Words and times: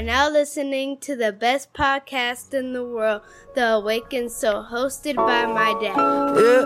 Are 0.00 0.02
now 0.02 0.30
listening 0.30 0.96
to 0.96 1.14
the 1.14 1.30
best 1.30 1.74
podcast 1.74 2.54
in 2.54 2.72
the 2.72 2.82
world, 2.82 3.20
The 3.54 3.72
Awakened 3.74 4.32
Soul, 4.32 4.64
hosted 4.64 5.16
by 5.16 5.44
my 5.44 5.74
dad. 5.78 5.94
Yeah. 6.40 6.64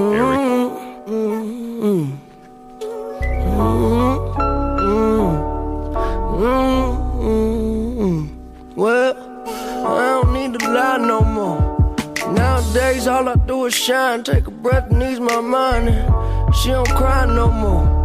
Mm-hmm. 0.00 1.12
Mm-hmm. 1.12 2.16
Mm-hmm. 7.20 8.80
Well, 8.80 9.14
I 9.86 10.22
don't 10.22 10.32
need 10.32 10.58
to 10.58 10.70
lie 10.70 10.96
no 10.96 11.20
more. 11.20 11.60
Nowadays, 12.32 13.06
all 13.06 13.28
I 13.28 13.34
do 13.46 13.66
is 13.66 13.74
shine, 13.74 14.24
take 14.24 14.46
a 14.46 14.50
breath 14.50 14.90
and 14.90 15.02
ease 15.02 15.20
my 15.20 15.42
mind. 15.42 15.90
She 16.54 16.70
don't 16.70 16.88
cry 16.88 17.26
no 17.26 17.50
more. 17.50 17.95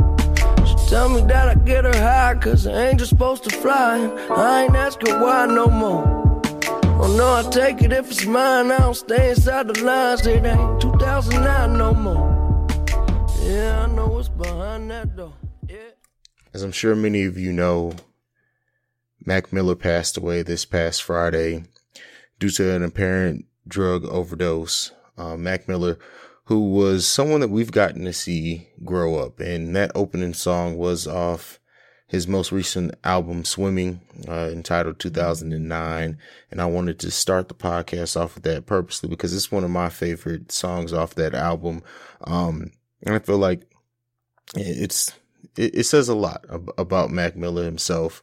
Tell 0.92 1.08
me 1.08 1.22
that 1.22 1.48
I 1.48 1.56
get 1.56 1.86
her 1.86 1.98
high, 1.98 2.36
cause 2.36 2.66
an 2.66 2.76
angel 2.76 3.08
supposed 3.08 3.46
to 3.46 3.50
fly. 3.50 3.98
I 4.30 4.64
ain't 4.64 4.76
asking 4.76 5.22
why 5.22 5.46
no 5.46 5.68
more. 5.68 6.04
Oh 7.02 7.16
no, 7.16 7.34
I 7.34 7.50
take 7.50 7.82
it 7.82 7.94
if 7.94 8.12
it's 8.12 8.26
mine. 8.26 8.70
I 8.72 8.80
don't 8.80 8.94
stay 8.94 9.30
inside 9.30 9.70
the 9.70 9.82
lines. 9.86 10.28
It 10.28 10.44
ain't 10.44 10.82
2009 10.82 11.78
no 11.78 11.94
more. 11.94 12.68
Yeah, 13.42 13.84
I 13.84 13.86
know 13.88 14.08
what's 14.08 14.28
behind 14.28 14.92
that 14.92 15.16
door. 15.16 15.32
Yeah. 15.70 15.92
As 16.54 16.62
I'm 16.62 16.74
sure 16.74 16.94
many 16.94 17.24
of 17.24 17.38
you 17.38 17.54
know, 17.54 17.94
Mac 19.26 19.54
Miller 19.54 19.76
passed 19.76 20.18
away 20.18 20.42
this 20.42 20.66
past 20.66 21.04
Friday 21.04 21.64
due 22.38 22.50
to 22.50 22.76
an 22.76 22.84
apparent 22.84 23.46
drug 23.66 24.04
overdose. 24.04 24.92
Uh, 25.18 25.38
Mac 25.38 25.70
Miller 25.70 25.98
who 26.52 26.60
was 26.60 27.08
someone 27.08 27.40
that 27.40 27.48
we've 27.48 27.72
gotten 27.72 28.04
to 28.04 28.12
see 28.12 28.68
grow 28.84 29.16
up. 29.16 29.40
And 29.40 29.74
that 29.74 29.90
opening 29.96 30.34
song 30.34 30.76
was 30.76 31.08
off 31.08 31.62
his 32.08 32.28
most 32.28 32.52
recent 32.52 32.94
album, 33.06 33.46
Swimming, 33.46 34.02
uh, 34.28 34.50
entitled 34.52 35.00
2009. 35.00 36.18
And 36.52 36.62
I 36.62 36.66
wanted 36.66 37.00
to 37.00 37.10
start 37.10 37.48
the 37.48 37.54
podcast 37.54 38.20
off 38.20 38.36
with 38.36 38.44
that 38.44 38.66
purposely 38.66 39.08
because 39.08 39.34
it's 39.34 39.50
one 39.50 39.64
of 39.64 39.70
my 39.70 39.88
favorite 39.88 40.52
songs 40.52 40.92
off 40.92 41.16
that 41.16 41.34
album. 41.34 41.84
Um, 42.26 42.74
and 43.02 43.16
I 43.16 43.20
feel 43.20 43.38
like 43.38 43.62
it's, 44.54 45.14
it, 45.56 45.74
it 45.74 45.84
says 45.86 46.10
a 46.10 46.16
lot 46.16 46.44
about 46.78 47.12
Mac 47.12 47.38
Miller 47.38 47.64
himself. 47.64 48.22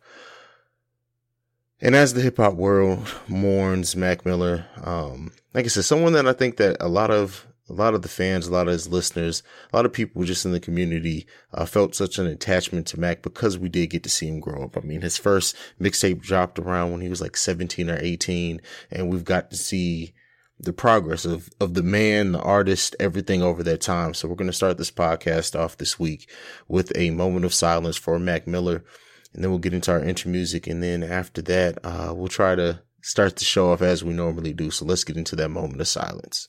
And 1.80 1.96
as 1.96 2.12
the 2.12 2.20
hip 2.20 2.36
hop 2.36 2.56
world 2.56 3.10
mourns 3.26 3.96
Mac 3.96 4.26
Miller, 4.26 4.66
um, 4.84 5.32
like 5.54 5.64
I 5.64 5.68
said, 5.68 5.86
someone 5.86 6.12
that 6.12 6.28
I 6.28 6.34
think 6.34 6.58
that 6.58 6.76
a 6.78 6.88
lot 6.88 7.10
of 7.10 7.46
a 7.68 7.72
lot 7.72 7.94
of 7.94 8.02
the 8.02 8.08
fans, 8.08 8.46
a 8.46 8.52
lot 8.52 8.68
of 8.68 8.72
his 8.72 8.88
listeners, 8.88 9.42
a 9.72 9.76
lot 9.76 9.84
of 9.84 9.92
people 9.92 10.24
just 10.24 10.44
in 10.44 10.52
the 10.52 10.60
community 10.60 11.26
uh, 11.52 11.66
felt 11.66 11.94
such 11.94 12.18
an 12.18 12.26
attachment 12.26 12.86
to 12.88 13.00
Mac 13.00 13.22
because 13.22 13.58
we 13.58 13.68
did 13.68 13.90
get 13.90 14.02
to 14.04 14.08
see 14.08 14.28
him 14.28 14.40
grow 14.40 14.64
up. 14.64 14.76
I 14.76 14.80
mean, 14.80 15.02
his 15.02 15.18
first 15.18 15.56
mixtape 15.80 16.20
dropped 16.20 16.58
around 16.58 16.92
when 16.92 17.00
he 17.00 17.08
was 17.08 17.20
like 17.20 17.36
17 17.36 17.90
or 17.90 17.98
18, 18.00 18.60
and 18.90 19.08
we've 19.08 19.24
got 19.24 19.50
to 19.50 19.56
see 19.56 20.14
the 20.60 20.72
progress 20.72 21.24
of, 21.24 21.48
of 21.60 21.74
the 21.74 21.82
man, 21.82 22.32
the 22.32 22.40
artist, 22.40 22.96
everything 22.98 23.42
over 23.42 23.62
that 23.62 23.80
time. 23.80 24.14
So 24.14 24.28
we're 24.28 24.34
going 24.34 24.50
to 24.50 24.56
start 24.56 24.76
this 24.76 24.90
podcast 24.90 25.58
off 25.58 25.76
this 25.76 25.98
week 25.98 26.28
with 26.66 26.90
a 26.96 27.10
moment 27.10 27.44
of 27.44 27.54
silence 27.54 27.96
for 27.96 28.18
Mac 28.18 28.46
Miller. 28.46 28.84
And 29.32 29.44
then 29.44 29.50
we'll 29.50 29.60
get 29.60 29.74
into 29.74 29.92
our 29.92 30.02
intro 30.02 30.30
music. 30.30 30.66
And 30.66 30.82
then 30.82 31.04
after 31.04 31.42
that, 31.42 31.78
uh, 31.84 32.12
we'll 32.14 32.28
try 32.28 32.56
to 32.56 32.82
start 33.02 33.36
the 33.36 33.44
show 33.44 33.70
off 33.70 33.82
as 33.82 34.02
we 34.02 34.12
normally 34.12 34.52
do. 34.52 34.70
So 34.70 34.84
let's 34.84 35.04
get 35.04 35.16
into 35.16 35.36
that 35.36 35.50
moment 35.50 35.80
of 35.80 35.86
silence. 35.86 36.48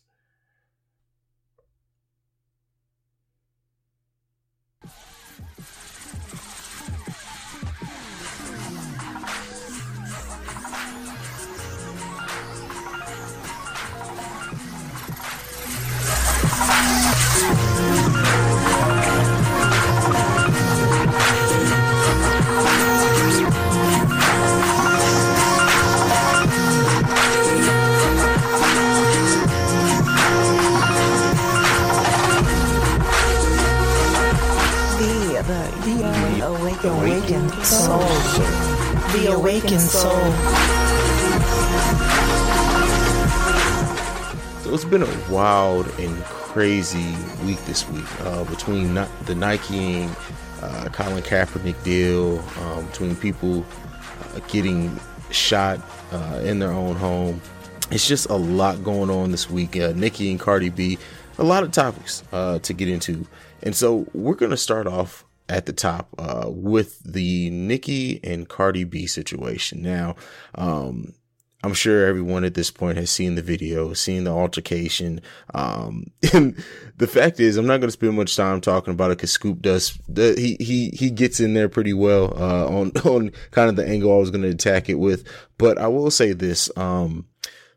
Been 44.89 45.03
a 45.03 45.31
wild 45.31 45.87
and 45.99 46.23
crazy 46.23 47.15
week 47.45 47.63
this 47.65 47.87
week 47.89 48.21
uh, 48.21 48.43
between 48.45 48.95
the 48.95 49.35
Nike 49.35 50.01
and 50.01 50.15
uh, 50.63 50.89
Colin 50.91 51.21
Kaepernick 51.21 51.81
deal, 51.83 52.39
um, 52.61 52.87
between 52.87 53.15
people 53.15 53.63
uh, 54.33 54.39
getting 54.47 54.99
shot 55.29 55.79
uh, 56.11 56.41
in 56.43 56.57
their 56.57 56.71
own 56.71 56.95
home. 56.95 57.39
It's 57.91 58.07
just 58.07 58.29
a 58.29 58.35
lot 58.35 58.83
going 58.83 59.11
on 59.11 59.29
this 59.29 59.47
week. 59.47 59.77
Uh, 59.77 59.93
Nicki 59.95 60.31
and 60.31 60.39
Cardi 60.39 60.69
B, 60.69 60.97
a 61.37 61.43
lot 61.43 61.61
of 61.61 61.71
topics 61.71 62.23
uh, 62.31 62.57
to 62.59 62.73
get 62.73 62.89
into. 62.89 63.27
And 63.61 63.75
so 63.75 64.07
we're 64.13 64.35
going 64.35 64.51
to 64.51 64.57
start 64.57 64.87
off 64.87 65.23
at 65.49 65.67
the 65.67 65.73
top 65.73 66.07
uh, 66.17 66.45
with 66.47 66.99
the 67.03 67.51
Nicki 67.51 68.19
and 68.23 68.49
Cardi 68.49 68.85
B 68.85 69.05
situation. 69.05 69.83
Now, 69.83 70.15
um, 70.55 71.13
I'm 71.61 71.73
sure 71.73 72.05
everyone 72.05 72.45
at 72.45 72.53
this 72.53 72.71
point 72.71 72.97
has 72.97 73.11
seen 73.11 73.35
the 73.35 73.41
video, 73.41 73.93
seen 73.93 74.23
the 74.23 74.31
altercation. 74.31 75.21
Um, 75.53 76.09
the 76.21 77.09
fact 77.11 77.39
is, 77.39 77.57
I'm 77.57 77.67
not 77.67 77.79
going 77.79 77.89
to 77.89 77.91
spend 77.91 78.13
much 78.13 78.37
time 78.37 78.61
talking 78.61 78.93
about 78.93 79.11
it 79.11 79.17
because 79.17 79.33
Scoop 79.33 79.61
does, 79.61 79.99
the, 80.07 80.35
he, 80.37 80.55
he, 80.63 80.89
he 80.91 81.09
gets 81.09 81.41
in 81.41 81.53
there 81.53 81.67
pretty 81.67 81.93
well, 81.93 82.33
uh, 82.37 82.65
on, 82.67 82.91
on 83.03 83.31
kind 83.51 83.69
of 83.69 83.75
the 83.75 83.85
angle 83.85 84.13
I 84.13 84.19
was 84.19 84.31
going 84.31 84.43
to 84.43 84.49
attack 84.49 84.89
it 84.89 84.99
with. 84.99 85.27
But 85.57 85.77
I 85.77 85.87
will 85.87 86.11
say 86.11 86.31
this, 86.31 86.71
um, 86.77 87.27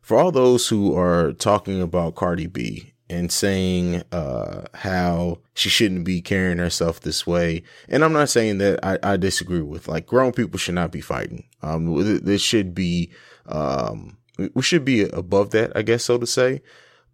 for 0.00 0.16
all 0.16 0.30
those 0.30 0.68
who 0.68 0.96
are 0.96 1.32
talking 1.32 1.82
about 1.82 2.14
Cardi 2.14 2.46
B 2.46 2.91
and 3.10 3.30
saying 3.30 4.02
uh, 4.12 4.66
how 4.74 5.38
she 5.54 5.68
shouldn't 5.68 6.04
be 6.04 6.20
carrying 6.20 6.58
herself 6.58 7.00
this 7.00 7.26
way. 7.26 7.62
And 7.88 8.04
I'm 8.04 8.12
not 8.12 8.30
saying 8.30 8.58
that 8.58 8.80
I, 8.82 8.98
I 9.02 9.16
disagree 9.16 9.60
with 9.60 9.88
like 9.88 10.06
grown 10.06 10.32
people 10.32 10.58
should 10.58 10.74
not 10.74 10.92
be 10.92 11.00
fighting. 11.00 11.44
Um, 11.62 12.22
this 12.24 12.42
should 12.42 12.74
be 12.74 13.10
um, 13.46 14.16
we 14.54 14.62
should 14.62 14.84
be 14.84 15.02
above 15.02 15.50
that, 15.50 15.72
I 15.76 15.82
guess 15.82 16.04
so 16.04 16.18
to 16.18 16.26
say. 16.26 16.62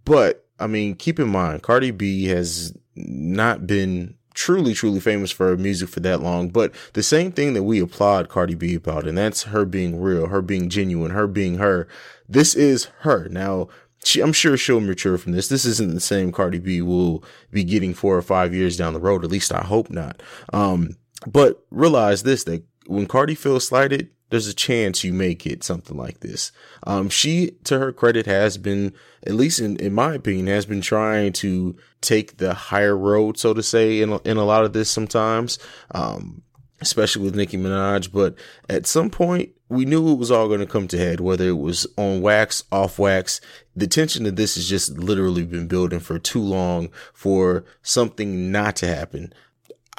But 0.05 0.47
I 0.59 0.67
mean, 0.67 0.95
keep 0.95 1.19
in 1.19 1.29
mind, 1.29 1.63
Cardi 1.63 1.91
B 1.91 2.27
has 2.27 2.77
not 2.95 3.67
been 3.67 4.15
truly, 4.35 4.73
truly 4.73 5.01
famous 5.01 5.33
for 5.33 5.49
her 5.49 5.57
music 5.57 5.89
for 5.89 6.01
that 6.01 6.23
long. 6.23 6.49
But 6.49 6.73
the 6.93 7.03
same 7.03 7.33
thing 7.33 7.55
that 7.55 7.65
we 7.65 7.81
applaud 7.81 8.29
Cardi 8.29 8.55
B 8.55 8.75
about, 8.77 9.07
and 9.07 9.19
that's 9.19 9.45
her 9.45 9.65
being 9.65 10.01
real, 10.01 10.29
her 10.29 10.43
being 10.43 10.69
genuine, 10.69 11.11
her 11.11 11.27
being 11.27 11.59
her. 11.59 11.89
This 12.29 12.55
is 12.55 12.85
her. 13.01 13.29
Now, 13.29 13.69
she, 14.05 14.21
I'm 14.21 14.33
sure 14.33 14.57
she'll 14.57 14.81
mature 14.81 15.19
from 15.19 15.33
this. 15.33 15.49
This 15.49 15.65
isn't 15.65 15.95
the 15.95 16.01
same 16.01 16.33
Cardi 16.33 16.59
B 16.59 16.83
will 16.83 17.25
be 17.51 17.65
getting 17.65 17.95
four 17.95 18.17
or 18.17 18.23
five 18.23 18.55
years 18.55 18.77
down 18.77 18.93
the 18.93 19.01
road. 19.01 19.25
At 19.25 19.31
least 19.31 19.53
I 19.53 19.63
hope 19.63 19.91
not. 19.91 20.23
Um, 20.53 20.97
but 21.27 21.65
realize 21.71 22.23
this, 22.23 22.45
that 22.45 22.63
when 22.87 23.07
Cardi 23.07 23.35
feels 23.35 23.67
slighted, 23.67 24.11
there's 24.31 24.47
a 24.47 24.55
chance 24.55 25.05
you 25.05 25.13
may 25.13 25.35
get 25.35 25.65
something 25.65 25.97
like 25.97 26.21
this. 26.21 26.53
Um, 26.87 27.09
she, 27.09 27.53
to 27.65 27.79
her 27.79 27.93
credit, 27.93 28.27
has 28.27 28.59
been, 28.59 28.93
at 29.27 29.35
least 29.35 29.59
in, 29.59 29.77
in 29.77 29.95
my 29.95 30.15
opinion, 30.15 30.47
has 30.49 30.67
been 30.67 30.83
trying 30.83 31.33
to 31.35 31.77
take 32.01 32.37
the 32.37 32.55
higher 32.55 32.97
road, 32.97 33.39
so 33.39 33.55
to 33.55 33.63
say, 33.63 34.03
in, 34.03 34.19
in 34.25 34.37
a 34.37 34.45
lot 34.45 34.65
of 34.65 34.75
this 34.75 34.91
sometimes. 34.91 35.59
Um, 35.93 36.43
especially 36.81 37.25
with 37.25 37.37
Nicki 37.37 37.57
Minaj. 37.57 38.13
But 38.13 38.35
at 38.69 38.87
some 38.87 39.11
point, 39.11 39.51
we 39.69 39.85
knew 39.85 40.13
it 40.13 40.19
was 40.19 40.31
all 40.31 40.49
going 40.49 40.61
to 40.61 40.67
come 40.67 40.89
to 40.89 40.99
head, 40.99 41.21
whether 41.21 41.49
it 41.49 41.59
was 41.59 41.87
on 41.97 42.21
wax, 42.23 42.65
off 42.73 42.99
wax. 42.99 43.41
The 43.77 43.87
tension 43.87 44.27
of 44.27 44.37
this 44.37 44.55
has 44.55 44.69
just 44.69 44.99
literally 44.99 45.45
been 45.45 45.69
building 45.69 46.01
for 46.01 46.19
too 46.19 46.43
long 46.43 46.91
for 47.13 47.65
something 47.83 48.51
not 48.51 48.77
to 48.77 48.87
happen. 48.87 49.33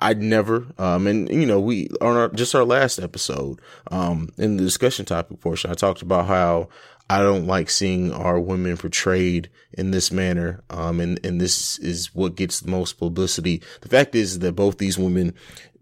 I'd 0.02 0.22
never, 0.22 0.66
um, 0.78 1.08
and 1.08 1.30
you 1.30 1.46
know, 1.46 1.60
we 1.60 1.90
on 2.00 2.16
our, 2.16 2.30
just 2.30 2.56
our 2.56 2.64
last 2.64 3.00
episode, 3.00 3.60
um, 3.92 4.30
in 4.38 4.56
the 4.56 4.64
discussion 4.64 5.06
topic 5.06 5.42
portion, 5.42 5.72
I 5.72 5.74
talked 5.74 6.02
about 6.02 6.28
how 6.28 6.70
I 7.10 7.24
don't 7.24 7.48
like 7.48 7.70
seeing 7.70 8.14
our 8.14 8.40
women 8.40 8.78
portrayed 8.78 9.50
in 9.74 9.92
this 9.92 10.12
manner. 10.12 10.64
Um, 10.70 11.00
and, 11.00 11.20
and 11.26 11.42
this 11.42 11.80
is 11.80 12.14
what 12.14 12.36
gets 12.36 12.60
the 12.60 12.70
most 12.70 12.94
publicity. 12.94 13.62
The 13.82 13.90
fact 13.90 14.14
is 14.14 14.40
that 14.40 14.54
both 14.54 14.78
these 14.78 14.98
women 14.98 15.34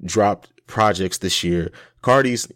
dropped 0.04 0.52
projects 0.68 1.18
this 1.18 1.44
year. 1.44 1.72
Cardi's, 2.02 2.48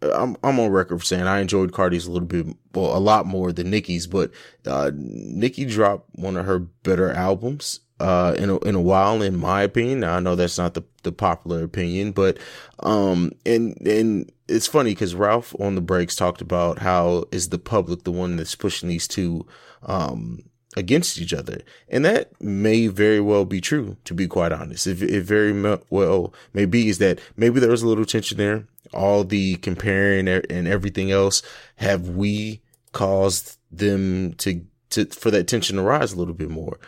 I'm, 0.00 0.36
I'm 0.42 0.58
on 0.58 0.70
record 0.70 1.00
for 1.00 1.04
saying 1.04 1.24
I 1.24 1.40
enjoyed 1.40 1.72
Cardi's 1.72 2.06
a 2.06 2.10
little 2.10 2.26
bit, 2.28 2.46
well, 2.74 2.96
a 2.96 2.98
lot 2.98 3.26
more 3.26 3.52
than 3.52 3.70
Nicki's, 3.70 4.06
but, 4.06 4.30
uh, 4.66 4.90
Nicki 4.94 5.64
dropped 5.64 6.08
one 6.14 6.36
of 6.36 6.46
her 6.46 6.58
better 6.58 7.12
albums, 7.12 7.80
uh, 7.98 8.34
in 8.38 8.50
a, 8.50 8.58
in 8.58 8.74
a 8.74 8.80
while, 8.80 9.22
in 9.22 9.38
my 9.38 9.62
opinion. 9.62 10.00
Now, 10.00 10.16
I 10.16 10.20
know 10.20 10.34
that's 10.34 10.58
not 10.58 10.74
the, 10.74 10.82
the 11.02 11.12
popular 11.12 11.64
opinion, 11.64 12.12
but, 12.12 12.38
um, 12.80 13.32
and, 13.44 13.76
and 13.86 14.30
it's 14.48 14.66
funny 14.66 14.90
because 14.90 15.14
Ralph 15.14 15.54
on 15.58 15.74
the 15.74 15.80
breaks 15.80 16.14
talked 16.14 16.40
about 16.40 16.78
how 16.78 17.24
is 17.32 17.48
the 17.48 17.58
public 17.58 18.04
the 18.04 18.12
one 18.12 18.36
that's 18.36 18.54
pushing 18.54 18.88
these 18.88 19.08
two, 19.08 19.46
um, 19.82 20.40
against 20.76 21.18
each 21.18 21.32
other. 21.32 21.62
And 21.88 22.04
that 22.04 22.40
may 22.40 22.86
very 22.86 23.20
well 23.20 23.44
be 23.44 23.60
true, 23.60 23.96
to 24.04 24.14
be 24.14 24.28
quite 24.28 24.52
honest. 24.52 24.86
It, 24.86 25.02
it 25.02 25.22
very 25.22 25.52
well 25.90 26.34
may 26.52 26.66
be 26.66 26.88
is 26.88 26.98
that 26.98 27.18
maybe 27.36 27.58
there 27.58 27.70
was 27.70 27.82
a 27.82 27.88
little 27.88 28.04
tension 28.04 28.38
there. 28.38 28.66
All 28.92 29.24
the 29.24 29.56
comparing 29.56 30.28
and 30.28 30.68
everything 30.68 31.10
else. 31.10 31.42
Have 31.76 32.10
we 32.10 32.60
caused 32.92 33.58
them 33.72 34.34
to, 34.34 34.64
to, 34.90 35.06
for 35.06 35.30
that 35.30 35.48
tension 35.48 35.76
to 35.76 35.82
rise 35.82 36.12
a 36.12 36.16
little 36.16 36.34
bit 36.34 36.50
more? 36.50 36.78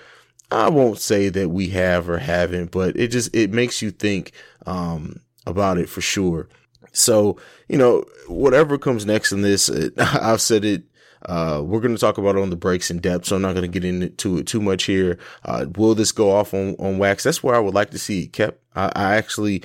I 0.50 0.69
won't 0.69 0.99
say 0.99 1.29
that 1.31 1.50
we 1.50 1.70
have 1.70 2.08
or 2.08 2.19
haven't, 2.19 2.70
but 2.70 2.96
it 2.96 3.08
just, 3.08 3.34
it 3.34 3.50
makes 3.50 3.82
you 3.82 3.91
think, 3.91 4.32
um, 4.64 5.20
about 5.46 5.79
it 5.79 5.88
for 5.88 6.00
sure. 6.00 6.49
So, 6.93 7.38
you 7.69 7.76
know, 7.76 8.05
whatever 8.29 8.79
comes 8.79 9.05
next 9.05 9.32
in 9.32 9.43
this, 9.43 9.70
I've 9.99 10.41
said 10.41 10.64
it 10.64 10.84
uh, 11.28 11.62
we're 11.62 11.80
going 11.80 11.94
to 11.94 12.00
talk 12.00 12.16
about 12.16 12.36
it 12.36 12.42
on 12.42 12.50
the 12.50 12.56
breaks 12.56 12.90
in 12.90 12.98
depth, 12.98 13.26
so 13.26 13.36
I'm 13.36 13.42
not 13.42 13.54
going 13.54 13.70
to 13.70 13.80
get 13.80 13.84
into 13.84 14.38
it 14.38 14.46
too 14.46 14.62
much 14.62 14.84
here. 14.84 15.19
Uh, 15.44 15.66
will 15.76 15.94
this 15.94 16.10
go 16.10 16.30
off 16.30 16.54
on, 16.54 16.75
on 16.78 16.98
wax? 16.98 17.25
That's 17.25 17.42
where 17.42 17.54
I 17.54 17.60
would 17.60 17.75
like 17.75 17.90
to 17.90 17.98
see 17.98 18.25
it 18.25 18.32
kept. 18.32 18.62
I, 18.75 18.90
I 18.96 19.16
actually 19.16 19.62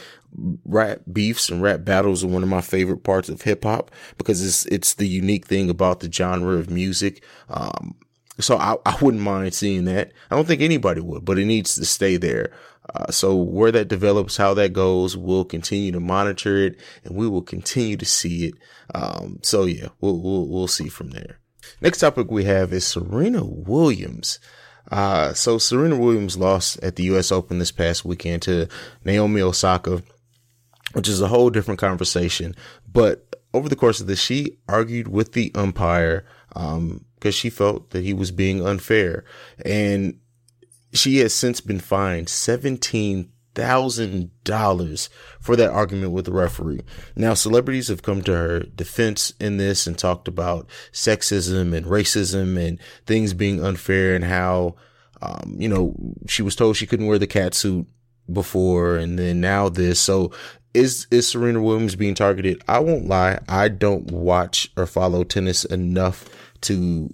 rap 0.66 1.00
beefs 1.12 1.50
and 1.50 1.62
rap 1.62 1.86
battles 1.86 2.24
are 2.24 2.28
one 2.28 2.44
of 2.44 2.50
my 2.50 2.62
favorite 2.62 3.04
parts 3.04 3.30
of 3.30 3.44
hip 3.44 3.64
hop 3.64 3.92
because 4.18 4.46
it's 4.46 4.66
it's 4.66 4.96
the 4.96 5.08
unique 5.08 5.46
thing 5.46 5.70
about 5.70 6.00
the 6.00 6.12
genre 6.12 6.56
of 6.58 6.70
music. 6.70 7.24
Um, 7.50 7.96
so 8.40 8.58
I, 8.58 8.76
I 8.86 8.98
wouldn't 9.02 9.24
mind 9.24 9.54
seeing 9.54 9.86
that. 9.86 10.12
I 10.30 10.36
don't 10.36 10.48
think 10.48 10.62
anybody 10.62 11.02
would, 11.02 11.24
but 11.24 11.40
it 11.40 11.46
needs 11.46 11.76
to 11.76 11.86
stay 11.86 12.18
there. 12.18 12.52
Uh, 12.94 13.12
so 13.12 13.36
where 13.36 13.72
that 13.72 13.88
develops, 13.88 14.36
how 14.36 14.54
that 14.56 14.74
goes, 14.74 15.16
we'll 15.16 15.46
continue 15.46 15.92
to 15.92 16.00
monitor 16.00 16.58
it 16.58 16.80
and 17.06 17.16
we 17.16 17.28
will 17.28 17.42
continue 17.42 17.96
to 17.96 18.06
see 18.06 18.48
it. 18.48 18.56
Um, 18.94 19.40
so 19.44 19.64
yeah, 19.64 19.90
we'll, 20.02 20.20
we'll, 20.20 20.48
we'll 20.48 20.68
see 20.68 20.90
from 20.90 21.12
there. 21.12 21.40
Next 21.82 22.00
topic 22.00 22.30
we 22.30 22.46
have 22.46 22.74
is 22.74 22.86
Serena 22.86 23.44
Williams. 23.44 24.40
Uh, 24.92 25.34
so 25.34 25.58
Serena 25.58 25.98
Williams 25.98 26.38
lost 26.38 26.82
at 26.84 26.96
the 26.96 27.04
U.S. 27.04 27.32
Open 27.32 27.60
this 27.60 27.72
past 27.72 28.06
weekend 28.06 28.42
to 28.44 28.68
Naomi 29.04 29.42
Osaka, 29.42 30.04
which 30.94 31.08
is 31.08 31.22
a 31.22 31.28
whole 31.28 31.50
different 31.50 31.80
conversation. 31.80 32.56
But 32.92 33.36
over 33.54 33.70
the 33.70 33.76
course 33.76 34.02
of 34.02 34.08
this, 34.08 34.20
she 34.20 34.58
argued 34.68 35.08
with 35.08 35.34
the 35.34 35.52
umpire, 35.56 36.26
um, 36.56 37.06
because 37.16 37.36
she 37.36 37.50
felt 37.50 37.92
that 37.92 38.04
he 38.04 38.14
was 38.14 38.32
being 38.32 38.66
unfair. 38.66 39.24
And 39.66 40.20
she 40.92 41.18
has 41.18 41.34
since 41.34 41.62
been 41.62 41.80
fined 41.80 42.30
17 42.30 43.32
thousand 43.56 44.32
dollars 44.44 45.10
for 45.40 45.56
that 45.56 45.72
argument 45.72 46.12
with 46.12 46.26
the 46.26 46.32
referee. 46.32 46.82
Now, 47.16 47.34
celebrities 47.34 47.88
have 47.88 48.02
come 48.02 48.22
to 48.24 48.36
her 48.36 48.60
defense 48.60 49.34
in 49.40 49.58
this 49.58 49.88
and 49.88 49.98
talked 49.98 50.28
about 50.28 50.68
sexism 50.92 51.74
and 51.76 51.86
racism 51.86 52.58
and 52.58 52.80
things 53.06 53.34
being 53.34 53.64
unfair 53.64 54.16
and 54.16 54.26
how, 54.26 54.76
um, 55.22 55.56
you 55.58 55.70
know, 55.70 55.96
she 56.28 56.42
was 56.42 56.56
told 56.56 56.78
she 56.78 56.88
couldn't 56.88 57.08
wear 57.08 57.20
the 57.20 57.28
cat 57.28 57.54
suit 57.54 57.88
before 58.32 58.96
and 58.96 59.20
then 59.20 59.42
now 59.42 59.70
this. 59.70 60.00
So 60.00 60.32
is 60.74 61.06
is 61.12 61.28
Serena 61.28 61.62
Williams 61.62 61.96
being 61.96 62.16
targeted? 62.16 62.62
I 62.68 62.80
won't 62.80 63.08
lie, 63.08 63.40
I 63.48 63.68
don't 63.68 64.10
watch 64.12 64.72
or 64.76 64.86
follow 64.88 65.24
tennis 65.24 65.66
enough 65.66 66.28
to 66.62 67.14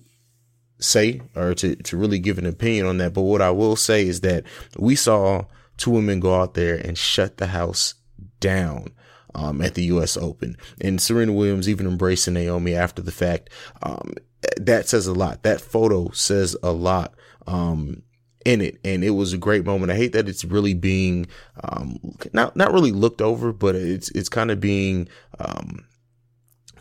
say 0.80 1.22
or 1.36 1.54
to, 1.56 1.76
to 1.76 1.98
really 1.98 2.20
give 2.20 2.38
an 2.38 2.46
opinion 2.46 2.86
on 2.86 2.98
that. 3.00 3.14
But 3.14 3.24
what 3.24 3.42
I 3.42 3.52
will 3.52 3.76
say 3.76 4.08
is 4.08 4.22
that 4.22 4.46
we 4.78 4.96
saw 4.96 5.44
two 5.80 5.92
women 5.92 6.20
go 6.20 6.40
out 6.40 6.54
there 6.54 6.76
and 6.76 6.98
shut 6.98 7.38
the 7.38 7.48
house 7.48 7.96
down. 8.40 8.94
Um, 9.36 9.62
at 9.62 9.76
the 9.76 9.84
U.S. 9.84 10.18
Open, 10.18 10.58
and 10.81 11.00
Serena 11.00 11.31
Williams 11.31 11.70
even 11.70 11.86
embracing 11.86 12.34
Naomi 12.34 12.74
after 12.74 13.04
the 13.04 13.12
fact. 13.12 13.52
Um, 13.84 14.14
that 14.58 14.90
says 14.90 15.06
a 15.06 15.14
lot. 15.14 15.44
That 15.44 15.62
photo 15.62 16.10
says 16.10 16.58
a 16.64 16.72
lot. 16.72 17.14
Um, 17.46 18.02
in 18.46 18.62
it, 18.62 18.80
and 18.84 19.04
it 19.04 19.12
was 19.12 19.34
a 19.34 19.38
great 19.38 19.66
moment. 19.66 19.92
I 19.92 19.96
hate 19.96 20.14
that 20.14 20.30
it's 20.30 20.46
really 20.46 20.74
being 20.74 21.28
um, 21.64 22.00
not 22.34 22.56
not 22.56 22.72
really 22.72 22.92
looked 22.92 23.22
over, 23.22 23.52
but 23.52 23.76
it's 23.76 24.10
it's 24.12 24.30
kind 24.30 24.50
of 24.50 24.60
being 24.60 25.08
um, 25.40 25.86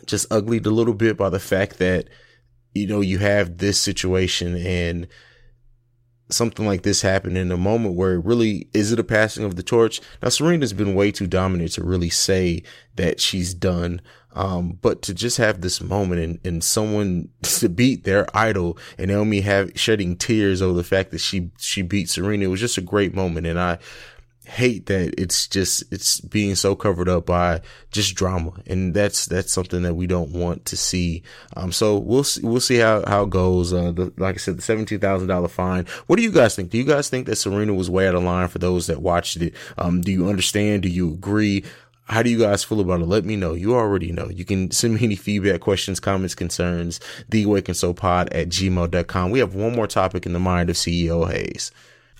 just 0.05 0.31
uglied 0.31 0.65
a 0.65 0.71
little 0.71 0.93
bit 0.93 1.17
by 1.17 1.29
the 1.29 1.39
fact 1.39 1.77
that 1.79 2.07
you 2.73 2.87
know 2.87 3.01
you 3.01 3.17
have 3.19 3.57
this 3.57 3.79
situation 3.79 4.55
and 4.55 5.07
something 6.29 6.65
like 6.65 6.83
this 6.83 7.01
happen 7.01 7.35
in 7.35 7.51
a 7.51 7.57
moment 7.57 7.95
where 7.95 8.19
really 8.19 8.67
is 8.73 8.91
it 8.91 8.99
a 8.99 9.03
passing 9.03 9.43
of 9.43 9.55
the 9.55 9.63
torch? 9.63 9.99
Now 10.21 10.29
Serena's 10.29 10.73
been 10.73 10.95
way 10.95 11.11
too 11.11 11.27
dominant 11.27 11.73
to 11.73 11.83
really 11.83 12.09
say 12.09 12.63
that 12.95 13.19
she's 13.19 13.53
done. 13.53 14.01
Um, 14.33 14.77
but 14.83 15.01
to 15.03 15.13
just 15.13 15.37
have 15.37 15.61
this 15.61 15.81
moment 15.81 16.21
and, 16.21 16.39
and 16.45 16.63
someone 16.63 17.29
to 17.41 17.67
beat 17.67 18.03
their 18.03 18.27
idol 18.37 18.77
and 18.97 19.07
Naomi 19.09 19.41
have 19.41 19.71
shedding 19.75 20.15
tears 20.15 20.61
over 20.61 20.77
the 20.77 20.83
fact 20.83 21.11
that 21.11 21.19
she, 21.19 21.49
she 21.57 21.81
beat 21.81 22.09
Serena, 22.09 22.45
it 22.45 22.49
was 22.49 22.59
just 22.59 22.77
a 22.77 22.81
great 22.81 23.15
moment. 23.15 23.47
And 23.47 23.59
I, 23.59 23.79
hate 24.49 24.87
that 24.87 25.13
it's 25.15 25.47
just 25.47 25.83
it's 25.91 26.19
being 26.21 26.55
so 26.55 26.75
covered 26.75 27.07
up 27.07 27.25
by 27.25 27.61
just 27.91 28.15
drama 28.15 28.51
and 28.65 28.95
that's 28.95 29.27
that's 29.27 29.53
something 29.53 29.83
that 29.83 29.93
we 29.93 30.07
don't 30.07 30.31
want 30.31 30.65
to 30.65 30.75
see 30.75 31.21
um 31.55 31.71
so 31.71 31.97
we'll 31.97 32.23
see 32.23 32.41
we'll 32.41 32.59
see 32.59 32.77
how 32.77 33.03
how 33.07 33.23
it 33.23 33.29
goes 33.29 33.71
uh 33.73 33.91
the, 33.91 34.11
like 34.17 34.35
i 34.35 34.37
said 34.37 34.57
the 34.57 34.61
$17000 34.61 35.49
fine 35.51 35.85
what 36.07 36.15
do 36.15 36.23
you 36.23 36.31
guys 36.31 36.55
think 36.55 36.71
do 36.71 36.79
you 36.79 36.83
guys 36.83 37.09
think 37.09 37.27
that 37.27 37.35
serena 37.35 37.73
was 37.73 37.91
way 37.91 38.07
out 38.07 38.15
of 38.15 38.23
line 38.23 38.47
for 38.47 38.57
those 38.57 38.87
that 38.87 39.01
watched 39.01 39.37
it 39.37 39.53
um 39.77 40.01
do 40.01 40.11
you 40.11 40.27
understand 40.27 40.81
do 40.81 40.89
you 40.89 41.09
agree 41.09 41.63
how 42.09 42.23
do 42.23 42.29
you 42.31 42.39
guys 42.39 42.63
feel 42.63 42.79
about 42.79 43.01
it? 43.01 43.05
Let 43.05 43.23
me 43.23 43.35
know. 43.35 43.53
You 43.53 43.75
already 43.75 44.11
know. 44.11 44.29
You 44.29 44.43
can 44.43 44.71
send 44.71 44.95
me 44.95 45.03
any 45.03 45.15
feedback, 45.15 45.61
questions, 45.61 45.99
comments, 45.99 46.33
concerns, 46.33 46.99
the 47.29 47.43
awaken 47.43 47.75
so 47.75 47.93
pod 47.93 48.29
at 48.29 48.49
gmail.com. 48.49 49.29
We 49.29 49.37
have 49.37 49.53
one 49.53 49.75
more 49.75 49.85
topic 49.85 50.25
in 50.25 50.33
the 50.33 50.39
mind 50.39 50.71
of 50.71 50.75
CEO 50.75 51.31
Haize. 51.31 51.71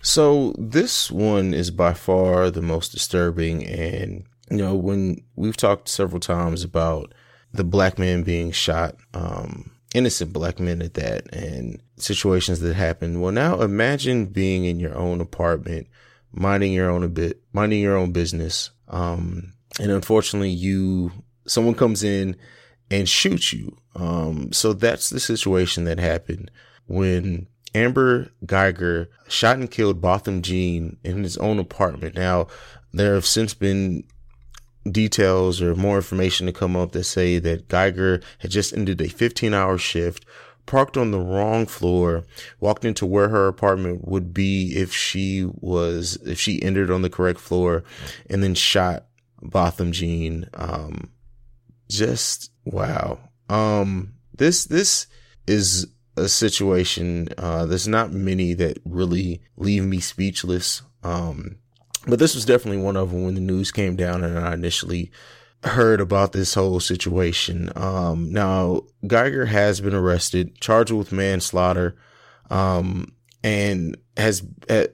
So 0.02 0.54
this 0.58 1.12
one 1.12 1.54
is 1.54 1.72
by 1.72 1.94
far 1.94 2.50
the 2.50 2.62
most 2.62 2.92
disturbing. 2.92 3.66
And, 3.66 4.26
you 4.50 4.58
know, 4.58 4.76
when 4.76 5.24
we've 5.36 5.58
talked 5.58 5.90
several 5.90 6.20
times 6.20 6.64
about 6.64 7.14
the 7.54 7.64
black 7.64 8.00
man 8.00 8.24
being 8.24 8.52
shot, 8.52 8.96
um, 9.14 9.72
innocent 9.94 10.32
black 10.32 10.60
men 10.60 10.82
at 10.82 10.94
that 10.94 11.34
and 11.34 11.82
situations 11.98 12.60
that 12.60 12.76
happen. 12.76 13.22
Well, 13.22 13.32
now 13.32 13.62
imagine 13.62 14.28
being 14.28 14.66
in 14.66 14.80
your 14.80 14.96
own 14.96 15.20
apartment, 15.20 15.88
minding 16.32 16.74
your 16.74 16.90
own 16.90 17.04
a 17.04 17.10
bit, 17.10 17.42
minding 17.54 17.82
your 17.82 17.98
own 17.98 18.12
business. 18.12 18.70
Um, 18.88 19.54
and 19.80 19.92
unfortunately 19.92 20.52
you, 20.52 21.12
someone 21.48 21.76
comes 21.76 22.04
in 22.04 22.36
and 22.92 23.10
shoots 23.10 23.52
you. 23.52 23.78
Um, 23.96 24.52
so 24.54 24.74
that's 24.74 25.10
the 25.10 25.20
situation 25.20 25.86
that 25.86 26.00
happened 26.00 26.52
when 26.88 27.48
Amber 27.76 28.32
Geiger 28.46 29.10
shot 29.28 29.58
and 29.58 29.70
killed 29.70 30.02
Botham 30.02 30.42
Jean 30.42 30.98
in 31.04 31.24
his 31.24 31.38
own 31.38 31.60
apartment. 31.60 32.16
Now, 32.16 32.48
there 32.92 33.14
have 33.14 33.26
since 33.26 33.54
been 33.54 34.04
details 34.90 35.62
or 35.62 35.76
more 35.76 35.98
information 35.98 36.48
to 36.48 36.54
come 36.54 36.76
up 36.76 36.92
that 36.94 37.04
say 37.04 37.40
that 37.40 37.68
Geiger 37.68 38.22
had 38.40 38.52
just 38.52 38.74
ended 38.74 39.02
a 39.02 39.10
15 39.10 39.54
hour 39.54 39.78
shift, 39.78 40.26
parked 40.66 40.98
on 40.98 41.12
the 41.12 41.20
wrong 41.20 41.66
floor, 41.66 42.24
walked 42.60 42.86
into 42.86 43.06
where 43.06 43.30
her 43.30 43.48
apartment 43.48 44.08
would 44.08 44.34
be 44.34 44.76
if 44.76 44.94
she 44.94 45.46
was, 45.60 46.18
if 46.26 46.40
she 46.40 46.62
entered 46.62 46.92
on 46.92 47.02
the 47.02 47.10
correct 47.10 47.40
floor, 47.40 47.84
and 48.30 48.44
then 48.44 48.56
shot 48.56 49.06
Botham 49.42 49.92
Jean. 49.92 50.48
Um, 50.54 51.12
just 51.90 52.52
wow. 52.66 53.20
Um, 53.50 54.14
this, 54.36 54.66
this 54.66 55.08
is 55.48 55.88
a 56.20 56.30
situation. 56.30 57.30
Uh, 57.38 57.66
there's 57.66 57.88
not 57.88 58.12
many 58.12 58.54
that 58.54 58.80
really 58.86 59.42
leave 59.58 59.84
me 59.84 60.00
speechless. 60.00 60.82
Um, 61.04 61.58
but 62.08 62.20
this 62.20 62.36
was 62.36 62.46
definitely 62.46 62.82
one 62.82 62.98
of 62.98 63.12
them 63.12 63.24
when 63.24 63.36
the 63.36 63.42
news 63.42 63.72
came 63.72 63.96
down 63.96 64.24
and 64.24 64.38
I 64.38 64.54
initially 64.54 65.12
heard 65.64 66.00
about 66.00 66.32
this 66.32 66.54
whole 66.54 66.80
situation. 66.80 67.70
Um, 67.76 68.32
now 68.32 68.84
Geiger 69.06 69.46
has 69.46 69.82
been 69.82 69.94
arrested, 69.94 70.60
charged 70.60 70.92
with 70.92 71.12
manslaughter, 71.12 71.96
um, 72.50 73.14
and 73.44 73.98
has 74.18 74.44
uh, 74.70 74.86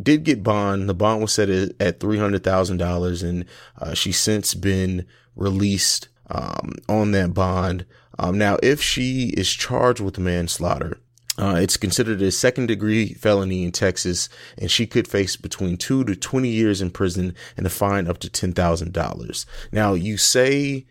did 0.00 0.24
get 0.24 0.42
bond. 0.42 0.88
The 0.88 0.94
bond 0.94 1.22
was 1.22 1.32
set 1.32 1.48
at, 1.50 1.72
at 1.80 2.00
three 2.00 2.18
hundred 2.18 2.44
thousand 2.44 2.78
dollars, 2.78 3.22
and 3.22 3.44
uh, 3.80 3.94
she's 3.94 4.18
since 4.18 4.54
been 4.54 5.06
released 5.36 6.08
um, 6.30 6.72
on 6.88 7.12
that 7.12 7.34
bond. 7.34 7.86
Um, 8.18 8.38
now, 8.38 8.58
if 8.62 8.80
she 8.80 9.28
is 9.36 9.50
charged 9.50 10.00
with 10.00 10.18
manslaughter, 10.18 10.98
uh, 11.36 11.56
it's 11.58 11.76
considered 11.76 12.22
a 12.22 12.30
second 12.30 12.66
degree 12.66 13.14
felony 13.14 13.64
in 13.64 13.72
Texas, 13.72 14.28
and 14.56 14.70
she 14.70 14.86
could 14.86 15.08
face 15.08 15.36
between 15.36 15.76
two 15.76 16.04
to 16.04 16.14
20 16.14 16.48
years 16.48 16.80
in 16.80 16.90
prison 16.90 17.34
and 17.56 17.66
a 17.66 17.70
fine 17.70 18.06
up 18.06 18.18
to 18.18 18.28
$10,000. 18.28 19.46
Now, 19.72 19.94
you 19.94 20.16
say, 20.16 20.86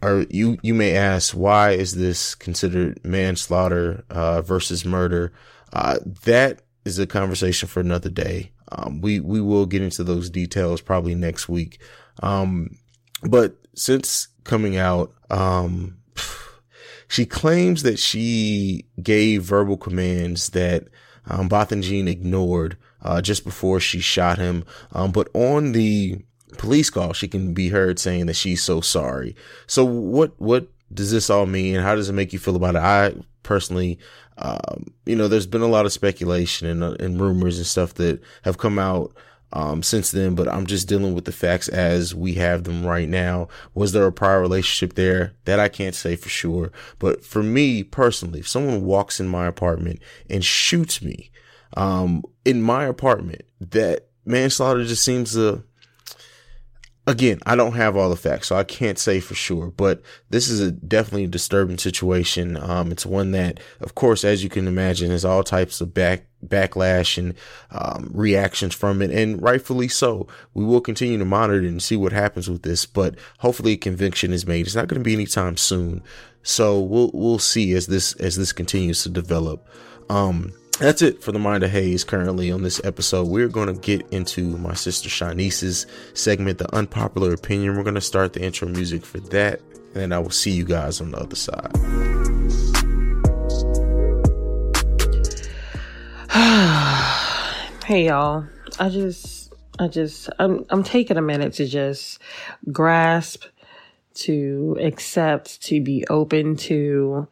or 0.00 0.26
you, 0.30 0.58
you 0.62 0.74
may 0.74 0.94
ask, 0.94 1.32
why 1.32 1.72
is 1.72 1.96
this 1.96 2.34
considered 2.36 3.04
manslaughter, 3.04 4.04
uh, 4.10 4.42
versus 4.42 4.84
murder? 4.84 5.32
Uh, 5.72 5.98
that 6.24 6.62
is 6.84 6.98
a 7.00 7.06
conversation 7.06 7.68
for 7.68 7.80
another 7.80 8.10
day. 8.10 8.52
Um, 8.70 9.00
we, 9.00 9.18
we 9.18 9.40
will 9.40 9.66
get 9.66 9.82
into 9.82 10.04
those 10.04 10.30
details 10.30 10.80
probably 10.80 11.16
next 11.16 11.48
week. 11.48 11.80
Um, 12.22 12.78
but 13.22 13.56
since 13.74 14.28
coming 14.44 14.76
out, 14.76 15.12
um, 15.30 15.96
she 17.08 17.26
claims 17.26 17.82
that 17.82 17.98
she 17.98 18.84
gave 19.02 19.42
verbal 19.42 19.76
commands 19.76 20.50
that 20.50 20.84
um, 21.26 21.48
Botham 21.48 21.82
Jean 21.82 22.08
ignored 22.08 22.76
uh, 23.02 23.20
just 23.20 23.44
before 23.44 23.80
she 23.80 24.00
shot 24.00 24.38
him. 24.38 24.64
Um, 24.92 25.12
but 25.12 25.28
on 25.34 25.72
the 25.72 26.18
police 26.58 26.90
call, 26.90 27.12
she 27.12 27.28
can 27.28 27.54
be 27.54 27.68
heard 27.68 27.98
saying 27.98 28.26
that 28.26 28.36
she's 28.36 28.62
so 28.62 28.80
sorry. 28.80 29.36
So 29.66 29.84
what 29.84 30.32
what 30.38 30.68
does 30.92 31.10
this 31.10 31.30
all 31.30 31.46
mean? 31.46 31.76
How 31.76 31.94
does 31.94 32.08
it 32.08 32.14
make 32.14 32.32
you 32.32 32.38
feel 32.38 32.56
about 32.56 32.76
it? 32.76 32.82
I 32.82 33.14
personally, 33.42 33.98
um, 34.38 34.86
you 35.06 35.16
know, 35.16 35.28
there's 35.28 35.46
been 35.46 35.62
a 35.62 35.66
lot 35.66 35.86
of 35.86 35.92
speculation 35.92 36.68
and, 36.68 36.82
uh, 36.82 36.96
and 37.00 37.20
rumors 37.20 37.58
and 37.58 37.66
stuff 37.66 37.94
that 37.94 38.20
have 38.42 38.58
come 38.58 38.78
out 38.78 39.14
um, 39.54 39.84
since 39.84 40.10
then, 40.10 40.34
but 40.34 40.48
I'm 40.48 40.66
just 40.66 40.88
dealing 40.88 41.14
with 41.14 41.26
the 41.26 41.32
facts 41.32 41.68
as 41.68 42.12
we 42.12 42.34
have 42.34 42.64
them 42.64 42.84
right 42.84 43.08
now. 43.08 43.46
Was 43.72 43.92
there 43.92 44.04
a 44.04 44.12
prior 44.12 44.40
relationship 44.40 44.96
there? 44.96 45.34
That 45.44 45.60
I 45.60 45.68
can't 45.68 45.94
say 45.94 46.16
for 46.16 46.28
sure. 46.28 46.72
But 46.98 47.24
for 47.24 47.40
me 47.42 47.84
personally, 47.84 48.40
if 48.40 48.48
someone 48.48 48.84
walks 48.84 49.20
in 49.20 49.28
my 49.28 49.46
apartment 49.46 50.00
and 50.28 50.44
shoots 50.44 51.00
me, 51.00 51.30
um, 51.76 52.24
in 52.44 52.62
my 52.62 52.84
apartment, 52.84 53.42
that 53.60 54.08
manslaughter 54.26 54.84
just 54.84 55.04
seems 55.04 55.34
to, 55.34 55.62
again, 57.06 57.38
I 57.44 57.56
don't 57.56 57.74
have 57.74 57.96
all 57.96 58.10
the 58.10 58.16
facts, 58.16 58.48
so 58.48 58.56
I 58.56 58.64
can't 58.64 58.98
say 58.98 59.20
for 59.20 59.34
sure, 59.34 59.68
but 59.68 60.02
this 60.30 60.48
is 60.48 60.60
a 60.60 60.70
definitely 60.70 61.24
a 61.24 61.28
disturbing 61.28 61.78
situation. 61.78 62.56
Um, 62.56 62.90
it's 62.90 63.06
one 63.06 63.32
that, 63.32 63.60
of 63.80 63.94
course, 63.94 64.24
as 64.24 64.42
you 64.42 64.48
can 64.48 64.66
imagine, 64.66 65.10
has 65.10 65.24
all 65.24 65.42
types 65.42 65.80
of 65.80 65.92
back 65.92 66.26
backlash 66.44 67.16
and 67.16 67.34
um, 67.70 68.10
reactions 68.12 68.74
from 68.74 69.02
it, 69.02 69.10
and 69.10 69.40
rightfully 69.42 69.88
so. 69.88 70.26
We 70.54 70.64
will 70.64 70.80
continue 70.80 71.18
to 71.18 71.24
monitor 71.24 71.66
and 71.66 71.82
see 71.82 71.96
what 71.96 72.12
happens 72.12 72.48
with 72.48 72.62
this, 72.62 72.86
but 72.86 73.16
hopefully 73.38 73.72
a 73.72 73.76
conviction 73.76 74.32
is 74.32 74.46
made. 74.46 74.66
It's 74.66 74.76
not 74.76 74.88
going 74.88 75.00
to 75.00 75.04
be 75.04 75.14
anytime 75.14 75.56
soon, 75.56 76.02
so 76.42 76.80
we'll 76.80 77.10
we'll 77.12 77.38
see 77.38 77.72
as 77.74 77.86
this 77.86 78.14
as 78.14 78.36
this 78.36 78.52
continues 78.52 79.02
to 79.02 79.08
develop. 79.10 79.66
Um, 80.08 80.52
that's 80.78 81.02
it 81.02 81.22
for 81.22 81.30
the 81.30 81.38
mind 81.38 81.62
of 81.62 81.70
Haize 81.70 82.02
currently 82.02 82.50
on 82.50 82.62
this 82.62 82.80
episode. 82.84 83.28
We're 83.28 83.48
going 83.48 83.72
to 83.72 83.80
get 83.80 84.06
into 84.10 84.56
my 84.56 84.74
sister 84.74 85.08
Chaunice's 85.08 85.86
segment, 86.14 86.58
The 86.58 86.74
Unpopular 86.74 87.32
Opinion. 87.32 87.76
We're 87.76 87.84
going 87.84 87.94
to 87.94 88.00
start 88.00 88.32
the 88.32 88.42
intro 88.42 88.66
music 88.68 89.04
for 89.04 89.20
that, 89.20 89.60
and 89.94 90.12
I 90.12 90.18
will 90.18 90.30
see 90.30 90.50
you 90.50 90.64
guys 90.64 91.00
on 91.00 91.12
the 91.12 91.18
other 91.18 91.36
side. 91.36 91.70
hey 97.84 98.06
y'all. 98.06 98.46
I 98.80 98.88
just 98.88 99.52
I 99.78 99.86
just 99.86 100.28
I'm 100.40 100.64
I'm 100.70 100.82
taking 100.82 101.16
a 101.16 101.22
minute 101.22 101.52
to 101.54 101.66
just 101.66 102.18
grasp 102.72 103.44
to 104.14 104.76
accept 104.80 105.62
to 105.62 105.80
be 105.80 106.04
open 106.08 106.56
to 106.56 107.28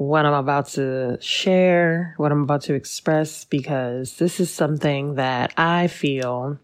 what 0.00 0.24
I'm 0.24 0.32
about 0.32 0.66
to 0.68 1.18
share, 1.20 2.14
what 2.16 2.32
I'm 2.32 2.42
about 2.42 2.62
to 2.62 2.74
express 2.74 3.44
because 3.44 4.16
this 4.16 4.40
is 4.40 4.50
something 4.50 5.16
that 5.16 5.52
I 5.58 5.88
feel 5.88 6.58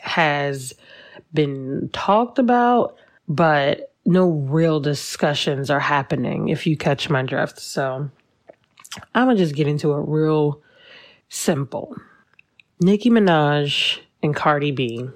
has 0.00 0.74
been 1.32 1.88
talked 1.92 2.40
about 2.40 2.96
but 3.28 3.94
no 4.04 4.28
real 4.28 4.80
discussions 4.80 5.70
are 5.70 5.78
happening 5.78 6.48
if 6.48 6.66
you 6.66 6.76
catch 6.76 7.08
my 7.08 7.22
drift. 7.22 7.60
So 7.60 8.10
I'm 9.14 9.26
gonna 9.28 9.36
just 9.36 9.54
get 9.54 9.68
into 9.68 9.92
it 9.92 10.04
real 10.08 10.60
simple. 11.28 11.94
Nicki 12.80 13.08
Minaj 13.08 14.00
and 14.20 14.34
Cardi 14.34 14.72
B. 14.72 15.08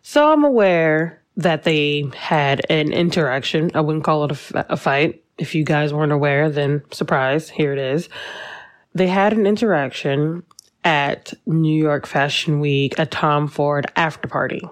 So 0.00 0.32
I'm 0.32 0.42
aware 0.42 1.22
that 1.36 1.64
they 1.64 2.10
had 2.16 2.62
an 2.70 2.94
interaction. 2.94 3.70
I 3.74 3.82
wouldn't 3.82 4.04
call 4.04 4.24
it 4.24 4.30
a, 4.30 4.34
f- 4.34 4.66
a 4.70 4.76
fight. 4.78 5.22
If 5.38 5.54
you 5.54 5.64
guys 5.64 5.92
weren't 5.92 6.12
aware, 6.12 6.50
then 6.50 6.82
surprise, 6.90 7.48
here 7.48 7.72
it 7.72 7.78
is. 7.78 8.08
They 8.94 9.06
had 9.06 9.32
an 9.32 9.46
interaction 9.46 10.42
at 10.84 11.32
New 11.46 11.76
York 11.76 12.06
Fashion 12.06 12.60
Week, 12.60 12.98
a 12.98 13.06
Tom 13.06 13.48
Ford 13.48 13.86
after 13.96 14.28
party. 14.28 14.62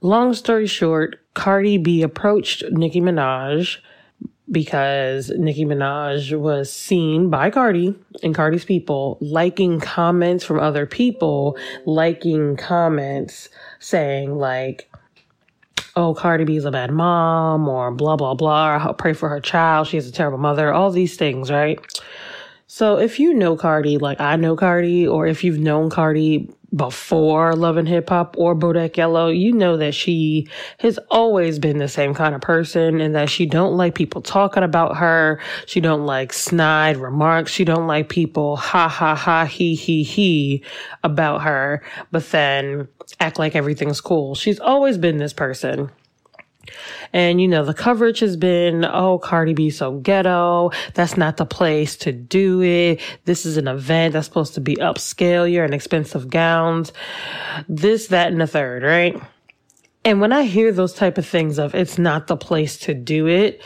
Long 0.00 0.34
story 0.34 0.66
short, 0.66 1.20
Cardi 1.34 1.78
B 1.78 2.02
approached 2.02 2.64
Nicki 2.70 3.00
Minaj 3.00 3.78
because 4.50 5.30
Nicki 5.30 5.64
Minaj 5.64 6.38
was 6.38 6.70
seen 6.70 7.30
by 7.30 7.50
Cardi 7.50 7.94
and 8.22 8.34
Cardi's 8.34 8.64
people 8.64 9.16
liking 9.20 9.80
comments 9.80 10.44
from 10.44 10.58
other 10.60 10.84
people, 10.84 11.56
liking 11.86 12.56
comments 12.56 13.48
saying 13.78 14.36
like, 14.36 14.91
oh, 15.96 16.14
Cardi 16.14 16.44
B 16.44 16.56
is 16.56 16.64
a 16.64 16.70
bad 16.70 16.90
mom 16.90 17.68
or 17.68 17.90
blah, 17.90 18.16
blah, 18.16 18.34
blah. 18.34 18.78
I'll 18.82 18.94
pray 18.94 19.12
for 19.12 19.28
her 19.28 19.40
child. 19.40 19.88
She 19.88 19.96
has 19.96 20.06
a 20.06 20.12
terrible 20.12 20.38
mother. 20.38 20.72
All 20.72 20.90
these 20.90 21.16
things, 21.16 21.50
right? 21.50 21.78
So 22.66 22.98
if 22.98 23.20
you 23.20 23.34
know 23.34 23.56
Cardi, 23.56 23.98
like 23.98 24.20
I 24.20 24.36
know 24.36 24.56
Cardi, 24.56 25.06
or 25.06 25.26
if 25.26 25.44
you've 25.44 25.58
known 25.58 25.90
Cardi 25.90 26.48
before 26.74 27.54
Love 27.54 27.76
and 27.76 27.86
Hip 27.86 28.08
Hop 28.08 28.34
or 28.38 28.56
Bodak 28.56 28.96
Yellow, 28.96 29.28
you 29.28 29.52
know 29.52 29.76
that 29.76 29.94
she 29.94 30.48
has 30.78 30.98
always 31.10 31.58
been 31.58 31.76
the 31.76 31.88
same 31.88 32.14
kind 32.14 32.34
of 32.34 32.40
person 32.40 33.00
and 33.00 33.14
that 33.14 33.28
she 33.28 33.44
don't 33.44 33.76
like 33.76 33.94
people 33.94 34.22
talking 34.22 34.62
about 34.62 34.96
her. 34.96 35.38
She 35.66 35.80
don't 35.80 36.06
like 36.06 36.32
snide 36.32 36.96
remarks. 36.96 37.52
She 37.52 37.66
don't 37.66 37.86
like 37.86 38.08
people 38.08 38.56
ha 38.56 38.88
ha 38.88 39.14
ha 39.14 39.44
he 39.44 39.74
he 39.74 40.02
he 40.02 40.64
about 41.04 41.42
her, 41.42 41.82
but 42.10 42.30
then 42.30 42.88
act 43.20 43.38
like 43.38 43.54
everything's 43.54 44.00
cool. 44.00 44.34
She's 44.34 44.60
always 44.60 44.98
been 44.98 45.18
this 45.18 45.32
person. 45.32 45.90
And 47.12 47.40
you 47.40 47.48
know, 47.48 47.64
the 47.64 47.74
coverage 47.74 48.20
has 48.20 48.36
been, 48.36 48.84
oh, 48.84 49.18
Cardi 49.18 49.52
B 49.52 49.70
so 49.70 49.98
ghetto. 49.98 50.70
That's 50.94 51.16
not 51.16 51.36
the 51.36 51.44
place 51.44 51.96
to 51.98 52.12
do 52.12 52.62
it. 52.62 53.00
This 53.24 53.44
is 53.44 53.56
an 53.56 53.68
event 53.68 54.14
that's 54.14 54.26
supposed 54.26 54.54
to 54.54 54.60
be 54.60 54.76
upscale. 54.76 55.50
You're 55.50 55.64
in 55.64 55.74
expensive 55.74 56.30
gowns. 56.30 56.92
This, 57.68 58.08
that, 58.08 58.32
and 58.32 58.40
the 58.40 58.46
third, 58.46 58.82
right? 58.82 59.20
And 60.04 60.20
when 60.20 60.32
I 60.32 60.44
hear 60.44 60.72
those 60.72 60.94
type 60.94 61.18
of 61.18 61.26
things 61.26 61.58
of 61.58 61.74
it's 61.74 61.98
not 61.98 62.26
the 62.26 62.36
place 62.36 62.78
to 62.80 62.94
do 62.94 63.28
it, 63.28 63.62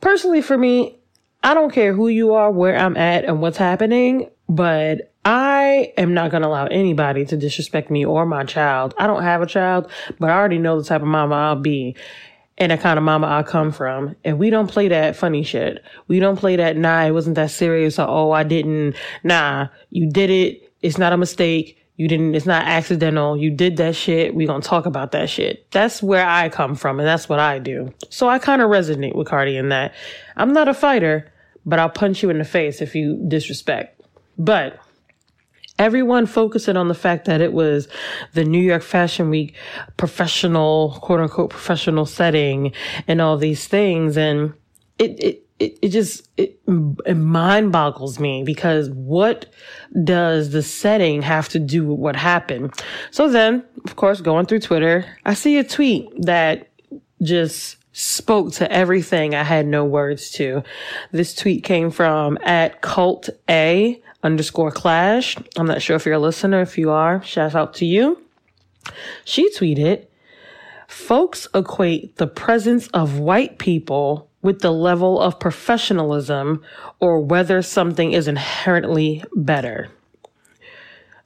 personally 0.00 0.42
for 0.42 0.56
me, 0.56 0.98
I 1.42 1.54
don't 1.54 1.72
care 1.72 1.92
who 1.92 2.08
you 2.08 2.34
are, 2.34 2.52
where 2.52 2.76
I'm 2.76 2.96
at, 2.96 3.24
and 3.24 3.40
what's 3.40 3.56
happening, 3.56 4.30
but 4.48 5.11
I 5.24 5.92
am 5.96 6.14
not 6.14 6.30
going 6.30 6.42
to 6.42 6.48
allow 6.48 6.66
anybody 6.66 7.24
to 7.26 7.36
disrespect 7.36 7.90
me 7.90 8.04
or 8.04 8.26
my 8.26 8.44
child. 8.44 8.94
I 8.98 9.06
don't 9.06 9.22
have 9.22 9.40
a 9.40 9.46
child, 9.46 9.90
but 10.18 10.30
I 10.30 10.34
already 10.34 10.58
know 10.58 10.80
the 10.80 10.84
type 10.84 11.02
of 11.02 11.06
mama 11.06 11.34
I'll 11.34 11.56
be 11.56 11.96
and 12.58 12.72
the 12.72 12.78
kind 12.78 12.98
of 12.98 13.04
mama 13.04 13.28
I 13.28 13.42
come 13.44 13.70
from. 13.72 14.16
And 14.24 14.38
we 14.38 14.50
don't 14.50 14.70
play 14.70 14.88
that 14.88 15.16
funny 15.16 15.44
shit. 15.44 15.82
We 16.08 16.18
don't 16.18 16.36
play 16.36 16.56
that, 16.56 16.76
nah, 16.76 17.04
it 17.04 17.12
wasn't 17.12 17.36
that 17.36 17.50
serious 17.50 17.98
or, 17.98 18.08
oh, 18.08 18.32
I 18.32 18.42
didn't. 18.42 18.96
Nah, 19.22 19.68
you 19.90 20.10
did 20.10 20.30
it. 20.30 20.72
It's 20.82 20.98
not 20.98 21.12
a 21.12 21.16
mistake. 21.16 21.78
You 21.96 22.08
didn't, 22.08 22.34
it's 22.34 22.46
not 22.46 22.64
accidental. 22.64 23.36
You 23.36 23.50
did 23.50 23.76
that 23.76 23.94
shit. 23.94 24.34
We 24.34 24.46
gonna 24.46 24.60
talk 24.60 24.86
about 24.86 25.12
that 25.12 25.30
shit. 25.30 25.70
That's 25.70 26.02
where 26.02 26.26
I 26.26 26.48
come 26.48 26.74
from 26.74 26.98
and 26.98 27.06
that's 27.06 27.28
what 27.28 27.38
I 27.38 27.60
do. 27.60 27.94
So 28.08 28.28
I 28.28 28.40
kind 28.40 28.60
of 28.60 28.70
resonate 28.70 29.14
with 29.14 29.28
Cardi 29.28 29.56
in 29.56 29.68
that 29.68 29.94
I'm 30.36 30.52
not 30.52 30.66
a 30.66 30.74
fighter, 30.74 31.32
but 31.64 31.78
I'll 31.78 31.90
punch 31.90 32.24
you 32.24 32.30
in 32.30 32.38
the 32.38 32.44
face 32.44 32.80
if 32.80 32.96
you 32.96 33.22
disrespect. 33.28 34.00
But 34.36 34.80
everyone 35.78 36.26
focusing 36.26 36.76
on 36.76 36.88
the 36.88 36.94
fact 36.94 37.24
that 37.26 37.40
it 37.40 37.52
was 37.52 37.88
the 38.34 38.44
New 38.44 38.60
York 38.60 38.82
Fashion 38.82 39.30
Week 39.30 39.54
professional, 39.96 40.98
quote 41.00 41.20
unquote, 41.20 41.50
professional 41.50 42.06
setting 42.06 42.72
and 43.08 43.20
all 43.20 43.36
these 43.36 43.66
things. 43.66 44.16
And 44.16 44.54
it, 44.98 45.18
it, 45.22 45.46
it, 45.58 45.78
it 45.80 45.88
just 45.88 46.28
it, 46.36 46.60
it 47.06 47.14
mind 47.14 47.72
boggles 47.72 48.18
me 48.18 48.42
because 48.42 48.90
what 48.90 49.46
does 50.04 50.50
the 50.50 50.62
setting 50.62 51.22
have 51.22 51.48
to 51.50 51.58
do 51.58 51.86
with 51.86 51.98
what 51.98 52.16
happened? 52.16 52.72
So 53.10 53.28
then, 53.28 53.64
of 53.84 53.96
course, 53.96 54.20
going 54.20 54.46
through 54.46 54.60
Twitter, 54.60 55.04
I 55.24 55.34
see 55.34 55.58
a 55.58 55.64
tweet 55.64 56.08
that 56.22 56.68
just 57.22 57.76
spoke 57.92 58.52
to 58.52 58.70
everything 58.72 59.34
I 59.34 59.44
had 59.44 59.66
no 59.66 59.84
words 59.84 60.30
to. 60.32 60.62
This 61.12 61.34
tweet 61.34 61.62
came 61.62 61.90
from 61.90 62.38
at 62.42 62.80
cult 62.80 63.28
a 63.48 64.02
underscore 64.22 64.70
clash. 64.70 65.36
I'm 65.56 65.66
not 65.66 65.82
sure 65.82 65.96
if 65.96 66.06
you're 66.06 66.14
a 66.14 66.20
listener. 66.20 66.60
If 66.60 66.78
you 66.78 66.90
are, 66.90 67.22
shout 67.22 67.54
out 67.54 67.74
to 67.74 67.86
you. 67.86 68.22
She 69.24 69.50
tweeted, 69.50 70.06
folks 70.88 71.48
equate 71.54 72.16
the 72.16 72.26
presence 72.26 72.88
of 72.88 73.18
white 73.18 73.58
people 73.58 74.28
with 74.42 74.60
the 74.60 74.72
level 74.72 75.20
of 75.20 75.38
professionalism 75.38 76.62
or 77.00 77.20
whether 77.20 77.62
something 77.62 78.12
is 78.12 78.28
inherently 78.28 79.22
better. 79.34 79.88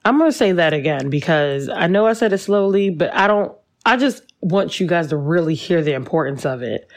I'm 0.04 0.18
going 0.18 0.30
to 0.30 0.36
say 0.36 0.52
that 0.52 0.72
again 0.72 1.10
because 1.10 1.68
I 1.68 1.88
know 1.88 2.06
I 2.06 2.12
said 2.12 2.32
it 2.32 2.38
slowly, 2.38 2.90
but 2.90 3.12
I 3.12 3.26
don't, 3.26 3.56
I 3.84 3.96
just 3.96 4.22
want 4.40 4.78
you 4.78 4.86
guys 4.86 5.08
to 5.08 5.16
really 5.16 5.54
hear 5.54 5.82
the 5.82 5.94
importance 5.94 6.46
of 6.46 6.62
it. 6.62 6.88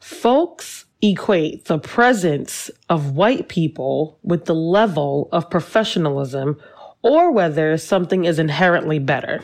Folks 0.00 0.84
equate 1.02 1.64
the 1.64 1.78
presence 1.78 2.70
of 2.88 3.16
white 3.16 3.48
people 3.48 4.18
with 4.22 4.44
the 4.44 4.54
level 4.54 5.28
of 5.32 5.50
professionalism 5.50 6.60
or 7.02 7.32
whether 7.32 7.76
something 7.76 8.24
is 8.24 8.38
inherently 8.38 9.00
better. 9.00 9.42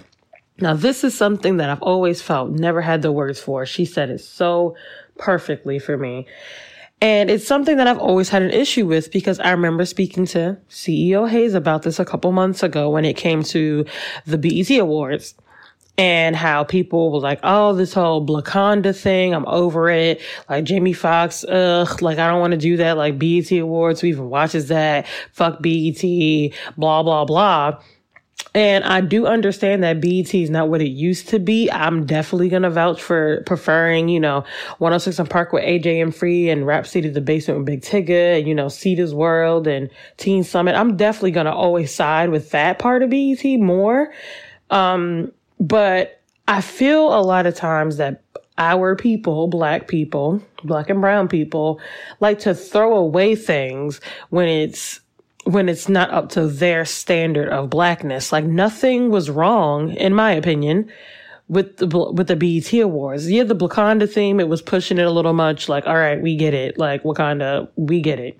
Now, 0.60 0.74
this 0.74 1.04
is 1.04 1.16
something 1.16 1.56
that 1.58 1.70
I've 1.70 1.82
always 1.82 2.22
felt, 2.22 2.50
never 2.50 2.80
had 2.80 3.02
the 3.02 3.12
words 3.12 3.40
for. 3.40 3.66
She 3.66 3.84
said 3.84 4.10
it 4.10 4.20
so 4.20 4.76
perfectly 5.18 5.78
for 5.78 5.96
me. 5.96 6.26
And 7.00 7.30
it's 7.30 7.46
something 7.46 7.76
that 7.76 7.86
I've 7.86 7.98
always 7.98 8.28
had 8.28 8.42
an 8.42 8.50
issue 8.50 8.84
with 8.86 9.12
because 9.12 9.38
I 9.38 9.52
remember 9.52 9.84
speaking 9.84 10.26
to 10.26 10.58
CEO 10.68 11.28
Haize 11.28 11.54
about 11.54 11.82
this 11.82 12.00
a 12.00 12.04
couple 12.04 12.32
months 12.32 12.64
ago 12.64 12.90
when 12.90 13.04
it 13.04 13.16
came 13.16 13.44
to 13.44 13.84
the 14.26 14.38
BET 14.38 14.70
Awards 14.78 15.34
and 15.98 16.36
how 16.36 16.62
people 16.62 17.10
were 17.10 17.18
like, 17.18 17.40
oh, 17.42 17.74
this 17.74 17.92
whole 17.92 18.24
Blaconda 18.24 18.96
thing, 18.96 19.34
I'm 19.34 19.46
over 19.46 19.90
it. 19.90 20.22
Like 20.48 20.64
Jamie 20.64 20.92
Foxx, 20.92 21.44
ugh, 21.44 22.00
like 22.00 22.18
I 22.18 22.28
don't 22.28 22.40
want 22.40 22.52
to 22.52 22.56
do 22.56 22.76
that. 22.76 22.96
Like 22.96 23.18
BET 23.18 23.50
Awards, 23.50 24.00
who 24.00 24.06
even 24.06 24.30
watches 24.30 24.68
that? 24.68 25.06
Fuck 25.32 25.60
BET, 25.60 26.00
blah, 26.76 27.02
blah, 27.02 27.24
blah. 27.24 27.80
And 28.54 28.84
I 28.84 29.00
do 29.00 29.26
understand 29.26 29.82
that 29.82 30.00
BET 30.00 30.32
is 30.34 30.50
not 30.50 30.68
what 30.68 30.80
it 30.80 30.88
used 30.88 31.28
to 31.30 31.38
be. 31.38 31.70
I'm 31.70 32.06
definitely 32.06 32.48
going 32.48 32.62
to 32.62 32.70
vouch 32.70 33.02
for 33.02 33.42
preferring, 33.44 34.08
you 34.08 34.20
know, 34.20 34.44
106 34.78 35.18
and 35.18 35.28
Park 35.28 35.52
with 35.52 35.64
AJ 35.64 36.00
and 36.00 36.14
Free 36.14 36.48
and 36.48 36.66
Rap 36.66 36.86
City 36.86 37.08
the 37.08 37.20
Basement 37.20 37.58
with 37.58 37.66
Big 37.66 37.82
Tigger 37.82 38.38
and, 38.38 38.48
you 38.48 38.54
know, 38.54 38.68
Cita's 38.68 39.14
World 39.14 39.66
and 39.66 39.90
Teen 40.16 40.44
Summit. 40.44 40.76
I'm 40.76 40.96
definitely 40.96 41.32
going 41.32 41.46
to 41.46 41.52
always 41.52 41.92
side 41.92 42.30
with 42.30 42.50
that 42.52 42.78
part 42.78 43.02
of 43.02 43.10
BET 43.10 43.44
more. 43.44 44.12
Um, 44.70 45.32
but 45.60 46.20
I 46.46 46.60
feel 46.60 47.14
a 47.14 47.20
lot 47.20 47.46
of 47.46 47.54
times 47.54 47.96
that 47.98 48.22
our 48.56 48.96
people, 48.96 49.46
black 49.46 49.86
people, 49.86 50.42
black 50.64 50.90
and 50.90 51.00
brown 51.00 51.28
people, 51.28 51.80
like 52.20 52.40
to 52.40 52.54
throw 52.54 52.96
away 52.96 53.36
things 53.36 54.00
when 54.30 54.48
it's 54.48 55.00
when 55.44 55.68
it's 55.68 55.88
not 55.88 56.10
up 56.10 56.28
to 56.28 56.46
their 56.46 56.84
standard 56.84 57.48
of 57.48 57.70
blackness. 57.70 58.32
Like 58.32 58.44
nothing 58.44 59.10
was 59.10 59.30
wrong, 59.30 59.92
in 59.94 60.12
my 60.14 60.32
opinion, 60.32 60.90
with 61.48 61.78
the 61.78 61.86
with 61.86 62.26
the 62.26 62.36
BET 62.36 62.72
Awards. 62.80 63.30
Yeah, 63.30 63.44
the 63.44 63.54
Blaconda 63.54 64.10
theme, 64.10 64.40
it 64.40 64.48
was 64.48 64.60
pushing 64.60 64.98
it 64.98 65.06
a 65.06 65.10
little 65.10 65.32
much. 65.32 65.68
Like, 65.68 65.86
all 65.86 65.96
right, 65.96 66.20
we 66.20 66.36
get 66.36 66.54
it. 66.54 66.78
Like 66.78 67.02
Wakanda, 67.04 67.68
we 67.76 68.00
get 68.00 68.18
it. 68.18 68.38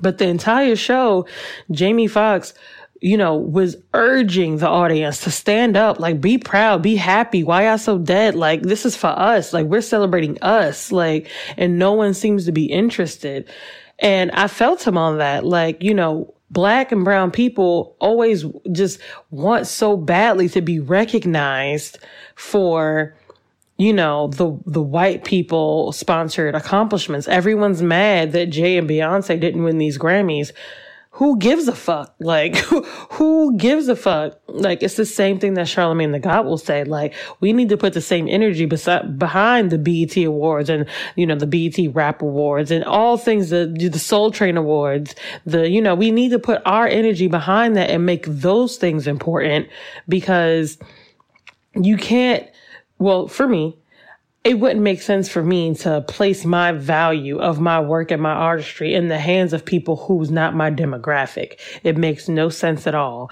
But 0.00 0.18
the 0.18 0.26
entire 0.26 0.76
show, 0.76 1.26
Jamie 1.70 2.06
Foxx 2.06 2.54
you 3.02 3.16
know, 3.16 3.34
was 3.34 3.76
urging 3.94 4.58
the 4.58 4.68
audience 4.68 5.24
to 5.24 5.30
stand 5.30 5.76
up, 5.76 5.98
like, 5.98 6.20
be 6.20 6.38
proud, 6.38 6.82
be 6.82 6.94
happy. 6.94 7.42
Why 7.42 7.66
y'all 7.66 7.76
so 7.76 7.98
dead? 7.98 8.36
Like, 8.36 8.62
this 8.62 8.86
is 8.86 8.96
for 8.96 9.08
us. 9.08 9.52
Like, 9.52 9.66
we're 9.66 9.80
celebrating 9.80 10.40
us. 10.40 10.92
Like, 10.92 11.28
and 11.56 11.80
no 11.80 11.94
one 11.94 12.14
seems 12.14 12.46
to 12.46 12.52
be 12.52 12.66
interested. 12.66 13.50
And 13.98 14.30
I 14.30 14.46
felt 14.46 14.86
him 14.86 14.96
on 14.96 15.18
that. 15.18 15.44
Like, 15.44 15.82
you 15.82 15.94
know, 15.94 16.32
black 16.50 16.92
and 16.92 17.04
brown 17.04 17.32
people 17.32 17.96
always 17.98 18.44
just 18.70 19.00
want 19.32 19.66
so 19.66 19.96
badly 19.96 20.48
to 20.50 20.60
be 20.60 20.78
recognized 20.78 21.98
for, 22.36 23.16
you 23.78 23.92
know, 23.92 24.28
the, 24.28 24.56
the 24.64 24.82
white 24.82 25.24
people 25.24 25.90
sponsored 25.90 26.54
accomplishments. 26.54 27.26
Everyone's 27.26 27.82
mad 27.82 28.30
that 28.30 28.50
Jay 28.50 28.78
and 28.78 28.88
Beyonce 28.88 29.40
didn't 29.40 29.64
win 29.64 29.78
these 29.78 29.98
Grammys 29.98 30.52
who 31.16 31.38
gives 31.38 31.68
a 31.68 31.74
fuck? 31.74 32.14
Like, 32.20 32.56
who, 32.56 32.82
who 33.10 33.56
gives 33.58 33.86
a 33.88 33.96
fuck? 33.96 34.40
Like, 34.48 34.82
it's 34.82 34.96
the 34.96 35.04
same 35.04 35.38
thing 35.38 35.54
that 35.54 35.68
Charlemagne 35.68 36.12
the 36.12 36.18
God 36.18 36.46
will 36.46 36.56
say. 36.56 36.84
Like, 36.84 37.14
we 37.40 37.52
need 37.52 37.68
to 37.68 37.76
put 37.76 37.92
the 37.92 38.00
same 38.00 38.28
energy 38.28 38.64
beside, 38.64 39.18
behind 39.18 39.70
the 39.70 39.78
BET 39.78 40.16
Awards 40.24 40.70
and, 40.70 40.86
you 41.14 41.26
know, 41.26 41.34
the 41.34 41.46
BET 41.46 41.94
Rap 41.94 42.22
Awards 42.22 42.70
and 42.70 42.82
all 42.84 43.18
things, 43.18 43.50
the, 43.50 43.66
the 43.66 43.98
Soul 43.98 44.30
Train 44.30 44.56
Awards. 44.56 45.14
The, 45.44 45.68
you 45.68 45.82
know, 45.82 45.94
we 45.94 46.10
need 46.10 46.30
to 46.30 46.38
put 46.38 46.62
our 46.64 46.86
energy 46.86 47.28
behind 47.28 47.76
that 47.76 47.90
and 47.90 48.06
make 48.06 48.24
those 48.26 48.78
things 48.78 49.06
important 49.06 49.68
because 50.08 50.78
you 51.74 51.98
can't, 51.98 52.48
well, 52.98 53.28
for 53.28 53.46
me, 53.46 53.76
it 54.44 54.58
wouldn't 54.58 54.80
make 54.80 55.00
sense 55.00 55.28
for 55.28 55.42
me 55.42 55.74
to 55.76 56.00
place 56.02 56.44
my 56.44 56.72
value 56.72 57.38
of 57.38 57.60
my 57.60 57.80
work 57.80 58.10
and 58.10 58.20
my 58.20 58.32
artistry 58.32 58.94
in 58.94 59.08
the 59.08 59.18
hands 59.18 59.52
of 59.52 59.64
people 59.64 59.96
who's 59.96 60.30
not 60.30 60.54
my 60.54 60.70
demographic. 60.70 61.60
It 61.84 61.96
makes 61.96 62.28
no 62.28 62.48
sense 62.48 62.86
at 62.86 62.94
all. 62.94 63.30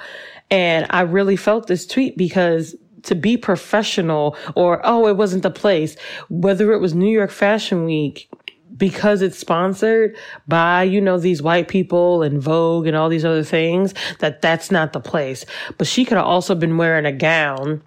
And 0.51 0.87
I 0.91 1.03
really 1.03 1.37
felt 1.37 1.67
this 1.67 1.87
tweet 1.87 2.17
because 2.17 2.77
to 3.03 3.15
be 3.15 3.37
professional 3.37 4.37
or, 4.55 4.81
oh, 4.85 5.09
it 5.09 5.17
wasn't 5.17 5.43
the 5.43 5.51
place, 5.51 5.97
whether 6.29 6.73
it 6.73 6.79
was 6.79 6.95
New 6.95 7.11
York 7.11 7.31
Fashion 7.31 7.85
Week, 7.85 8.29
because 8.77 9.21
it's 9.21 9.39
sponsored 9.39 10.17
by, 10.47 10.85
you 10.85 11.01
know, 11.01 11.19
these 11.19 11.43
white 11.43 11.69
people 11.69 12.23
and 12.23 12.41
Vogue 12.41 12.87
and 12.87 12.97
all 12.97 13.09
these 13.09 13.25
other 13.25 13.43
things, 13.43 13.95
that 14.21 14.43
that's 14.43 14.71
not 14.71 14.93
the 14.93 15.01
place. 15.01 15.45
But 15.77 15.87
she 15.87 16.05
could 16.05 16.19
have 16.19 16.27
also 16.27 16.55
been 16.55 16.77
wearing 16.77 17.05
a 17.05 17.13
gown 17.13 17.83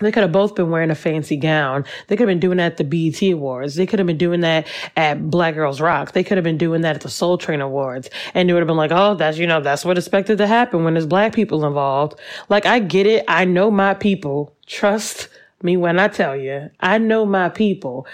they 0.00 0.12
could 0.12 0.22
have 0.22 0.32
both 0.32 0.54
been 0.54 0.70
wearing 0.70 0.90
a 0.90 0.94
fancy 0.94 1.36
gown. 1.36 1.84
They 2.06 2.16
could 2.16 2.28
have 2.28 2.32
been 2.34 2.40
doing 2.40 2.58
that 2.58 2.72
at 2.72 2.76
the 2.76 2.84
BET 2.84 3.20
Awards. 3.32 3.74
They 3.74 3.86
could 3.86 3.98
have 3.98 4.06
been 4.06 4.18
doing 4.18 4.40
that 4.40 4.66
at 4.96 5.30
Black 5.30 5.54
Girls 5.54 5.80
Rock. 5.80 6.12
They 6.12 6.24
could 6.24 6.36
have 6.36 6.44
been 6.44 6.58
doing 6.58 6.82
that 6.82 6.96
at 6.96 7.02
the 7.02 7.10
Soul 7.10 7.38
Train 7.38 7.60
Awards. 7.60 8.10
And 8.34 8.48
it 8.48 8.52
would 8.52 8.60
have 8.60 8.68
been 8.68 8.76
like, 8.76 8.92
oh, 8.92 9.14
that's, 9.14 9.38
you 9.38 9.46
know, 9.46 9.60
that's 9.60 9.84
what 9.84 9.98
expected 9.98 10.38
to 10.38 10.46
happen 10.46 10.84
when 10.84 10.94
there's 10.94 11.06
black 11.06 11.34
people 11.34 11.64
involved. 11.64 12.18
Like, 12.48 12.66
I 12.66 12.78
get 12.78 13.06
it. 13.06 13.24
I 13.28 13.44
know 13.44 13.70
my 13.70 13.94
people. 13.94 14.54
Trust 14.66 15.28
me 15.62 15.76
when 15.76 15.98
I 15.98 16.08
tell 16.08 16.36
you, 16.36 16.70
I 16.80 16.98
know 16.98 17.26
my 17.26 17.48
people. 17.48 18.06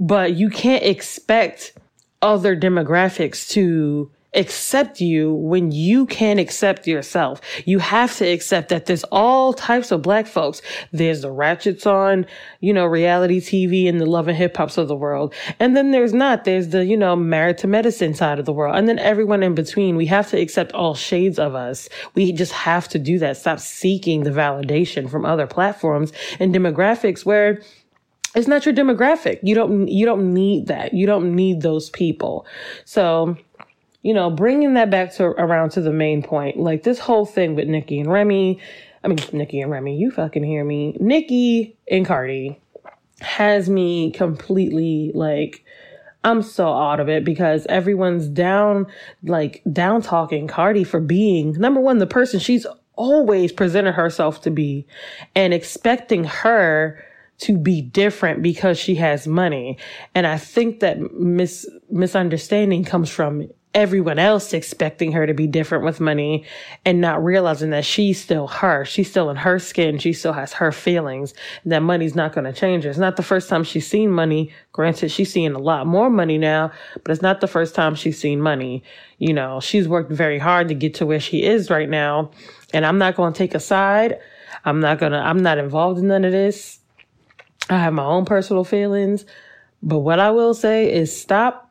But 0.00 0.34
you 0.34 0.50
can't 0.50 0.82
expect 0.82 1.72
other 2.20 2.56
demographics 2.56 3.48
to 3.50 4.10
accept 4.34 5.00
you 5.00 5.32
when 5.34 5.70
you 5.70 6.06
can't 6.06 6.40
accept 6.40 6.86
yourself. 6.86 7.40
You 7.64 7.78
have 7.78 8.16
to 8.18 8.26
accept 8.26 8.68
that 8.68 8.86
there's 8.86 9.04
all 9.04 9.52
types 9.52 9.90
of 9.90 10.02
black 10.02 10.26
folks. 10.26 10.60
There's 10.92 11.22
the 11.22 11.30
ratchets 11.30 11.86
on, 11.86 12.26
you 12.60 12.72
know, 12.72 12.86
reality 12.86 13.40
TV 13.40 13.88
and 13.88 14.00
the 14.00 14.06
love 14.06 14.28
and 14.28 14.36
hip 14.36 14.56
hops 14.56 14.78
of 14.78 14.88
the 14.88 14.96
world. 14.96 15.34
And 15.60 15.76
then 15.76 15.90
there's 15.90 16.12
not. 16.12 16.44
There's 16.44 16.68
the, 16.68 16.84
you 16.84 16.96
know, 16.96 17.16
married 17.16 17.58
to 17.58 17.66
medicine 17.66 18.14
side 18.14 18.38
of 18.38 18.44
the 18.44 18.52
world. 18.52 18.76
And 18.76 18.88
then 18.88 18.98
everyone 18.98 19.42
in 19.42 19.54
between. 19.54 19.96
We 19.96 20.06
have 20.06 20.30
to 20.30 20.40
accept 20.40 20.72
all 20.72 20.94
shades 20.94 21.38
of 21.38 21.54
us. 21.54 21.88
We 22.14 22.32
just 22.32 22.52
have 22.52 22.88
to 22.88 22.98
do 22.98 23.18
that. 23.18 23.36
Stop 23.36 23.60
seeking 23.60 24.24
the 24.24 24.30
validation 24.30 25.10
from 25.10 25.24
other 25.24 25.46
platforms 25.46 26.12
and 26.40 26.54
demographics 26.54 27.24
where 27.24 27.60
it's 28.34 28.48
not 28.48 28.66
your 28.66 28.74
demographic. 28.74 29.38
You 29.42 29.54
don't, 29.54 29.86
you 29.86 30.04
don't 30.04 30.34
need 30.34 30.66
that. 30.66 30.92
You 30.92 31.06
don't 31.06 31.34
need 31.36 31.60
those 31.60 31.90
people. 31.90 32.46
So, 32.84 33.36
you 34.04 34.12
know, 34.12 34.28
bringing 34.30 34.74
that 34.74 34.90
back 34.90 35.14
to 35.14 35.24
around 35.24 35.70
to 35.70 35.80
the 35.80 35.90
main 35.90 36.22
point, 36.22 36.58
like 36.58 36.82
this 36.82 36.98
whole 36.98 37.24
thing 37.24 37.54
with 37.54 37.66
Nicki 37.66 37.98
and 37.98 38.12
Remy, 38.12 38.60
I 39.02 39.08
mean, 39.08 39.18
Nicki 39.32 39.62
and 39.62 39.70
Remy, 39.70 39.96
you 39.96 40.10
fucking 40.10 40.44
hear 40.44 40.62
me. 40.62 40.94
Nicki 41.00 41.74
and 41.90 42.04
Cardi 42.04 42.60
has 43.22 43.70
me 43.70 44.10
completely 44.10 45.10
like, 45.14 45.64
I'm 46.22 46.42
so 46.42 46.68
out 46.68 47.00
of 47.00 47.08
it 47.08 47.24
because 47.24 47.64
everyone's 47.70 48.28
down, 48.28 48.86
like, 49.22 49.62
down 49.72 50.02
talking 50.02 50.48
Cardi 50.48 50.84
for 50.84 51.00
being 51.00 51.52
number 51.52 51.80
one, 51.80 51.96
the 51.96 52.06
person 52.06 52.38
she's 52.38 52.66
always 52.96 53.52
presented 53.52 53.92
herself 53.92 54.42
to 54.42 54.50
be 54.50 54.86
and 55.34 55.54
expecting 55.54 56.24
her 56.24 57.02
to 57.38 57.56
be 57.56 57.80
different 57.80 58.42
because 58.42 58.78
she 58.78 58.96
has 58.96 59.26
money. 59.26 59.78
And 60.14 60.26
I 60.26 60.36
think 60.36 60.80
that 60.80 61.00
mis- 61.14 61.68
misunderstanding 61.90 62.84
comes 62.84 63.08
from 63.08 63.48
everyone 63.74 64.18
else 64.18 64.52
expecting 64.52 65.12
her 65.12 65.26
to 65.26 65.34
be 65.34 65.46
different 65.46 65.84
with 65.84 66.00
money 66.00 66.44
and 66.84 67.00
not 67.00 67.22
realizing 67.22 67.70
that 67.70 67.84
she's 67.84 68.20
still 68.20 68.46
her. 68.46 68.84
She's 68.84 69.10
still 69.10 69.30
in 69.30 69.36
her 69.36 69.58
skin. 69.58 69.98
She 69.98 70.12
still 70.12 70.32
has 70.32 70.52
her 70.54 70.70
feelings. 70.70 71.34
that 71.64 71.82
money's 71.82 72.14
not 72.14 72.32
going 72.32 72.44
to 72.44 72.52
change 72.52 72.84
her. 72.84 72.90
It's 72.90 72.98
not 72.98 73.16
the 73.16 73.22
first 73.22 73.48
time 73.48 73.64
she's 73.64 73.86
seen 73.86 74.10
money. 74.10 74.52
Granted, 74.72 75.10
she's 75.10 75.32
seeing 75.32 75.52
a 75.52 75.58
lot 75.58 75.86
more 75.86 76.08
money 76.08 76.38
now, 76.38 76.70
but 77.02 77.10
it's 77.10 77.22
not 77.22 77.40
the 77.40 77.48
first 77.48 77.74
time 77.74 77.94
she's 77.94 78.18
seen 78.18 78.40
money. 78.40 78.84
You 79.18 79.34
know, 79.34 79.60
she's 79.60 79.88
worked 79.88 80.12
very 80.12 80.38
hard 80.38 80.68
to 80.68 80.74
get 80.74 80.94
to 80.94 81.06
where 81.06 81.20
she 81.20 81.42
is 81.42 81.70
right 81.70 81.88
now. 81.88 82.30
And 82.72 82.86
I'm 82.86 82.98
not 82.98 83.16
going 83.16 83.32
to 83.32 83.38
take 83.38 83.54
a 83.54 83.60
side. 83.60 84.18
I'm 84.64 84.80
not 84.80 84.98
going 84.98 85.12
to, 85.12 85.18
I'm 85.18 85.42
not 85.42 85.58
involved 85.58 85.98
in 85.98 86.08
none 86.08 86.24
of 86.24 86.32
this. 86.32 86.78
I 87.68 87.78
have 87.78 87.92
my 87.92 88.04
own 88.04 88.24
personal 88.24 88.64
feelings. 88.64 89.24
But 89.82 89.98
what 89.98 90.18
I 90.18 90.30
will 90.30 90.54
say 90.54 90.92
is 90.92 91.18
stop 91.18 91.63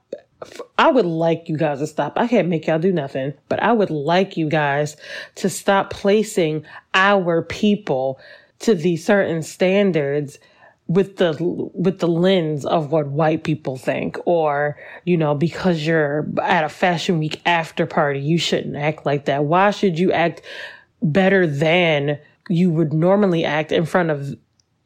I 0.77 0.91
would 0.91 1.05
like 1.05 1.49
you 1.49 1.57
guys 1.57 1.79
to 1.79 1.87
stop. 1.87 2.13
I 2.17 2.27
can't 2.27 2.47
make 2.47 2.67
y'all 2.67 2.79
do 2.79 2.91
nothing, 2.91 3.33
but 3.49 3.61
I 3.61 3.71
would 3.71 3.89
like 3.89 4.37
you 4.37 4.49
guys 4.49 4.97
to 5.35 5.49
stop 5.49 5.89
placing 5.89 6.65
our 6.93 7.41
people 7.41 8.19
to 8.59 8.75
these 8.75 9.05
certain 9.05 9.41
standards 9.41 10.39
with 10.87 11.17
the 11.17 11.33
with 11.73 11.99
the 11.99 12.07
lens 12.07 12.65
of 12.65 12.91
what 12.91 13.07
white 13.07 13.43
people 13.43 13.77
think 13.77 14.17
or 14.25 14.77
you 15.05 15.15
know 15.15 15.33
because 15.33 15.85
you're 15.85 16.27
at 16.41 16.65
a 16.65 16.69
fashion 16.69 17.19
week 17.19 17.41
after 17.45 17.85
party 17.85 18.19
you 18.19 18.37
shouldn't 18.37 18.75
act 18.75 19.05
like 19.05 19.23
that 19.25 19.45
why 19.45 19.71
should 19.71 19.97
you 19.97 20.11
act 20.11 20.41
better 21.01 21.47
than 21.47 22.19
you 22.49 22.69
would 22.69 22.91
normally 22.91 23.45
act 23.45 23.71
in 23.71 23.85
front 23.85 24.09
of 24.09 24.35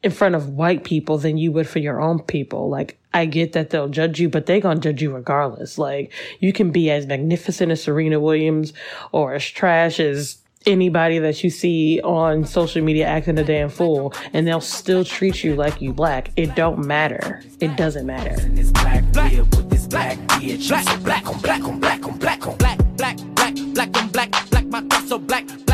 in 0.02 0.10
front 0.10 0.34
of 0.34 0.50
white 0.50 0.84
people 0.84 1.18
than 1.18 1.38
you 1.38 1.52
would 1.52 1.68
for 1.68 1.78
your 1.78 2.00
own 2.00 2.20
people. 2.20 2.68
Like, 2.68 2.98
I 3.12 3.26
get 3.26 3.52
that 3.52 3.70
they'll 3.70 3.88
judge 3.88 4.20
you, 4.20 4.28
but 4.28 4.46
they're 4.46 4.60
going 4.60 4.80
to 4.80 4.92
judge 4.92 5.02
you 5.02 5.12
regardless. 5.12 5.78
Like, 5.78 6.12
you 6.40 6.52
can 6.52 6.70
be 6.70 6.90
as 6.90 7.06
magnificent 7.06 7.72
as 7.72 7.82
Serena 7.82 8.20
Williams 8.20 8.72
or 9.12 9.34
as 9.34 9.44
trash 9.44 9.98
as 9.98 10.38
anybody 10.66 11.18
that 11.18 11.42
you 11.42 11.50
see 11.50 12.00
on 12.02 12.44
social 12.44 12.82
media 12.82 13.06
acting 13.06 13.38
a 13.38 13.44
damn 13.44 13.68
fool 13.68 14.12
and 14.32 14.46
they'll 14.46 14.60
still 14.60 15.04
treat 15.04 15.42
you 15.42 15.54
like 15.54 15.80
you 15.80 15.92
black. 15.92 16.30
It 16.36 16.54
don't 16.54 16.84
matter. 16.84 17.42
It 17.60 17.76
doesn't 17.76 18.06
matter. 18.06 18.36
Black, 18.72 19.04
black, 19.12 19.32
black, 19.88 20.18
black 20.28 20.80
black 21.40 21.62
black 21.78 22.00
black 22.18 22.40
black, 22.58 22.78
black, 22.96 23.16
black, 23.34 23.54
black 23.74 23.96
on 23.96 24.08
black, 24.08 24.30
black, 24.50 24.64
my 24.66 24.80
thoughts 24.82 25.08
so 25.08 25.18
black, 25.18 25.46
black, 25.46 25.58
black, 25.58 25.67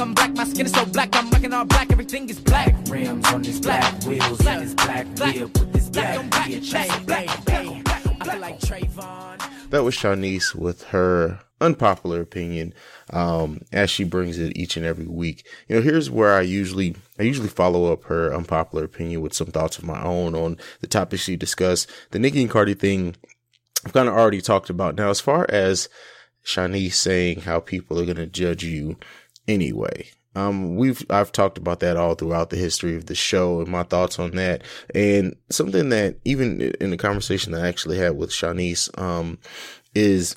I'm 0.00 0.14
black, 0.14 0.34
my 0.34 0.44
skin 0.44 0.64
is 0.64 0.72
so 0.72 0.86
black, 0.86 1.14
I'm 1.14 1.28
rocking 1.28 1.52
all 1.52 1.66
black, 1.66 1.92
everything 1.92 2.28
is 2.30 2.40
black. 2.40 2.74
Rims 2.88 3.26
on 3.26 3.42
this 3.42 3.60
black, 3.60 4.02
wheels 4.04 4.46
on 4.46 4.60
this 4.60 4.72
black, 4.72 5.06
wheel, 5.18 5.50
put 5.50 5.72
this 5.74 5.90
black, 5.90 6.30
black, 6.30 6.48
black, 6.48 7.06
black, 7.06 7.44
black, 7.44 7.84
black, 7.84 8.06
I 8.20 8.24
feel 8.24 8.40
like 8.40 8.60
Trayvon. 8.60 9.68
That 9.68 9.84
was 9.84 9.94
Chaunice 9.94 10.54
with 10.54 10.84
her 10.84 11.40
unpopular 11.60 12.22
opinion 12.22 12.72
um, 13.10 13.60
as 13.72 13.90
she 13.90 14.04
brings 14.04 14.38
it 14.38 14.56
each 14.56 14.78
and 14.78 14.86
every 14.86 15.06
week. 15.06 15.46
You 15.68 15.76
know, 15.76 15.82
here's 15.82 16.10
where 16.10 16.34
I 16.34 16.40
usually 16.40 16.96
I 17.18 17.24
usually 17.24 17.48
follow 17.48 17.92
up 17.92 18.04
her 18.04 18.32
unpopular 18.32 18.84
opinion 18.84 19.20
with 19.20 19.34
some 19.34 19.48
thoughts 19.48 19.76
of 19.76 19.84
my 19.84 20.02
own 20.02 20.34
on 20.34 20.56
the 20.80 20.86
topics 20.86 21.24
she 21.24 21.36
discussed. 21.36 21.90
The 22.10 22.18
Nicki 22.18 22.40
and 22.40 22.50
Cardi 22.50 22.72
thing 22.72 23.16
I've 23.84 23.92
kind 23.92 24.08
of 24.08 24.14
already 24.14 24.40
talked 24.40 24.70
about. 24.70 24.94
Now, 24.94 25.10
as 25.10 25.20
far 25.20 25.44
as 25.50 25.90
Chaunice 26.42 26.94
saying 26.94 27.42
how 27.42 27.60
people 27.60 28.00
are 28.00 28.06
going 28.06 28.16
to 28.16 28.26
judge 28.26 28.64
you 28.64 28.96
anyway. 29.50 30.08
Um, 30.36 30.76
we've, 30.76 31.04
I've 31.10 31.32
talked 31.32 31.58
about 31.58 31.80
that 31.80 31.96
all 31.96 32.14
throughout 32.14 32.50
the 32.50 32.56
history 32.56 32.94
of 32.94 33.06
the 33.06 33.16
show 33.16 33.60
and 33.60 33.68
my 33.68 33.82
thoughts 33.82 34.18
on 34.18 34.30
that. 34.32 34.62
And 34.94 35.34
something 35.50 35.88
that 35.88 36.18
even 36.24 36.60
in 36.80 36.90
the 36.90 36.96
conversation 36.96 37.52
that 37.52 37.64
I 37.64 37.68
actually 37.68 37.98
had 37.98 38.16
with 38.16 38.30
Chaunice, 38.30 38.88
um, 38.96 39.38
is 39.94 40.36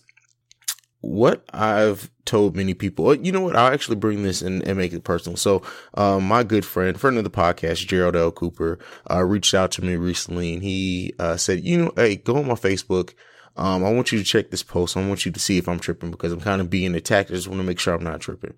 what 1.01 1.45
I've 1.53 2.09
told 2.25 2.55
many 2.55 2.73
people. 2.73 3.13
You 3.13 3.31
know 3.31 3.41
what? 3.41 3.55
I'll 3.55 3.73
actually 3.73 3.97
bring 3.97 4.23
this 4.23 4.41
and, 4.41 4.65
and 4.65 4.77
make 4.77 4.93
it 4.93 5.03
personal. 5.03 5.37
So, 5.37 5.61
um, 5.95 6.23
my 6.27 6.43
good 6.43 6.65
friend, 6.65 6.99
friend 6.99 7.17
of 7.17 7.23
the 7.25 7.29
podcast, 7.29 7.85
Gerald 7.85 8.15
L. 8.15 8.31
Cooper, 8.31 8.79
uh, 9.11 9.23
reached 9.23 9.53
out 9.53 9.71
to 9.73 9.83
me 9.83 9.95
recently 9.95 10.53
and 10.53 10.63
he, 10.63 11.13
uh, 11.19 11.37
said, 11.37 11.63
you 11.63 11.77
know, 11.77 11.91
hey, 11.97 12.15
go 12.15 12.37
on 12.37 12.47
my 12.47 12.53
Facebook 12.53 13.13
um, 13.55 13.83
I 13.85 13.91
want 13.91 14.11
you 14.11 14.17
to 14.17 14.23
check 14.23 14.49
this 14.49 14.63
post. 14.63 14.97
I 14.97 15.07
want 15.07 15.25
you 15.25 15.31
to 15.31 15.39
see 15.39 15.57
if 15.57 15.67
I'm 15.67 15.79
tripping 15.79 16.11
because 16.11 16.31
I'm 16.31 16.41
kind 16.41 16.61
of 16.61 16.69
being 16.69 16.95
attacked. 16.95 17.31
I 17.31 17.35
just 17.35 17.47
want 17.47 17.59
to 17.59 17.67
make 17.67 17.79
sure 17.79 17.93
I'm 17.93 18.03
not 18.03 18.21
tripping. 18.21 18.55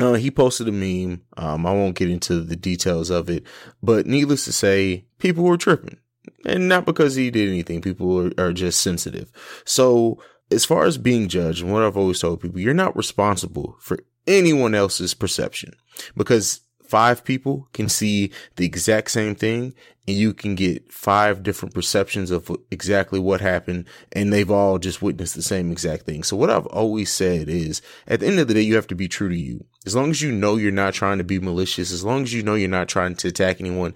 Uh, 0.00 0.14
he 0.14 0.30
posted 0.30 0.68
a 0.68 0.72
meme. 0.72 1.22
Um, 1.36 1.66
I 1.66 1.72
won't 1.72 1.96
get 1.96 2.10
into 2.10 2.40
the 2.40 2.56
details 2.56 3.10
of 3.10 3.30
it, 3.30 3.44
but 3.82 4.06
needless 4.06 4.44
to 4.46 4.52
say, 4.52 5.06
people 5.18 5.44
were 5.44 5.56
tripping 5.56 5.98
and 6.44 6.68
not 6.68 6.84
because 6.86 7.14
he 7.14 7.30
did 7.30 7.48
anything. 7.48 7.80
People 7.80 8.26
are, 8.26 8.46
are 8.46 8.52
just 8.52 8.80
sensitive. 8.80 9.30
So 9.64 10.18
as 10.50 10.64
far 10.64 10.84
as 10.84 10.98
being 10.98 11.28
judged 11.28 11.62
and 11.62 11.72
what 11.72 11.82
I've 11.82 11.96
always 11.96 12.20
told 12.20 12.40
people, 12.40 12.60
you're 12.60 12.74
not 12.74 12.96
responsible 12.96 13.76
for 13.80 13.98
anyone 14.26 14.74
else's 14.74 15.14
perception 15.14 15.74
because 16.16 16.60
five 16.94 17.24
people 17.24 17.66
can 17.72 17.88
see 17.88 18.30
the 18.54 18.64
exact 18.64 19.10
same 19.10 19.34
thing 19.34 19.74
and 20.06 20.16
you 20.16 20.32
can 20.32 20.54
get 20.54 20.92
five 20.92 21.42
different 21.42 21.74
perceptions 21.74 22.30
of 22.30 22.48
exactly 22.70 23.18
what 23.18 23.40
happened 23.40 23.84
and 24.12 24.32
they've 24.32 24.52
all 24.52 24.78
just 24.78 25.02
witnessed 25.02 25.34
the 25.34 25.42
same 25.42 25.72
exact 25.72 26.06
thing. 26.06 26.22
So 26.22 26.36
what 26.36 26.50
I've 26.50 26.66
always 26.66 27.12
said 27.12 27.48
is 27.48 27.82
at 28.06 28.20
the 28.20 28.28
end 28.28 28.38
of 28.38 28.46
the 28.46 28.54
day, 28.54 28.60
you 28.60 28.76
have 28.76 28.86
to 28.86 28.94
be 28.94 29.08
true 29.08 29.28
to 29.28 29.36
you. 29.36 29.64
As 29.84 29.96
long 29.96 30.10
as 30.10 30.22
you 30.22 30.30
know 30.30 30.54
you're 30.54 30.70
not 30.70 30.94
trying 30.94 31.18
to 31.18 31.24
be 31.24 31.40
malicious, 31.40 31.90
as 31.90 32.04
long 32.04 32.22
as 32.22 32.32
you 32.32 32.44
know 32.44 32.54
you're 32.54 32.68
not 32.68 32.88
trying 32.88 33.16
to 33.16 33.26
attack 33.26 33.60
anyone, 33.60 33.92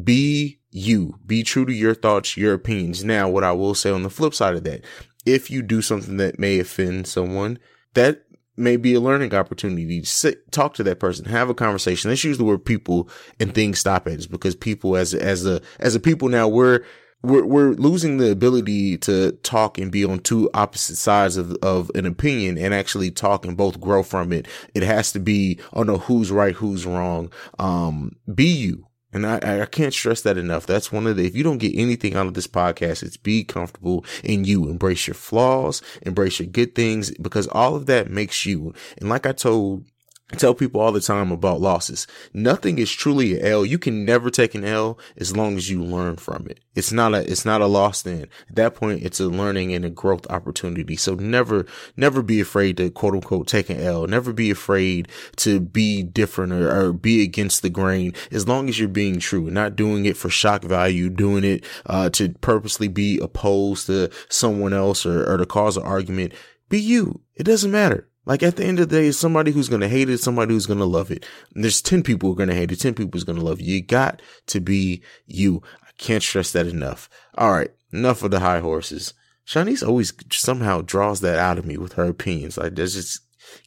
be 0.00 0.60
you, 0.70 1.18
be 1.26 1.42
true 1.42 1.66
to 1.66 1.72
your 1.72 1.96
thoughts, 1.96 2.36
your 2.36 2.54
opinions. 2.54 3.02
Now, 3.02 3.28
what 3.28 3.42
I 3.42 3.50
will 3.50 3.74
say 3.74 3.90
on 3.90 4.04
the 4.04 4.08
flip 4.08 4.34
side 4.34 4.54
of 4.54 4.62
that, 4.62 4.84
if 5.24 5.50
you 5.50 5.62
do 5.62 5.82
something 5.82 6.16
that 6.18 6.38
may 6.38 6.60
offend 6.60 7.08
someone, 7.08 7.58
that 7.94 8.22
may 8.56 8.76
be 8.76 8.94
a 8.94 9.00
learning 9.00 9.34
opportunity 9.34 10.00
to 10.00 10.06
sit, 10.06 10.50
talk 10.52 10.74
to 10.74 10.82
that 10.84 11.00
person, 11.00 11.24
have 11.26 11.48
a 11.48 11.54
conversation. 11.54 12.10
Use 12.10 12.38
the 12.38 12.44
word 12.44 12.64
people 12.64 13.08
and 13.38 13.54
things 13.54 13.78
stop 13.78 14.06
at 14.06 14.18
us 14.18 14.26
because 14.26 14.54
people 14.54 14.96
as, 14.96 15.14
as 15.14 15.46
a, 15.46 15.60
as 15.78 15.94
a 15.94 16.00
people 16.00 16.28
now, 16.28 16.48
we're, 16.48 16.82
we're, 17.22 17.44
we're 17.44 17.70
losing 17.72 18.18
the 18.18 18.30
ability 18.30 18.98
to 18.98 19.32
talk 19.42 19.78
and 19.78 19.90
be 19.92 20.04
on 20.04 20.20
two 20.20 20.50
opposite 20.54 20.96
sides 20.96 21.36
of, 21.36 21.52
of 21.62 21.90
an 21.94 22.06
opinion 22.06 22.56
and 22.58 22.72
actually 22.72 23.10
talk 23.10 23.44
and 23.44 23.56
both 23.56 23.80
grow 23.80 24.02
from 24.02 24.32
it. 24.32 24.46
It 24.74 24.82
has 24.82 25.12
to 25.12 25.18
be, 25.18 25.58
oh 25.72 25.82
no, 25.82 25.98
who's 25.98 26.30
right, 26.30 26.54
who's 26.54 26.86
wrong. 26.86 27.32
Um, 27.58 28.16
be 28.32 28.46
you 28.46 28.86
and 29.16 29.26
I, 29.26 29.62
I 29.62 29.66
can't 29.66 29.92
stress 29.92 30.22
that 30.22 30.38
enough. 30.38 30.66
That's 30.66 30.92
one 30.92 31.06
of 31.06 31.16
the, 31.16 31.26
if 31.26 31.34
you 31.34 31.42
don't 31.42 31.58
get 31.58 31.74
anything 31.74 32.14
out 32.14 32.26
of 32.26 32.34
this 32.34 32.46
podcast, 32.46 33.02
it's 33.02 33.16
be 33.16 33.42
comfortable 33.42 34.04
in 34.22 34.44
you. 34.44 34.68
Embrace 34.68 35.06
your 35.06 35.14
flaws, 35.14 35.82
embrace 36.02 36.38
your 36.38 36.48
good 36.48 36.74
things, 36.74 37.10
because 37.12 37.48
all 37.48 37.74
of 37.74 37.86
that 37.86 38.10
makes 38.10 38.46
you. 38.46 38.74
And 38.98 39.08
like 39.08 39.26
I 39.26 39.32
told 39.32 39.84
I 40.32 40.34
tell 40.34 40.54
people 40.54 40.80
all 40.80 40.90
the 40.90 41.00
time 41.00 41.30
about 41.30 41.60
losses. 41.60 42.08
Nothing 42.34 42.78
is 42.78 42.90
truly 42.90 43.38
an 43.38 43.46
L. 43.46 43.64
You 43.64 43.78
can 43.78 44.04
never 44.04 44.28
take 44.28 44.56
an 44.56 44.64
L 44.64 44.98
as 45.16 45.36
long 45.36 45.56
as 45.56 45.70
you 45.70 45.80
learn 45.80 46.16
from 46.16 46.48
it. 46.50 46.58
It's 46.74 46.90
not 46.90 47.14
a, 47.14 47.30
it's 47.30 47.44
not 47.44 47.60
a 47.60 47.66
loss 47.66 48.02
then. 48.02 48.26
At 48.48 48.56
that 48.56 48.74
point, 48.74 49.04
it's 49.04 49.20
a 49.20 49.28
learning 49.28 49.72
and 49.72 49.84
a 49.84 49.90
growth 49.90 50.26
opportunity. 50.28 50.96
So 50.96 51.14
never, 51.14 51.64
never 51.96 52.22
be 52.22 52.40
afraid 52.40 52.76
to 52.78 52.90
quote 52.90 53.14
unquote 53.14 53.46
take 53.46 53.70
an 53.70 53.80
L. 53.80 54.04
Never 54.08 54.32
be 54.32 54.50
afraid 54.50 55.06
to 55.36 55.60
be 55.60 56.02
different 56.02 56.52
or, 56.52 56.88
or 56.88 56.92
be 56.92 57.22
against 57.22 57.62
the 57.62 57.70
grain 57.70 58.12
as 58.32 58.48
long 58.48 58.68
as 58.68 58.80
you're 58.80 58.88
being 58.88 59.20
true, 59.20 59.44
and 59.44 59.54
not 59.54 59.76
doing 59.76 60.06
it 60.06 60.16
for 60.16 60.28
shock 60.28 60.64
value, 60.64 61.08
doing 61.08 61.44
it, 61.44 61.64
uh, 61.86 62.10
to 62.10 62.30
purposely 62.40 62.88
be 62.88 63.20
opposed 63.20 63.86
to 63.86 64.10
someone 64.28 64.72
else 64.72 65.06
or, 65.06 65.24
or 65.32 65.36
to 65.36 65.46
cause 65.46 65.76
an 65.76 65.84
argument. 65.84 66.32
Be 66.68 66.80
you. 66.80 67.20
It 67.36 67.44
doesn't 67.44 67.70
matter. 67.70 68.08
Like 68.26 68.42
at 68.42 68.56
the 68.56 68.64
end 68.64 68.80
of 68.80 68.88
the 68.88 68.96
day, 68.96 69.10
somebody 69.12 69.52
who's 69.52 69.68
going 69.68 69.80
to 69.80 69.88
hate 69.88 70.10
it, 70.10 70.18
somebody 70.18 70.52
who's 70.52 70.66
going 70.66 70.80
to 70.80 70.84
love 70.84 71.10
it. 71.12 71.24
And 71.54 71.62
there's 71.62 71.80
10 71.80 72.02
people 72.02 72.28
who 72.28 72.32
are 72.34 72.36
going 72.36 72.48
to 72.48 72.54
hate 72.54 72.72
it, 72.72 72.80
10 72.80 72.94
people 72.94 73.12
who's 73.12 73.24
going 73.24 73.38
to 73.38 73.44
love 73.44 73.60
you. 73.60 73.76
You 73.76 73.82
got 73.82 74.20
to 74.48 74.60
be 74.60 75.02
you. 75.26 75.62
I 75.82 75.90
can't 75.96 76.22
stress 76.22 76.50
that 76.52 76.66
enough. 76.66 77.08
All 77.38 77.52
right. 77.52 77.70
Enough 77.92 78.24
of 78.24 78.32
the 78.32 78.40
high 78.40 78.58
horses. 78.58 79.14
Chaunice 79.46 79.86
always 79.86 80.12
somehow 80.32 80.82
draws 80.82 81.20
that 81.20 81.38
out 81.38 81.56
of 81.56 81.64
me 81.64 81.76
with 81.76 81.92
her 81.92 82.04
opinions. 82.04 82.58
Like 82.58 82.74
there's 82.74 82.94
just 82.94 83.20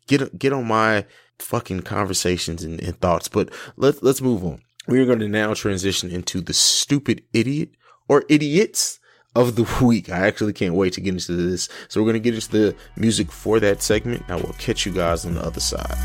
get, 0.07 0.37
get 0.37 0.51
on 0.51 0.67
my 0.67 1.05
fucking 1.39 1.81
conversations 1.81 2.63
and, 2.63 2.81
and 2.81 2.99
thoughts, 2.99 3.29
but 3.29 3.49
let's, 3.77 4.03
let's 4.03 4.21
move 4.21 4.43
on. 4.43 4.61
We 4.87 4.99
are 4.99 5.05
going 5.05 5.19
to 5.19 5.29
now 5.29 5.53
transition 5.53 6.09
into 6.09 6.41
the 6.41 6.53
stupid 6.53 7.23
idiot 7.31 7.69
or 8.09 8.25
idiots 8.27 8.98
of 9.39 9.55
the 9.55 9.85
week. 9.85 10.09
I 10.09 10.27
actually 10.27 10.53
can't 10.53 10.73
wait 10.73 10.93
to 10.93 11.01
get 11.01 11.13
into 11.13 11.31
this. 11.33 11.69
So 11.87 12.01
we're 12.01 12.11
going 12.11 12.21
to 12.21 12.31
get 12.31 12.35
into 12.35 12.51
the 12.51 12.75
music 12.95 13.31
for 13.31 13.59
that 13.59 13.81
segment. 13.81 14.23
I 14.27 14.35
will 14.35 14.53
catch 14.53 14.85
you 14.85 14.91
guys 14.91 15.25
on 15.25 15.35
the 15.35 15.41
other 15.41 15.59
side. 15.59 15.95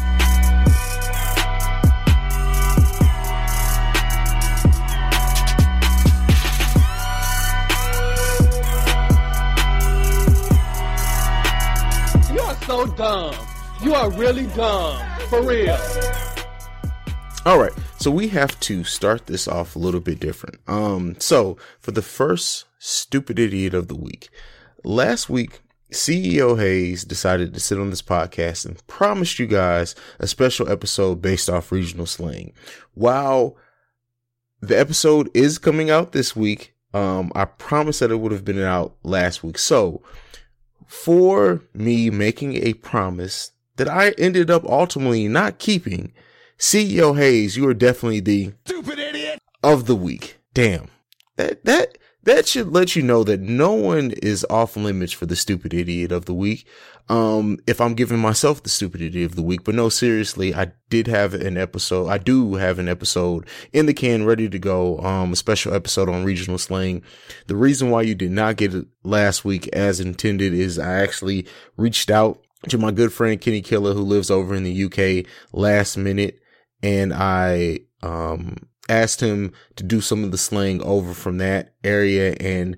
You 12.32 12.40
are 12.40 12.56
so 12.62 12.86
dumb. 12.94 13.34
You 13.82 13.94
are 13.94 14.10
really 14.10 14.46
dumb. 14.48 15.00
For 15.28 15.42
real. 15.42 15.78
All 17.44 17.58
right. 17.58 17.72
So 18.04 18.10
we 18.10 18.28
have 18.28 18.60
to 18.60 18.84
start 18.84 19.28
this 19.28 19.48
off 19.48 19.74
a 19.74 19.78
little 19.78 19.98
bit 19.98 20.20
different. 20.20 20.60
Um, 20.66 21.16
so 21.20 21.56
for 21.80 21.90
the 21.90 22.02
first 22.02 22.66
stupid 22.78 23.38
idiot 23.38 23.72
of 23.72 23.88
the 23.88 23.94
week, 23.94 24.28
last 24.84 25.30
week 25.30 25.62
CEO 25.90 26.58
Haize 26.58 27.02
decided 27.02 27.54
to 27.54 27.60
sit 27.60 27.80
on 27.80 27.88
this 27.88 28.02
podcast 28.02 28.66
and 28.66 28.86
promised 28.88 29.38
you 29.38 29.46
guys 29.46 29.94
a 30.18 30.26
special 30.26 30.70
episode 30.70 31.22
based 31.22 31.48
off 31.48 31.72
regional 31.72 32.04
slang. 32.04 32.52
While 32.92 33.56
the 34.60 34.78
episode 34.78 35.30
is 35.32 35.56
coming 35.56 35.88
out 35.88 36.12
this 36.12 36.36
week, 36.36 36.74
um, 36.92 37.32
I 37.34 37.46
promised 37.46 38.00
that 38.00 38.10
it 38.10 38.20
would 38.20 38.32
have 38.32 38.44
been 38.44 38.60
out 38.60 38.96
last 39.02 39.42
week. 39.42 39.56
So, 39.56 40.02
for 40.86 41.62
me 41.72 42.10
making 42.10 42.56
a 42.56 42.74
promise 42.74 43.52
that 43.76 43.88
I 43.88 44.10
ended 44.18 44.50
up 44.50 44.62
ultimately 44.66 45.26
not 45.26 45.58
keeping, 45.58 46.12
CEO 46.58 47.16
Haize, 47.16 47.56
you 47.56 47.68
are 47.68 47.74
definitely 47.74 48.20
the 48.20 48.52
stupid 48.64 48.98
idiot 48.98 49.40
of 49.62 49.86
the 49.86 49.96
week. 49.96 50.38
Damn. 50.52 50.88
That 51.36 51.64
that 51.64 51.98
that 52.24 52.48
should 52.48 52.72
let 52.72 52.96
you 52.96 53.02
know 53.02 53.22
that 53.24 53.40
no 53.40 53.72
one 53.72 54.12
is 54.22 54.46
off 54.48 54.76
limits 54.76 55.12
for 55.12 55.26
the 55.26 55.36
stupid 55.36 55.74
idiot 55.74 56.10
of 56.10 56.24
the 56.24 56.34
week. 56.34 56.66
Um, 57.08 57.58
if 57.66 57.82
I'm 57.82 57.94
giving 57.94 58.18
myself 58.18 58.62
the 58.62 58.70
stupid 58.70 59.02
idiot 59.02 59.30
of 59.30 59.36
the 59.36 59.42
week, 59.42 59.62
but 59.64 59.74
no, 59.74 59.90
seriously, 59.90 60.54
I 60.54 60.72
did 60.88 61.06
have 61.06 61.34
an 61.34 61.58
episode. 61.58 62.08
I 62.08 62.16
do 62.16 62.54
have 62.54 62.78
an 62.78 62.88
episode 62.88 63.46
in 63.74 63.84
the 63.84 63.92
can 63.92 64.24
ready 64.24 64.48
to 64.48 64.58
go. 64.58 64.98
Um, 65.00 65.32
a 65.32 65.36
special 65.36 65.74
episode 65.74 66.08
on 66.08 66.24
regional 66.24 66.56
slang. 66.56 67.02
The 67.46 67.56
reason 67.56 67.90
why 67.90 68.02
you 68.02 68.14
did 68.14 68.30
not 68.30 68.56
get 68.56 68.74
it 68.74 68.86
last 69.02 69.44
week 69.44 69.68
as 69.68 70.00
intended 70.00 70.54
is 70.54 70.78
I 70.78 71.02
actually 71.02 71.46
reached 71.76 72.10
out 72.10 72.40
to 72.70 72.78
my 72.78 72.90
good 72.90 73.12
friend 73.12 73.38
Kenny 73.38 73.60
Killer 73.60 73.92
who 73.92 74.00
lives 74.00 74.30
over 74.30 74.54
in 74.54 74.64
the 74.64 74.84
UK 74.84 75.26
last 75.52 75.98
minute 75.98 76.40
and 76.84 77.12
I, 77.14 77.80
um, 78.02 78.56
asked 78.88 79.20
him 79.20 79.52
to 79.76 79.82
do 79.82 80.00
some 80.00 80.24
of 80.24 80.30
the 80.30 80.38
slang 80.38 80.82
over 80.82 81.14
from 81.14 81.38
that 81.38 81.72
area. 81.82 82.34
And 82.40 82.76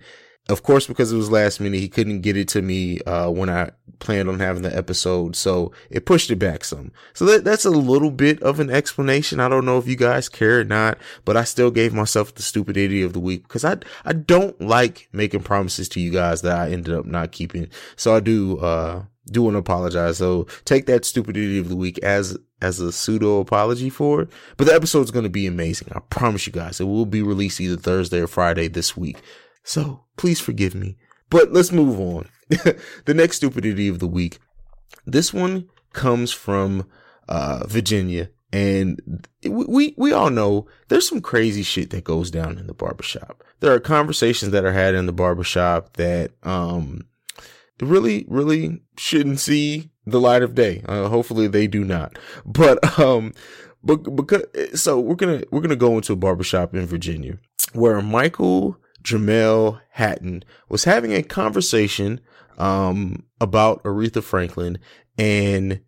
of 0.49 0.63
course, 0.63 0.87
because 0.87 1.13
it 1.13 1.17
was 1.17 1.31
last 1.31 1.59
minute, 1.61 1.81
he 1.81 1.89
couldn't 1.89 2.21
get 2.21 2.37
it 2.37 2.47
to 2.49 2.63
me, 2.63 3.01
uh, 3.01 3.31
when 3.31 3.51
I 3.51 3.71
planned 3.99 4.29
on 4.29 4.39
having 4.39 4.63
the 4.63 4.77
episode. 4.77 5.35
So 5.35 5.73
it 5.91 6.07
pushed 6.07 6.31
it 6.31 6.37
back 6.37 6.63
some. 6.63 6.93
So 7.15 7.25
that, 7.25 7.45
that's 7.45 7.65
a 7.65 7.71
little 7.71 8.13
bit 8.13 8.41
of 8.43 8.61
an 8.61 8.71
explanation. 8.71 9.41
I 9.41 9.49
don't 9.49 9.65
know 9.65 9.79
if 9.79 9.89
you 9.89 9.97
guys 9.97 10.29
care 10.29 10.61
or 10.61 10.65
not, 10.65 10.99
but 11.25 11.37
I 11.37 11.43
still 11.43 11.73
gave 11.73 11.93
myself 11.93 12.33
the 12.33 12.43
stupid 12.43 12.77
idiot 12.77 13.07
of 13.07 13.13
the 13.13 13.19
week 13.21 13.43
because 13.43 13.65
I, 13.65 13.79
I 14.05 14.13
don't 14.13 14.61
like 14.61 15.09
making 15.13 15.43
promises 15.43 15.89
to 15.91 16.01
you 16.01 16.13
guys 16.13 16.43
that 16.43 16.57
I 16.57 16.71
ended 16.71 16.95
up 16.95 17.07
not 17.07 17.33
keeping. 17.33 17.69
So 17.97 18.15
I 18.15 18.21
do, 18.21 18.59
uh, 18.59 19.03
do 19.31 19.43
want 19.43 19.55
to 19.55 19.59
apologize. 19.59 20.19
So 20.19 20.47
take 20.65 20.87
that 20.87 21.05
stupidity 21.05 21.59
of 21.59 21.69
the 21.69 21.77
week 21.77 21.99
as 21.99 22.39
as 22.63 22.81
a 22.81 22.91
pseudo 22.91 23.41
apology 23.41 23.91
for 23.91 24.23
it. 24.23 24.29
But 24.57 24.67
the 24.67 24.75
episode's 24.75 25.11
going 25.11 25.25
to 25.25 25.31
be 25.31 25.47
amazing. 25.47 25.89
I 25.93 26.01
promise 26.11 26.47
you 26.47 26.53
guys. 26.53 26.81
It 26.81 26.85
will 26.85 27.07
be 27.07 27.23
released 27.23 27.61
either 27.61 27.77
Thursday 27.77 28.21
or 28.21 28.27
Friday 28.27 28.69
this 28.69 28.97
week. 28.97 29.19
So 29.63 30.05
please 30.17 30.41
forgive 30.41 30.75
me. 30.75 30.97
But 31.29 31.53
let's 31.53 31.73
move 31.73 32.01
on. 32.01 32.29
the 32.49 33.15
next 33.15 33.37
stupidity 33.39 33.89
of 33.89 33.99
the 33.99 34.07
week. 34.07 34.39
This 35.05 35.35
one 35.35 35.69
comes 35.93 36.33
from 36.33 36.87
uh, 37.29 37.67
Virginia. 37.67 38.31
And 38.53 39.27
we, 39.45 39.95
we 39.99 40.13
all 40.13 40.31
know 40.31 40.67
there's 40.89 41.09
some 41.09 41.21
crazy 41.21 41.63
shit 41.63 41.91
that 41.91 42.05
goes 42.05 42.31
down 42.31 42.59
in 42.59 42.69
the 42.69 42.75
barbershop. 42.75 43.43
There 43.61 43.73
are 43.73 43.81
conversations 43.81 44.53
that 44.53 44.65
are 44.65 44.73
had 44.73 44.95
in 44.95 45.07
the 45.07 45.13
barbershop 45.13 45.95
that, 45.95 46.31
um, 46.43 47.07
really, 47.81 48.25
really 48.29 48.83
shouldn't 48.97 49.41
see 49.41 49.91
the 50.07 50.21
light 50.21 50.43
of 50.43 50.55
day. 50.55 50.83
Uh, 50.87 51.09
hopefully 51.09 51.47
they 51.47 51.67
do 51.67 51.85
not. 51.85 52.19
But, 52.45 52.99
um, 52.99 53.33
but 53.83 53.99
because, 54.17 54.45
so 54.75 55.01
we're 55.01 55.15
going 55.17 55.41
to, 55.41 55.49
we're 55.51 55.61
going 55.61 55.71
to 55.71 55.77
go 55.77 55.97
into 55.97 56.13
a 56.13 56.17
barbershop 56.17 56.75
in 56.75 56.87
Virginia 56.87 57.39
where 57.73 58.01
Michael 58.01 58.79
Jamel 59.03 59.81
Hatton 59.91 60.45
was 60.69 60.85
having 60.85 61.13
a 61.13 61.23
conversation, 61.23 62.21
um, 62.59 63.25
about 63.41 63.83
Aretha 63.85 64.23
Franklin 64.23 64.79
and 65.19 65.81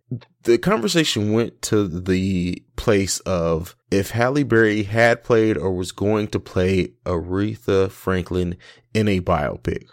the 0.44 0.58
conversation 0.58 1.32
went 1.32 1.60
to 1.62 1.86
the 1.86 2.62
place 2.76 3.20
of 3.20 3.76
if 3.90 4.10
Halle 4.10 4.42
Berry 4.42 4.84
had 4.84 5.22
played 5.22 5.58
or 5.58 5.72
was 5.72 5.92
going 5.92 6.28
to 6.28 6.40
play 6.40 6.92
Aretha 7.04 7.90
Franklin 7.90 8.56
in 8.94 9.08
a 9.08 9.20
biopic. 9.20 9.88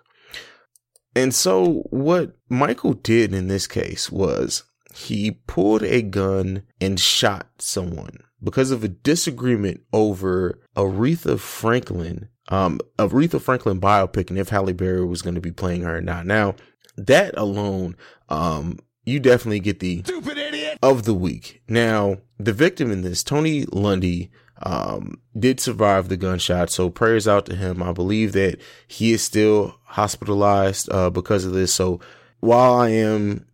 And 1.16 1.34
so 1.34 1.84
what 1.90 2.36
Michael 2.50 2.94
did 2.94 3.34
in 3.34 3.48
this 3.48 3.68
case 3.68 4.12
was 4.12 4.64
he 4.94 5.32
pulled 5.48 5.84
a 5.84 6.02
gun 6.02 6.64
and 6.80 7.00
shot 7.00 7.48
someone 7.60 8.18
because 8.44 8.72
of 8.72 8.84
a 8.84 8.90
disagreement 8.90 9.82
over 9.92 10.60
Aretha 10.76 11.40
Franklin, 11.40 12.30
um, 12.50 12.80
Aretha 12.98 13.42
Franklin 13.42 13.82
biopic 13.82 14.30
and 14.30 14.38
if 14.38 14.50
Halle 14.50 14.74
Berry 14.74 15.06
was 15.06 15.22
going 15.22 15.36
to 15.36 15.42
be 15.42 15.52
playing 15.52 15.82
her 15.82 15.98
or 15.98 16.02
not. 16.02 16.26
Now, 16.26 16.56
that 16.98 17.34
alone, 17.38 17.96
um, 18.30 18.80
you 19.06 19.20
definitely 19.20 19.60
get 19.60 19.80
the 19.80 20.00
stupid 20.04 20.38
idiot 20.38 20.80
of 20.82 21.04
the 21.04 21.14
week. 21.14 21.62
Now, 21.68 22.18
the 22.38 22.54
victim 22.54 22.92
in 22.92 23.02
this, 23.02 23.24
Tony 23.24 23.66
Lundy, 23.72 24.32
um, 24.64 25.20
did 25.38 25.60
survive 25.60 26.10
the 26.10 26.18
gunshot. 26.18 26.70
So 26.70 26.90
prayers 26.90 27.28
out 27.28 27.46
to 27.48 27.56
him. 27.56 27.84
I 27.84 27.92
believe 27.92 28.32
that 28.34 28.60
he 28.88 29.12
is 29.12 29.22
still 29.22 29.80
hospitalized, 29.84 30.92
uh, 30.92 31.10
because 31.10 31.46
of 31.46 31.54
this. 31.54 31.74
So 31.74 32.00
while 32.40 32.74
I 32.76 32.90
am 32.90 33.46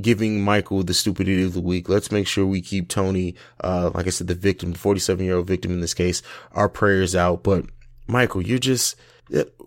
giving 0.00 0.42
Michael 0.42 0.82
the 0.82 0.94
stupidity 0.94 1.42
of 1.42 1.54
the 1.54 1.60
week, 1.60 1.88
let's 1.88 2.10
make 2.10 2.26
sure 2.26 2.46
we 2.46 2.60
keep 2.60 2.88
Tony, 2.88 3.34
uh, 3.62 3.90
like 3.94 4.06
I 4.06 4.10
said, 4.10 4.26
the 4.26 4.34
victim, 4.34 4.72
the 4.72 4.78
47 4.78 5.24
year 5.24 5.36
old 5.36 5.46
victim 5.46 5.72
in 5.72 5.80
this 5.80 5.94
case, 5.94 6.22
our 6.52 6.68
prayers 6.68 7.14
out. 7.14 7.42
But 7.42 7.66
Michael, 8.06 8.42
you're 8.42 8.58
just, 8.58 8.96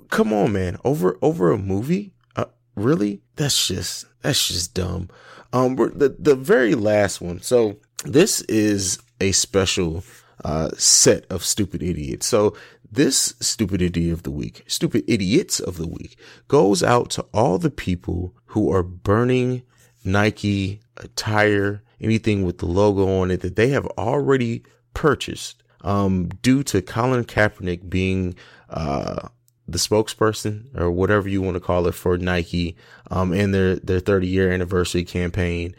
come 0.09 0.33
on, 0.33 0.53
man, 0.53 0.77
over, 0.83 1.17
over 1.21 1.51
a 1.51 1.57
movie? 1.57 2.13
Uh, 2.35 2.45
really? 2.75 3.21
That's 3.35 3.67
just, 3.67 4.05
that's 4.21 4.47
just 4.47 4.73
dumb. 4.73 5.09
Um, 5.53 5.75
the, 5.75 6.15
the 6.17 6.35
very 6.35 6.75
last 6.75 7.21
one. 7.21 7.41
So 7.41 7.77
this 8.03 8.41
is 8.41 8.99
a 9.21 9.31
special, 9.31 10.03
uh, 10.43 10.69
set 10.77 11.25
of 11.29 11.43
stupid 11.43 11.81
idiots. 11.81 12.25
So 12.25 12.55
this 12.91 13.35
stupid 13.39 13.81
idiot 13.81 14.13
of 14.13 14.23
the 14.23 14.31
week, 14.31 14.63
stupid 14.67 15.03
idiots 15.07 15.59
of 15.59 15.77
the 15.77 15.87
week 15.87 16.17
goes 16.47 16.83
out 16.83 17.09
to 17.11 17.25
all 17.33 17.57
the 17.57 17.71
people 17.71 18.33
who 18.47 18.71
are 18.71 18.83
burning 18.83 19.63
Nike 20.03 20.79
attire, 20.97 21.81
anything 21.99 22.43
with 22.43 22.59
the 22.59 22.65
logo 22.65 23.21
on 23.21 23.31
it 23.31 23.41
that 23.41 23.55
they 23.55 23.69
have 23.69 23.85
already 23.97 24.63
purchased, 24.93 25.63
um, 25.81 26.29
due 26.41 26.63
to 26.63 26.81
Colin 26.81 27.25
Kaepernick 27.25 27.89
being, 27.89 28.35
uh, 28.69 29.27
the 29.67 29.79
spokesperson 29.79 30.65
or 30.79 30.91
whatever 30.91 31.27
you 31.27 31.41
want 31.41 31.55
to 31.55 31.59
call 31.59 31.87
it 31.87 31.95
for 31.95 32.17
Nike, 32.17 32.77
um, 33.09 33.33
and 33.33 33.53
their, 33.53 33.77
their 33.77 33.99
30 33.99 34.27
year 34.27 34.51
anniversary 34.51 35.03
campaign. 35.03 35.75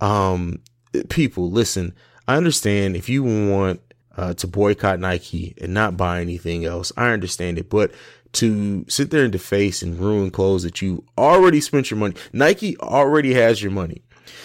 Um, 0.00 0.60
people, 1.08 1.50
listen, 1.50 1.94
I 2.26 2.36
understand 2.36 2.96
if 2.96 3.08
you 3.08 3.22
want 3.22 3.80
uh, 4.20 4.34
to 4.34 4.46
boycott 4.46 5.00
Nike 5.00 5.54
and 5.62 5.72
not 5.72 5.96
buy 5.96 6.20
anything 6.20 6.66
else. 6.66 6.92
I 6.94 7.10
understand 7.10 7.56
it, 7.56 7.70
but 7.70 7.90
to 8.32 8.84
sit 8.86 9.10
there 9.10 9.24
and 9.24 9.32
deface 9.32 9.80
and 9.80 9.98
ruin 9.98 10.30
clothes 10.30 10.62
that 10.62 10.82
you 10.82 11.04
already 11.16 11.58
spent 11.62 11.90
your 11.90 11.98
money, 11.98 12.14
Nike 12.30 12.76
already 12.80 13.32
has 13.32 13.62
your 13.62 13.72
money. 13.72 14.02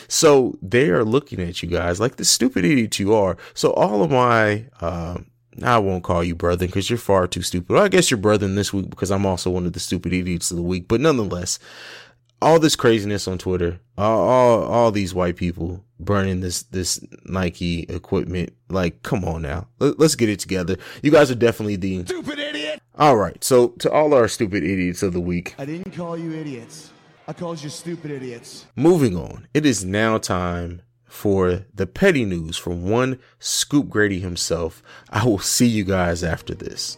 So 0.07 0.57
they 0.61 0.89
are 0.91 1.03
looking 1.03 1.41
at 1.41 1.61
you 1.61 1.67
guys 1.67 1.99
like 1.99 2.15
the 2.15 2.23
stupid 2.23 2.63
idiot 2.63 2.99
you 2.99 3.13
are. 3.13 3.35
So 3.53 3.73
all 3.73 4.01
of 4.01 4.11
my, 4.11 4.65
uh, 4.79 5.17
I 5.61 5.77
won't 5.79 6.05
call 6.05 6.23
you 6.23 6.35
brother 6.35 6.67
because 6.67 6.89
you're 6.89 6.97
far 6.97 7.27
too 7.27 7.41
stupid. 7.41 7.73
Well, 7.73 7.83
I 7.83 7.89
guess 7.89 8.09
you're 8.09 8.17
brother 8.17 8.47
this 8.47 8.71
week 8.71 8.89
because 8.89 9.11
I'm 9.11 9.25
also 9.25 9.49
one 9.49 9.65
of 9.65 9.73
the 9.73 9.81
stupid 9.81 10.13
idiots 10.13 10.51
of 10.51 10.57
the 10.57 10.63
week. 10.63 10.88
But 10.88 11.01
nonetheless, 11.01 11.59
all 12.41 12.60
this 12.60 12.76
craziness 12.76 13.28
on 13.28 13.38
Twitter, 13.38 13.80
all, 13.98 14.28
all, 14.28 14.63
all 14.63 14.91
these 14.91 15.13
white 15.13 15.36
people 15.36 15.84
burning 16.00 16.41
this 16.41 16.63
this 16.63 17.04
Nike 17.26 17.82
equipment. 17.84 18.54
Like, 18.69 19.04
come 19.04 19.24
on 19.24 19.43
now, 19.43 19.67
Let, 19.80 20.00
us 20.00 20.15
get 20.15 20.30
it 20.30 20.39
together. 20.39 20.78
You 21.02 21.12
guys 21.12 21.32
are 21.32 21.36
definitely 21.36 21.78
the 21.78 22.06
stupid 22.06 22.39
idiot. 22.39 22.82
All 22.98 23.17
right, 23.17 23.43
so 23.43 23.69
to 23.80 23.91
all 23.91 24.13
our 24.13 24.28
stupid 24.28 24.63
idiots 24.63 25.04
of 25.04 25.13
the 25.13 25.21
week, 25.21 25.56
I 25.58 25.65
didn't 25.65 25.91
call 25.91 26.17
you 26.17 26.34
idiots. 26.34 26.91
I 27.28 27.34
called 27.34 27.62
you 27.63 27.69
stupid 27.69 28.12
idiots. 28.12 28.65
Moving 28.76 29.17
on, 29.17 29.48
it 29.54 29.65
is 29.65 29.84
now 29.84 30.17
time 30.17 30.82
for 31.06 31.65
the 31.74 31.88
petty 31.88 32.26
news 32.26 32.58
from 32.58 32.89
one 32.89 33.19
Scoop 33.39 33.89
Grady 33.89 34.19
himself. 34.19 34.84
I 35.10 35.26
will 35.26 35.39
see 35.39 35.65
you 35.65 35.84
guys 35.84 36.24
after 36.24 36.54
this. 36.54 36.98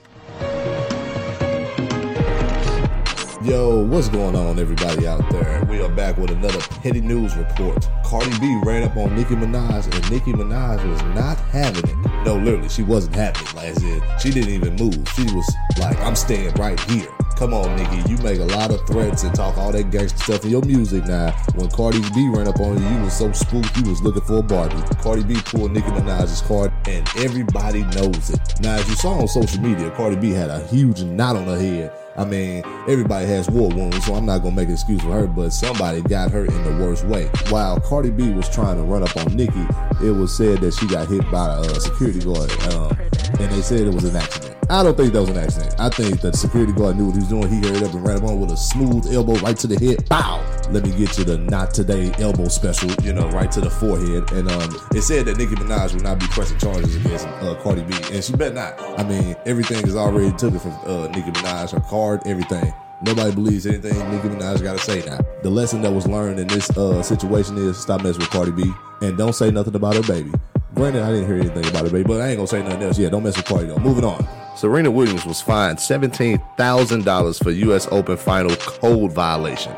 Yo, 3.48 3.82
what's 3.82 4.10
going 4.10 4.36
on, 4.36 4.60
everybody 4.60 5.08
out 5.08 5.24
there? 5.30 5.64
We 5.70 5.82
are 5.82 5.88
back 5.88 6.18
with 6.18 6.32
another 6.32 6.60
petty 6.82 7.00
news 7.00 7.34
report. 7.38 7.88
Cardi 8.04 8.38
B 8.40 8.60
ran 8.66 8.84
up 8.84 8.98
on 8.98 9.16
Nicki 9.16 9.36
Minaj, 9.36 9.86
and 9.86 10.12
Nicki 10.12 10.34
Minaj 10.34 10.86
was 10.86 11.02
not 11.16 11.38
having 11.52 11.90
it. 11.90 12.26
No, 12.26 12.36
literally, 12.36 12.68
she 12.68 12.84
wasn't 12.84 13.16
having 13.16 13.42
it. 13.48 13.54
Like 13.56 14.20
she 14.20 14.32
didn't 14.32 14.50
even 14.50 14.76
move. 14.76 15.08
She 15.16 15.24
was 15.34 15.50
like, 15.80 15.98
"I'm 16.02 16.18
staying 16.18 16.56
right 16.56 16.78
here." 16.92 17.08
Come 17.38 17.54
on, 17.54 17.76
Nicki. 17.76 18.12
You 18.12 18.18
make 18.18 18.40
a 18.40 18.46
lot 18.46 18.72
of 18.72 18.86
threats 18.88 19.24
and 19.24 19.34
talk 19.34 19.58
all 19.58 19.72
that 19.72 19.92
gangster 19.92 20.18
stuff 20.18 20.44
in 20.44 20.50
your 20.50 20.64
music 20.64 21.06
now. 21.06 21.32
When 21.56 21.70
Cardi 21.70 22.02
B 22.14 22.30
ran 22.30 22.48
up 22.48 22.60
on 22.60 22.82
you, 22.82 22.90
you 22.90 23.04
was 23.04 23.18
so 23.18 23.32
spooked 23.32 23.78
you 23.78 23.90
was 23.90 24.02
looking 24.02 24.24
for 24.24 24.40
a 24.40 24.44
Barbie. 24.44 24.82
Cardi 25.02 25.24
B 25.24 25.36
pulled 25.46 25.72
Nicki 25.72 25.88
Minaj's 25.88 26.42
card 26.42 26.74
and 26.88 27.08
everybody 27.18 27.84
knows 27.84 28.32
it. 28.32 28.40
Now, 28.62 28.76
as 28.76 28.90
you 28.90 28.96
saw 28.96 29.20
on 29.20 29.28
social 29.28 29.62
media, 29.62 29.92
Cardi 29.92 30.16
B 30.16 30.32
had 30.32 30.50
a 30.50 30.66
huge 30.68 31.04
knot 31.04 31.36
on 31.36 31.46
her 31.46 31.60
head 31.60 31.94
I 32.18 32.26
mean, 32.26 32.64
everybody 32.88 33.28
has 33.28 33.48
war 33.48 33.70
wounds, 33.70 34.04
so 34.04 34.16
I'm 34.16 34.26
not 34.26 34.40
gonna 34.40 34.56
make 34.56 34.70
an 34.70 34.74
excuse 34.74 35.02
for 35.04 35.12
her, 35.12 35.28
but 35.28 35.52
somebody 35.52 36.02
got 36.02 36.32
her 36.32 36.46
in 36.46 36.64
the 36.64 36.84
worst 36.84 37.06
way. 37.06 37.26
While 37.50 37.80
Cardi 37.80 38.10
B 38.10 38.32
was 38.32 38.50
trying 38.50 38.78
to 38.78 38.82
run 38.82 39.04
up 39.04 39.16
on 39.18 39.36
Nicki, 39.36 39.68
it 40.04 40.10
was 40.10 40.36
said 40.36 40.62
that 40.62 40.74
she 40.74 40.88
got 40.88 41.08
hit 41.08 41.30
by 41.30 41.60
a 41.60 41.80
security 41.80 42.20
guard, 42.22 42.52
um, 42.74 42.98
and 43.40 43.52
they 43.52 43.62
said 43.62 43.82
it 43.82 43.94
was 43.94 44.06
an 44.06 44.16
accident. 44.16 44.57
I 44.70 44.84
don't 44.84 44.98
think 44.98 45.14
that 45.14 45.22
was 45.22 45.30
an 45.30 45.38
accident. 45.38 45.76
I 45.80 45.88
think 45.90 46.20
that 46.20 46.34
the 46.34 46.38
security 46.38 46.74
guard 46.74 46.98
knew 46.98 47.06
what 47.06 47.14
he 47.14 47.20
was 47.20 47.30
doing. 47.30 47.48
He 47.48 47.66
hurried 47.66 47.84
up 47.84 47.94
and 47.94 48.06
ran 48.06 48.18
him 48.18 48.26
on 48.26 48.42
with 48.42 48.52
a 48.52 48.58
smooth 48.58 49.08
elbow 49.14 49.36
right 49.36 49.56
to 49.56 49.68
the 49.68 49.80
head. 49.80 50.08
Bow! 50.10 50.44
Let 50.72 50.84
me 50.84 50.92
get 50.92 51.18
you 51.18 51.24
the 51.24 51.38
not 51.38 51.74
today 51.74 52.12
elbow 52.20 52.50
special, 52.50 52.92
you 53.02 53.14
know, 53.14 53.30
right 53.30 53.50
to 53.54 53.62
the 53.62 53.70
forehead. 53.70 54.30
And 54.34 54.50
um, 54.52 54.76
it 54.92 55.04
said 55.04 55.26
that 55.28 55.38
Nicki 55.38 55.56
Minaj 55.56 55.94
will 55.94 56.02
not 56.02 56.20
be 56.20 56.28
pressing 56.28 56.58
charges 56.58 56.98
against 56.98 57.28
uh, 57.28 57.56
Cardi 57.64 57.84
B, 57.84 57.96
and 58.12 58.22
she 58.22 58.34
bet 58.34 58.54
not. 58.54 58.78
I 59.00 59.04
mean, 59.04 59.38
everything 59.46 59.88
is 59.88 59.96
already 59.96 60.32
taken 60.32 60.60
from 60.60 60.74
uh, 60.86 61.08
Nicki 61.08 61.32
Minaj, 61.32 61.72
her 61.72 61.80
card, 61.80 62.22
everything. 62.26 62.74
Nobody 63.04 63.34
believes 63.34 63.66
anything 63.66 63.98
Nicki 64.12 64.28
Minaj 64.28 64.62
got 64.64 64.78
to 64.78 64.84
say 64.84 65.02
now. 65.06 65.20
The 65.44 65.50
lesson 65.50 65.82
that 65.84 65.92
was 65.92 66.08
learned 66.08 66.42
in 66.42 66.48
this 66.48 66.70
uh, 66.72 67.02
situation 67.02 67.58
is 67.58 67.78
stop 67.78 68.04
messing 68.04 68.20
with 68.20 68.32
Cardi 68.32 68.52
B 68.52 68.70
and 69.02 69.18
don't 69.18 69.34
say 69.34 69.50
nothing 69.50 69.76
about 69.76 69.96
her 69.96 70.04
baby. 70.04 70.32
Granted, 70.76 71.04
I 71.04 71.12
didn't 71.12 71.28
hear 71.28 71.38
anything 71.38 71.68
about 71.68 71.86
her 71.86 71.92
baby, 71.92 72.04
but 72.04 72.20
I 72.20 72.28
ain't 72.28 72.38
gonna 72.38 72.48
say 72.48 72.62
nothing 72.64 72.84
else. 72.84 73.00
Yeah, 73.00 73.08
don't 73.10 73.24
mess 73.24 73.38
with 73.38 73.46
Cardi 73.46 73.68
though. 73.68 73.80
Moving 73.80 74.04
on. 74.04 74.28
Serena 74.58 74.90
Williams 74.90 75.24
was 75.24 75.40
fined 75.40 75.78
$17,000 75.78 77.44
for 77.44 77.52
U.S. 77.52 77.88
Open 77.92 78.18
final 78.18 78.56
code 78.56 79.14
violation. 79.14 79.72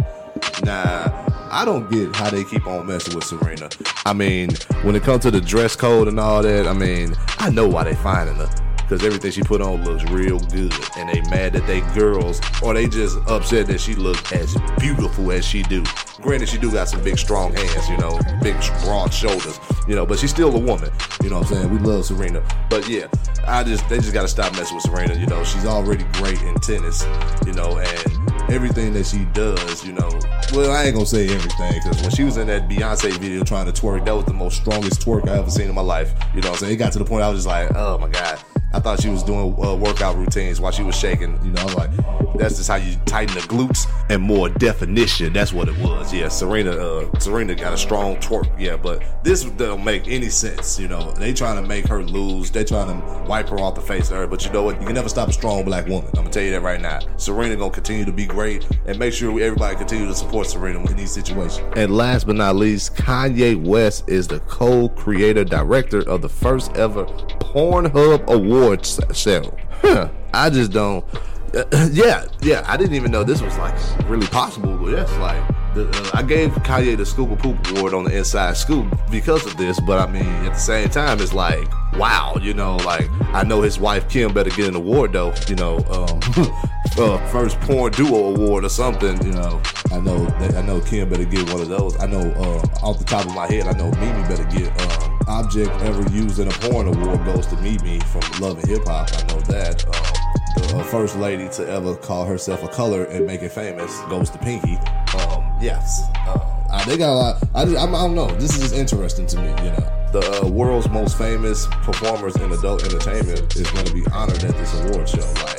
Nah, 0.64 1.12
I 1.52 1.66
don't 1.66 1.92
get 1.92 2.16
how 2.16 2.30
they 2.30 2.46
keep 2.46 2.66
on 2.66 2.88
messing 2.88 3.14
with 3.14 3.26
Serena. 3.26 3.70
I 4.06 4.14
mean, 4.14 4.52
when 4.84 4.96
it 4.96 5.04
comes 5.04 5.24
to 5.24 5.32
the 5.32 5.42
dress 5.42 5.76
code 5.76 6.08
and 6.08 6.18
all 6.18 6.42
that, 6.44 6.66
I 6.66 6.72
mean, 6.72 7.14
I 7.40 7.50
know 7.50 7.68
why 7.68 7.84
they 7.84 7.96
finding 7.96 8.36
her 8.36 8.50
because 8.90 9.06
everything 9.06 9.30
she 9.30 9.44
put 9.44 9.62
on 9.62 9.84
looks 9.84 10.04
real 10.10 10.40
good, 10.40 10.74
and 10.98 11.10
they 11.10 11.22
mad 11.30 11.54
that 11.54 11.66
they 11.68 11.82
girls, 11.94 12.42
or 12.64 12.74
they 12.74 12.88
just 12.88 13.20
upset 13.28 13.68
that 13.68 13.80
she 13.80 13.94
look 13.94 14.18
as 14.34 14.58
beautiful 14.80 15.32
as 15.32 15.46
she 15.46 15.62
do. 15.64 15.84
Granted, 16.22 16.50
she 16.50 16.58
do 16.58 16.72
got 16.72 16.90
some 16.90 17.04
big, 17.04 17.20
strong 17.20 17.54
hands, 17.54 17.88
you 17.88 17.98
know, 17.98 18.20
big, 18.42 18.56
broad 18.84 19.14
shoulders, 19.14 19.60
you 19.88 19.96
know, 19.96 20.08
but 20.08 20.18
she's 20.18 20.32
still 20.32 20.56
a 20.56 20.60
woman. 20.60 20.90
You 21.22 21.30
know 21.30 21.38
what 21.38 21.52
I'm 21.52 21.58
saying? 21.58 21.70
We 21.72 21.78
love 21.78 22.04
Serena, 22.04 22.44
but 22.68 22.90
yeah, 22.90 23.06
I 23.46 23.64
just 23.64 23.88
they 23.90 23.98
just 23.98 24.12
got 24.12 24.24
to 24.24 24.28
stop 24.28 24.54
messing 24.54 24.76
with 24.76 24.86
Serena. 24.86 25.14
You 25.14 25.28
know, 25.28 25.44
she's 25.44 25.68
already 25.68 26.04
great 26.14 26.42
in 26.42 26.56
tennis, 26.56 27.06
you 27.46 27.54
know, 27.54 27.78
and 27.78 28.52
everything 28.52 28.94
that 28.94 29.06
she 29.06 29.26
does, 29.34 29.86
you 29.86 29.94
know. 29.94 30.10
Well, 30.52 30.72
I 30.72 30.86
ain't 30.86 30.96
gonna 30.96 31.06
say 31.06 31.30
everything 31.30 31.74
because 31.76 32.02
when 32.02 32.10
she 32.10 32.24
was 32.24 32.38
in 32.38 32.48
that 32.48 32.68
Beyonce 32.68 33.12
video 33.20 33.44
trying 33.44 33.72
to 33.72 33.82
twerk, 33.82 34.06
that 34.06 34.16
was 34.16 34.26
the 34.26 34.34
most 34.34 34.58
strongest 34.58 35.06
twerk 35.06 35.30
I 35.30 35.38
ever 35.38 35.52
seen 35.52 35.70
in 35.70 35.76
my 35.76 35.82
life. 35.82 36.12
You 36.34 36.42
know, 36.42 36.50
what 36.50 36.56
I'm 36.56 36.60
saying 36.62 36.74
it 36.74 36.78
got 36.78 36.92
to 36.94 37.00
the 37.00 37.06
point 37.06 37.22
I 37.22 37.30
was 37.30 37.38
just 37.38 37.48
like, 37.48 37.70
oh 37.76 38.00
my 38.00 38.08
god 38.08 38.44
I 38.72 38.80
thought 38.80 39.02
she 39.02 39.10
was 39.10 39.24
doing 39.24 39.56
uh, 39.64 39.76
workout 39.76 40.16
routines 40.16 40.62
while 40.62 40.72
she 40.72 40.84
was 40.84 40.96
shaking. 40.96 41.40
You 41.44 41.52
know, 41.52 41.62
I'm 41.62 41.74
like, 41.76 42.19
that's 42.40 42.58
just 42.58 42.70
how 42.70 42.78
you 42.78 42.96
tighten 43.06 43.36
the 43.36 43.42
glutes 43.42 43.86
and 44.10 44.22
more 44.22 44.50
definition. 44.50 45.34
That's 45.34 45.54
what 45.54 45.68
it 45.68 45.78
was. 45.80 46.14
Yeah, 46.14 46.30
Serena, 46.30 46.72
uh, 46.72 47.20
Serena 47.20 47.54
got 47.54 47.74
a 47.74 47.78
strong 47.78 48.16
twerk. 48.18 48.50
Yeah, 48.58 48.78
but 48.78 49.04
this 49.24 49.44
don't 49.44 49.84
make 49.84 50.08
any 50.08 50.30
sense. 50.30 50.80
You 50.80 50.88
know, 50.88 51.12
they 51.12 51.34
trying 51.34 51.62
to 51.62 51.68
make 51.68 51.86
her 51.88 52.04
lose. 52.04 52.50
They 52.50 52.64
trying 52.64 52.88
to 52.88 53.24
wipe 53.28 53.50
her 53.50 53.60
off 53.60 53.76
the 53.76 53.82
face 53.82 54.10
of 54.10 54.18
her. 54.18 54.28
But 54.28 54.46
you 54.46 54.52
know 54.52 54.64
what? 54.64 54.80
You 54.80 54.86
can 54.86 54.96
never 54.96 55.10
stop 55.10 55.28
a 55.30 55.34
strong 55.34 55.66
black 55.66 55.88
woman. 55.88 56.10
I'm 56.10 56.24
gonna 56.24 56.30
tell 56.30 56.44
you 56.44 56.52
that 56.52 56.62
right 56.62 56.82
now. 56.82 57.00
Serena 57.18 57.56
gonna 57.56 57.72
continue 57.72 58.06
to 58.06 58.14
be 58.14 58.26
great, 58.26 58.66
and 58.86 58.98
make 58.98 59.14
sure 59.14 59.40
everybody 59.40 59.76
continue 59.76 60.08
to 60.08 60.16
support 60.16 60.48
Serena 60.48 60.80
in 60.90 60.96
these 60.96 61.12
situations. 61.12 61.62
And 61.76 61.96
last 61.96 62.26
but 62.26 62.38
not 62.38 62.56
least, 62.56 62.96
Kanye 62.96 63.62
West 63.62 64.10
is 64.10 64.28
the 64.28 64.40
co-creator 64.42 65.44
director 65.44 66.00
of 66.10 66.22
the 66.22 66.30
first 66.30 66.76
ever 66.78 67.06
Pornhub 67.06 68.26
Awards 68.28 69.00
show. 69.14 69.56
Huh. 69.80 70.10
I 70.34 70.50
just 70.50 70.74
don't. 70.74 71.06
Uh, 71.56 71.90
yeah, 71.92 72.26
yeah. 72.42 72.64
I 72.68 72.78
didn't 72.78 72.96
even 72.96 73.12
know 73.12 73.24
this 73.24 73.42
was 73.42 73.58
like 73.58 73.76
really 74.08 74.28
possible. 74.28 74.78
But 74.78 74.92
yes, 74.92 75.12
like 75.18 75.74
the, 75.74 75.90
uh, 75.90 76.18
I 76.18 76.24
gave 76.24 76.52
Kanye 76.52 76.98
the 76.98 77.06
Scoop 77.06 77.32
of 77.32 77.40
Poop 77.40 77.68
Award 77.72 77.94
on 77.94 78.04
the 78.04 78.18
Inside 78.18 78.58
Scoop 78.58 78.88
because 79.12 79.46
of 79.46 79.58
this. 79.58 79.80
But 79.80 80.00
I 80.00 80.12
mean, 80.12 80.26
at 80.26 80.54
the 80.54 80.60
same 80.60 80.90
time, 80.90 81.20
it's 81.20 81.34
like 81.34 81.68
wow, 81.96 82.36
you 82.42 82.54
know. 82.54 82.78
Like 82.78 83.08
I 83.34 83.44
know 83.44 83.62
his 83.62 83.80
wife 83.80 84.10
Kim 84.10 84.34
better 84.34 84.50
get 84.50 84.68
an 84.68 84.76
award 84.76 85.14
though. 85.14 85.34
You 85.48 85.56
know, 85.56 85.78
um, 85.90 86.20
uh, 86.98 87.26
first 87.30 87.60
porn 87.62 87.92
duo 87.94 88.36
award 88.36 88.66
or 88.66 88.70
something. 88.70 89.24
You 89.26 89.34
know, 89.34 89.62
I 89.92 90.00
know 90.00 90.28
I 90.56 90.62
know 90.62 90.82
Kim 90.82 91.10
better 91.10 91.26
get 91.26 91.50
one 91.52 91.62
of 91.62 91.70
those. 91.70 92.00
I 92.00 92.06
know 92.06 92.32
uh, 92.38 92.86
off 92.86 93.00
the 93.00 93.06
top 93.06 93.26
of 93.26 93.36
my 93.36 93.48
head, 93.48 93.68
I 93.68 93.74
know 93.74 93.92
Mimi 93.92 94.28
better 94.28 94.46
get. 94.46 94.70
Um, 94.82 95.20
object 95.28 95.70
ever 95.84 96.02
used 96.12 96.40
in 96.40 96.48
a 96.48 96.52
porn 96.52 96.88
award 96.88 97.24
goes 97.24 97.46
to 97.48 97.56
Mimi 97.58 98.00
from 98.00 98.22
Love 98.42 98.58
and 98.58 98.68
Hip 98.68 98.86
Hop. 98.86 99.10
I 99.14 99.22
know 99.28 99.40
that. 99.42 99.86
Um, 99.88 100.19
the 100.56 100.84
first 100.84 101.18
lady 101.18 101.50
to 101.50 101.68
ever 101.68 101.96
call 101.96 102.26
herself 102.26 102.64
a 102.64 102.68
color 102.68 103.06
and 103.06 103.26
make 103.26 103.42
it 103.42 103.52
famous 103.52 104.00
goes 104.02 104.30
to 104.30 104.38
Pinky. 104.38 104.78
Um, 105.18 105.44
yes, 105.60 106.08
uh, 106.28 106.86
they 106.86 106.98
got 106.98 107.10
a 107.10 107.16
lot. 107.16 107.44
I, 107.56 107.66
just, 107.66 107.78
I, 107.78 107.84
I, 107.84 107.92
don't 107.92 108.16
know. 108.16 108.30
This 108.38 108.56
is 108.56 108.62
just 108.62 108.76
interesting 108.76 109.26
to 109.28 109.38
me. 109.38 109.50
You 109.50 109.72
know, 109.72 110.10
the 110.12 110.42
uh, 110.44 110.48
world's 110.48 110.90
most 110.90 111.18
famous 111.18 111.68
performers 111.84 112.36
in 112.36 112.52
adult 112.52 112.84
entertainment 112.84 113.56
is 113.56 113.70
going 113.72 113.86
to 113.86 113.94
be 113.94 114.06
honored 114.12 114.44
at 114.44 114.56
this 114.56 114.74
award 114.82 115.10
show. 115.10 115.26
Like 115.44 115.59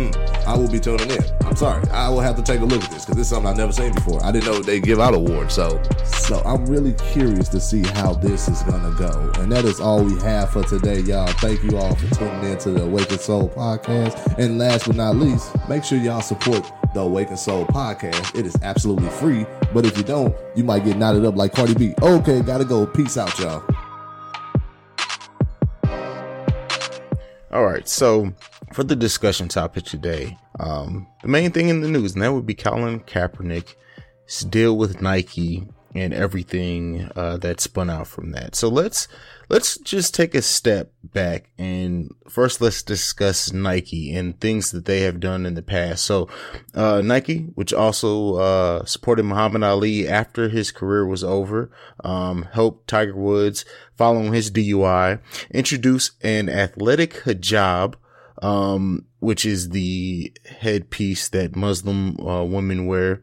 Hmm, 0.00 0.48
I 0.48 0.56
will 0.56 0.70
be 0.70 0.80
tuning 0.80 1.10
in. 1.10 1.18
I'm 1.44 1.56
sorry. 1.56 1.86
I 1.90 2.08
will 2.08 2.20
have 2.20 2.36
to 2.36 2.42
take 2.42 2.60
a 2.60 2.64
look 2.64 2.82
at 2.82 2.90
this 2.90 3.04
because 3.04 3.16
this 3.16 3.26
is 3.26 3.28
something 3.28 3.50
I've 3.50 3.58
never 3.58 3.72
seen 3.72 3.92
before. 3.92 4.24
I 4.24 4.32
didn't 4.32 4.46
know 4.46 4.58
they 4.60 4.80
give 4.80 4.98
out 4.98 5.12
awards. 5.12 5.54
So, 5.54 5.82
so 6.04 6.40
I'm 6.46 6.64
really 6.66 6.94
curious 7.12 7.48
to 7.50 7.60
see 7.60 7.82
how 7.82 8.14
this 8.14 8.48
is 8.48 8.62
gonna 8.62 8.94
go. 8.96 9.30
And 9.40 9.52
that 9.52 9.66
is 9.66 9.78
all 9.78 10.02
we 10.02 10.18
have 10.22 10.50
for 10.50 10.62
today, 10.62 11.00
y'all. 11.00 11.26
Thank 11.26 11.62
you 11.64 11.76
all 11.76 11.94
for 11.94 12.14
tuning 12.14 12.50
in 12.50 12.58
to 12.58 12.70
the 12.70 12.84
Awakened 12.84 13.20
Soul 13.20 13.50
podcast. 13.50 14.38
And 14.38 14.58
last 14.58 14.86
but 14.86 14.96
not 14.96 15.16
least, 15.16 15.52
make 15.68 15.84
sure 15.84 15.98
y'all 15.98 16.22
support 16.22 16.64
the 16.94 17.00
Awakened 17.00 17.38
Soul 17.38 17.66
podcast. 17.66 18.38
It 18.38 18.46
is 18.46 18.56
absolutely 18.62 19.10
free. 19.10 19.44
But 19.74 19.84
if 19.84 19.98
you 19.98 20.02
don't, 20.02 20.34
you 20.56 20.64
might 20.64 20.84
get 20.84 20.96
knotted 20.96 21.26
up 21.26 21.36
like 21.36 21.52
Cardi 21.52 21.74
B. 21.74 21.94
Okay, 22.00 22.40
gotta 22.40 22.64
go. 22.64 22.86
Peace 22.86 23.18
out, 23.18 23.38
y'all. 23.38 23.62
All 27.52 27.64
right, 27.64 27.86
so 27.88 28.32
for 28.72 28.84
the 28.84 28.96
discussion 28.96 29.48
topic 29.48 29.84
today, 29.84 30.38
um, 30.58 31.06
the 31.22 31.28
main 31.28 31.50
thing 31.50 31.68
in 31.68 31.80
the 31.80 31.88
news, 31.88 32.14
and 32.14 32.22
that 32.22 32.32
would 32.32 32.46
be 32.46 32.54
Colin 32.54 33.00
Kaepernick's 33.00 34.44
deal 34.44 34.76
with 34.76 35.00
Nike 35.00 35.66
and 35.94 36.14
everything 36.14 37.10
uh, 37.16 37.36
that 37.38 37.60
spun 37.60 37.90
out 37.90 38.06
from 38.06 38.30
that. 38.30 38.54
So 38.54 38.68
let's 38.68 39.08
let's 39.48 39.76
just 39.78 40.14
take 40.14 40.34
a 40.36 40.42
step 40.42 40.92
back 41.02 41.50
and 41.58 42.14
first 42.28 42.60
let's 42.60 42.82
discuss 42.82 43.52
Nike 43.52 44.14
and 44.14 44.40
things 44.40 44.70
that 44.70 44.84
they 44.84 45.00
have 45.00 45.18
done 45.18 45.46
in 45.46 45.54
the 45.54 45.62
past. 45.62 46.04
So 46.04 46.28
uh, 46.74 47.02
Nike, 47.04 47.46
which 47.56 47.72
also 47.72 48.36
uh, 48.36 48.84
supported 48.84 49.24
Muhammad 49.24 49.64
Ali 49.64 50.06
after 50.06 50.48
his 50.48 50.70
career 50.70 51.04
was 51.04 51.24
over, 51.24 51.70
um, 52.04 52.46
helped 52.52 52.86
Tiger 52.86 53.16
Woods 53.16 53.64
following 53.96 54.32
his 54.32 54.50
DUI, 54.50 55.18
introduce 55.50 56.12
an 56.22 56.48
athletic 56.48 57.14
hijab 57.24 57.94
um, 58.40 59.06
which 59.20 59.44
is 59.44 59.70
the 59.70 60.32
headpiece 60.60 61.28
that 61.28 61.56
Muslim 61.56 62.18
uh, 62.20 62.44
women 62.44 62.86
wear, 62.86 63.22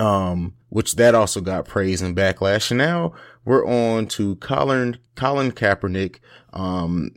um, 0.00 0.54
which 0.68 0.96
that 0.96 1.14
also 1.14 1.40
got 1.40 1.66
praise 1.66 2.00
and 2.00 2.16
backlash. 2.16 2.70
And 2.70 2.78
now 2.78 3.12
we're 3.44 3.66
on 3.66 4.06
to 4.08 4.36
Colin, 4.36 4.98
Colin 5.14 5.52
Kaepernick. 5.52 6.18
Um, 6.52 7.10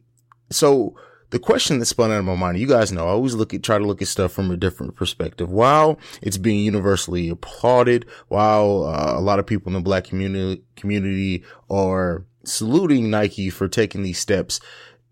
so 0.49 0.95
the 1.29 1.39
question 1.39 1.79
that 1.79 1.85
spun 1.85 2.11
out 2.11 2.19
of 2.19 2.25
my 2.25 2.35
mind, 2.35 2.57
you 2.57 2.67
guys 2.67 2.91
know, 2.91 3.05
I 3.05 3.11
always 3.11 3.35
look 3.35 3.53
at, 3.53 3.63
try 3.63 3.77
to 3.77 3.85
look 3.85 4.01
at 4.01 4.07
stuff 4.07 4.31
from 4.31 4.51
a 4.51 4.57
different 4.57 4.95
perspective. 4.95 5.51
While 5.51 5.99
it's 6.21 6.37
being 6.37 6.63
universally 6.63 7.29
applauded, 7.29 8.05
while 8.27 8.85
uh, 8.85 9.17
a 9.17 9.21
lot 9.21 9.39
of 9.39 9.45
people 9.45 9.69
in 9.69 9.73
the 9.73 9.81
black 9.81 10.05
community, 10.05 10.63
community 10.75 11.43
are 11.69 12.25
saluting 12.43 13.09
Nike 13.09 13.49
for 13.49 13.67
taking 13.67 14.03
these 14.03 14.19
steps, 14.19 14.59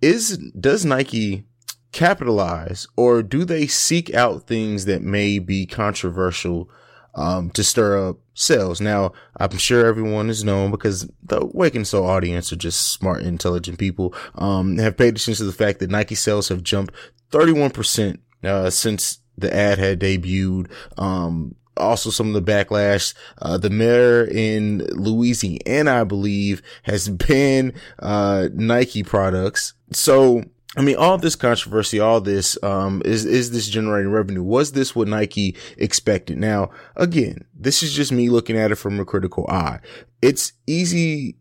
is, 0.01 0.37
does 0.59 0.85
Nike 0.85 1.45
capitalize 1.93 2.88
or 2.97 3.23
do 3.23 3.45
they 3.45 3.67
seek 3.67 4.13
out 4.13 4.47
things 4.47 4.86
that 4.86 5.01
may 5.01 5.39
be 5.39 5.65
controversial 5.65 6.69
um, 7.15 7.51
to 7.51 7.63
stir 7.63 8.10
up 8.10 8.17
sales? 8.34 8.82
Now, 8.82 9.13
I'm 9.38 9.58
sure 9.58 9.86
everyone 9.86 10.29
is 10.29 10.43
known 10.43 10.71
because 10.71 11.10
the 11.23 11.41
Awakened 11.41 11.88
Soul 11.88 12.06
audience 12.06 12.51
are 12.51 12.58
just 12.58 12.91
smart, 12.91 13.21
intelligent 13.21 13.77
people, 13.77 14.13
um, 14.36 14.77
have 14.77 14.97
paid 14.97 15.15
attention 15.15 15.36
to 15.36 15.43
the 15.45 15.53
fact 15.53 15.79
that 15.79 15.91
Nike 15.91 16.15
sales 16.15 16.49
have 16.49 16.63
jumped 16.63 16.93
31%, 17.32 18.19
uh, 18.43 18.69
since 18.69 19.19
the 19.38 19.56
ad 19.56 19.77
had 19.77 19.99
debuted. 19.99 20.69
Um, 20.97 21.56
also 21.77 22.10
some 22.10 22.34
of 22.34 22.34
the 22.34 22.51
backlash. 22.51 23.13
Uh, 23.41 23.58
the 23.58 23.69
mayor 23.69 24.25
in 24.25 24.79
Louisiana, 24.89 26.01
I 26.01 26.03
believe, 26.03 26.62
has 26.84 27.10
banned, 27.10 27.73
uh, 27.99 28.49
Nike 28.53 29.03
products. 29.03 29.73
So 29.91 30.43
I 30.75 30.81
mean, 30.81 30.95
all 30.95 31.17
this 31.17 31.36
controversy, 31.36 31.99
all 31.99 32.19
this, 32.19 32.57
um, 32.63 33.01
is, 33.05 33.25
is 33.25 33.51
this 33.51 33.67
generating 33.67 34.12
revenue? 34.12 34.41
Was 34.41 34.71
this 34.71 34.95
what 34.95 35.07
Nike 35.07 35.55
expected? 35.77 36.38
Now, 36.39 36.71
again, 36.95 37.45
this 37.53 37.84
is 37.84 37.93
just 37.93 38.11
me 38.11 38.30
looking 38.30 38.57
at 38.57 38.71
it 38.71 38.76
from 38.76 38.99
a 38.99 39.05
critical 39.05 39.45
eye. 39.49 39.80
It's 40.21 40.53
easy 40.65 41.36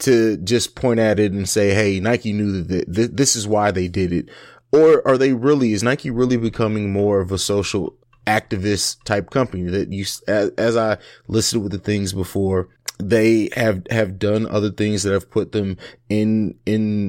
to 0.00 0.38
just 0.38 0.74
point 0.74 0.98
at 0.98 1.20
it 1.20 1.32
and 1.32 1.48
say, 1.48 1.74
Hey, 1.74 2.00
Nike 2.00 2.32
knew 2.32 2.62
that 2.62 2.94
th- 2.94 3.10
this 3.12 3.36
is 3.36 3.46
why 3.46 3.70
they 3.70 3.86
did 3.86 4.12
it. 4.12 4.28
Or 4.72 5.06
are 5.06 5.18
they 5.18 5.32
really, 5.32 5.72
is 5.72 5.82
Nike 5.82 6.10
really 6.10 6.36
becoming 6.36 6.92
more 6.92 7.20
of 7.20 7.32
a 7.32 7.38
social 7.38 7.96
activist 8.26 9.02
type 9.04 9.30
company 9.30 9.64
that 9.70 9.92
you, 9.92 10.04
as, 10.28 10.50
as 10.56 10.76
I 10.76 10.98
listed 11.26 11.62
with 11.62 11.72
the 11.72 11.78
things 11.78 12.12
before, 12.12 12.68
they 12.98 13.48
have, 13.54 13.82
have 13.90 14.18
done 14.18 14.46
other 14.46 14.70
things 14.70 15.02
that 15.02 15.12
have 15.12 15.30
put 15.30 15.52
them 15.52 15.76
in, 16.08 16.54
in, 16.66 16.99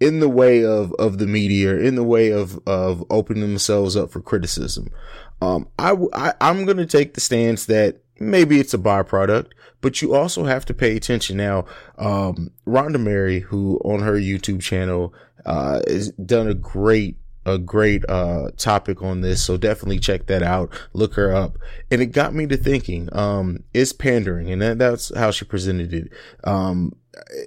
in 0.00 0.20
the 0.20 0.28
way 0.28 0.64
of, 0.64 0.92
of 0.94 1.18
the 1.18 1.26
media, 1.26 1.76
in 1.76 1.94
the 1.94 2.04
way 2.04 2.30
of, 2.30 2.58
of 2.66 3.04
opening 3.10 3.42
themselves 3.42 3.96
up 3.96 4.10
for 4.10 4.20
criticism. 4.20 4.90
Um, 5.42 5.68
I, 5.78 5.94
I, 6.14 6.32
I'm 6.40 6.64
going 6.64 6.78
to 6.78 6.86
take 6.86 7.14
the 7.14 7.20
stance 7.20 7.66
that 7.66 8.00
maybe 8.18 8.58
it's 8.58 8.74
a 8.74 8.78
byproduct, 8.78 9.48
but 9.82 10.00
you 10.00 10.14
also 10.14 10.44
have 10.44 10.64
to 10.66 10.74
pay 10.74 10.96
attention. 10.96 11.36
Now, 11.36 11.66
um, 11.98 12.50
Rhonda 12.66 13.00
Mary, 13.00 13.40
who 13.40 13.78
on 13.84 14.00
her 14.00 14.14
YouTube 14.14 14.62
channel, 14.62 15.14
uh, 15.44 15.80
has 15.86 16.10
done 16.12 16.48
a 16.48 16.54
great, 16.54 17.16
a 17.46 17.58
great, 17.58 18.04
uh, 18.08 18.50
topic 18.56 19.02
on 19.02 19.22
this. 19.22 19.42
So 19.42 19.56
definitely 19.56 19.98
check 19.98 20.26
that 20.26 20.42
out. 20.42 20.70
Look 20.92 21.14
her 21.14 21.34
up. 21.34 21.56
And 21.90 22.02
it 22.02 22.06
got 22.06 22.34
me 22.34 22.46
to 22.46 22.56
thinking, 22.56 23.08
um, 23.12 23.64
is 23.72 23.92
pandering, 23.92 24.50
and 24.50 24.60
that, 24.60 24.78
that's 24.78 25.14
how 25.16 25.30
she 25.30 25.44
presented 25.44 25.92
it. 25.92 26.12
Um, 26.44 26.94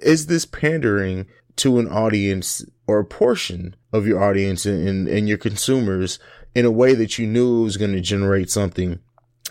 is 0.02 0.26
this 0.26 0.44
pandering 0.44 1.26
to 1.56 1.78
an 1.78 1.88
audience 1.88 2.64
or 2.86 2.98
a 2.98 3.04
portion 3.04 3.76
of 3.92 4.06
your 4.06 4.22
audience 4.22 4.66
and, 4.66 5.08
and, 5.08 5.28
your 5.28 5.38
consumers 5.38 6.18
in 6.54 6.64
a 6.64 6.70
way 6.70 6.94
that 6.94 7.18
you 7.18 7.26
knew 7.26 7.60
it 7.60 7.64
was 7.64 7.76
going 7.76 7.92
to 7.92 8.00
generate 8.00 8.50
something 8.50 8.98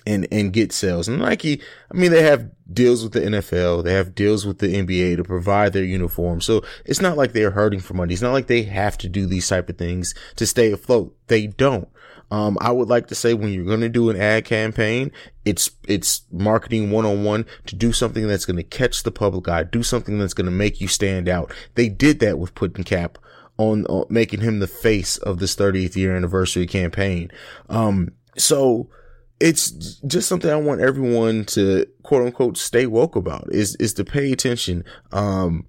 and, 0.05 0.27
and 0.31 0.53
get 0.53 0.71
sales. 0.71 1.07
And 1.07 1.19
Nike, 1.19 1.61
I 1.91 1.97
mean, 1.97 2.11
they 2.11 2.23
have 2.23 2.49
deals 2.71 3.03
with 3.03 3.13
the 3.13 3.21
NFL. 3.21 3.83
They 3.83 3.93
have 3.93 4.15
deals 4.15 4.45
with 4.45 4.59
the 4.59 4.73
NBA 4.73 5.17
to 5.17 5.23
provide 5.23 5.73
their 5.73 5.83
uniform. 5.83 6.41
So 6.41 6.63
it's 6.85 7.01
not 7.01 7.17
like 7.17 7.33
they're 7.33 7.51
hurting 7.51 7.79
for 7.79 7.93
money. 7.93 8.13
It's 8.13 8.21
not 8.21 8.33
like 8.33 8.47
they 8.47 8.63
have 8.63 8.97
to 8.99 9.09
do 9.09 9.25
these 9.25 9.47
type 9.47 9.69
of 9.69 9.77
things 9.77 10.13
to 10.35 10.45
stay 10.45 10.71
afloat. 10.71 11.15
They 11.27 11.47
don't. 11.47 11.87
Um, 12.31 12.57
I 12.61 12.71
would 12.71 12.89
like 12.89 13.07
to 13.07 13.15
say 13.15 13.33
when 13.33 13.53
you're 13.53 13.65
going 13.65 13.81
to 13.81 13.89
do 13.89 14.09
an 14.09 14.19
ad 14.19 14.45
campaign, 14.45 15.11
it's, 15.45 15.71
it's 15.87 16.23
marketing 16.31 16.89
one 16.91 17.05
on 17.05 17.23
one 17.23 17.45
to 17.67 17.75
do 17.75 17.91
something 17.93 18.27
that's 18.27 18.45
going 18.45 18.57
to 18.57 18.63
catch 18.63 19.03
the 19.03 19.11
public 19.11 19.47
eye, 19.47 19.63
do 19.63 19.83
something 19.83 20.17
that's 20.17 20.33
going 20.33 20.45
to 20.45 20.51
make 20.51 20.81
you 20.81 20.87
stand 20.87 21.29
out. 21.29 21.53
They 21.75 21.89
did 21.89 22.19
that 22.19 22.39
with 22.39 22.55
putting 22.55 22.83
cap 22.83 23.17
on, 23.57 23.85
on 23.85 24.05
making 24.09 24.41
him 24.41 24.59
the 24.59 24.67
face 24.67 25.17
of 25.17 25.39
this 25.39 25.55
30th 25.55 25.95
year 25.95 26.15
anniversary 26.15 26.65
campaign. 26.65 27.31
Um, 27.69 28.09
so 28.37 28.89
it's 29.39 29.71
just 30.07 30.27
something 30.27 30.49
I 30.49 30.55
want 30.55 30.81
everyone 30.81 31.45
to 31.45 31.85
quote 32.01 32.25
unquote 32.25 32.57
stay 32.57 32.87
woke 32.87 33.15
about 33.15 33.47
is, 33.51 33.75
is 33.75 33.93
to 33.95 34.05
pay 34.05 34.31
attention, 34.31 34.83
um, 35.11 35.65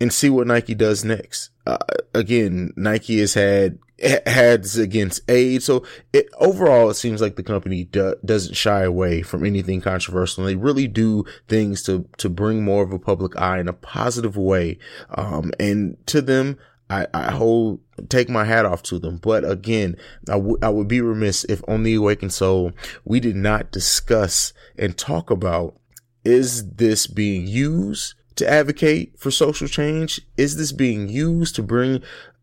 and 0.00 0.12
see 0.12 0.28
what 0.28 0.48
Nike 0.48 0.74
does 0.74 1.04
next. 1.04 1.50
Uh, 1.66 1.78
again, 2.14 2.72
Nike 2.76 3.20
has 3.20 3.34
had 3.34 3.78
ads 4.02 4.76
against 4.78 5.28
AIDS. 5.30 5.64
So 5.64 5.84
it, 6.12 6.28
overall, 6.38 6.90
it 6.90 6.94
seems 6.94 7.20
like 7.20 7.36
the 7.36 7.42
company 7.42 7.84
do, 7.84 8.14
doesn't 8.24 8.54
shy 8.54 8.82
away 8.82 9.22
from 9.22 9.44
anything 9.44 9.80
controversial. 9.80 10.44
And 10.44 10.50
They 10.50 10.60
really 10.60 10.88
do 10.88 11.24
things 11.48 11.82
to, 11.84 12.08
to 12.18 12.28
bring 12.28 12.64
more 12.64 12.82
of 12.82 12.92
a 12.92 12.98
public 12.98 13.36
eye 13.40 13.60
in 13.60 13.68
a 13.68 13.72
positive 13.72 14.36
way. 14.36 14.78
Um, 15.10 15.52
and 15.60 15.96
to 16.08 16.20
them, 16.20 16.58
I, 16.90 17.06
I 17.14 17.30
hold, 17.30 17.80
take 18.08 18.28
my 18.28 18.44
hat 18.44 18.66
off 18.66 18.82
to 18.84 18.98
them. 18.98 19.18
But 19.18 19.48
again, 19.48 19.96
I, 20.28 20.34
w- 20.34 20.58
I 20.62 20.68
would 20.68 20.88
be 20.88 21.00
remiss 21.00 21.44
if 21.44 21.62
on 21.68 21.84
the 21.84 21.94
Awakened 21.94 22.32
Soul, 22.32 22.72
we 23.04 23.20
did 23.20 23.36
not 23.36 23.72
discuss 23.72 24.52
and 24.76 24.96
talk 24.96 25.30
about 25.30 25.78
is 26.24 26.74
this 26.74 27.06
being 27.06 27.46
used 27.46 28.14
to 28.36 28.48
advocate 28.48 29.18
for 29.18 29.30
social 29.30 29.68
change? 29.68 30.20
Is 30.36 30.56
this 30.56 30.72
being 30.72 31.08
used 31.08 31.54
to 31.56 31.62
bring 31.62 32.02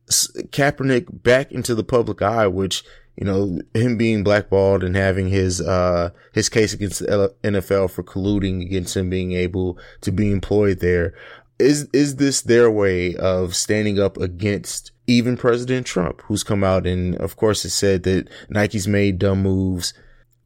Kaepernick 0.10 1.24
back 1.24 1.52
into 1.52 1.76
the 1.76 1.84
public 1.84 2.22
eye, 2.22 2.48
which, 2.48 2.84
you 3.16 3.26
know, 3.26 3.60
him 3.74 3.98
being 3.98 4.24
blackballed 4.24 4.84
and 4.84 4.96
having 4.96 5.30
his, 5.30 5.62
uh, 5.62 6.10
his 6.34 6.50
case 6.50 6.74
against 6.74 7.00
the 7.00 7.34
NFL 7.44 7.92
for 7.92 8.04
colluding 8.04 8.62
against 8.62 8.96
him 8.96 9.10
being 9.10 9.34
able 9.34 9.78
to 10.02 10.12
be 10.12 10.32
employed 10.32 10.80
there. 10.80 11.14
Is, 11.60 11.90
is 11.92 12.16
this 12.16 12.42
their 12.42 12.72
way 12.72 13.16
of 13.16 13.56
standing 13.56 14.00
up 14.00 14.18
against 14.18 14.92
even 15.10 15.36
President 15.36 15.88
Trump, 15.88 16.22
who's 16.22 16.44
come 16.44 16.64
out 16.64 16.86
and 16.86 17.16
of 17.16 17.36
course 17.36 17.64
has 17.64 17.74
said 17.74 18.04
that 18.04 18.30
Nike's 18.48 18.88
made 18.88 19.18
dumb 19.18 19.42
moves. 19.42 19.94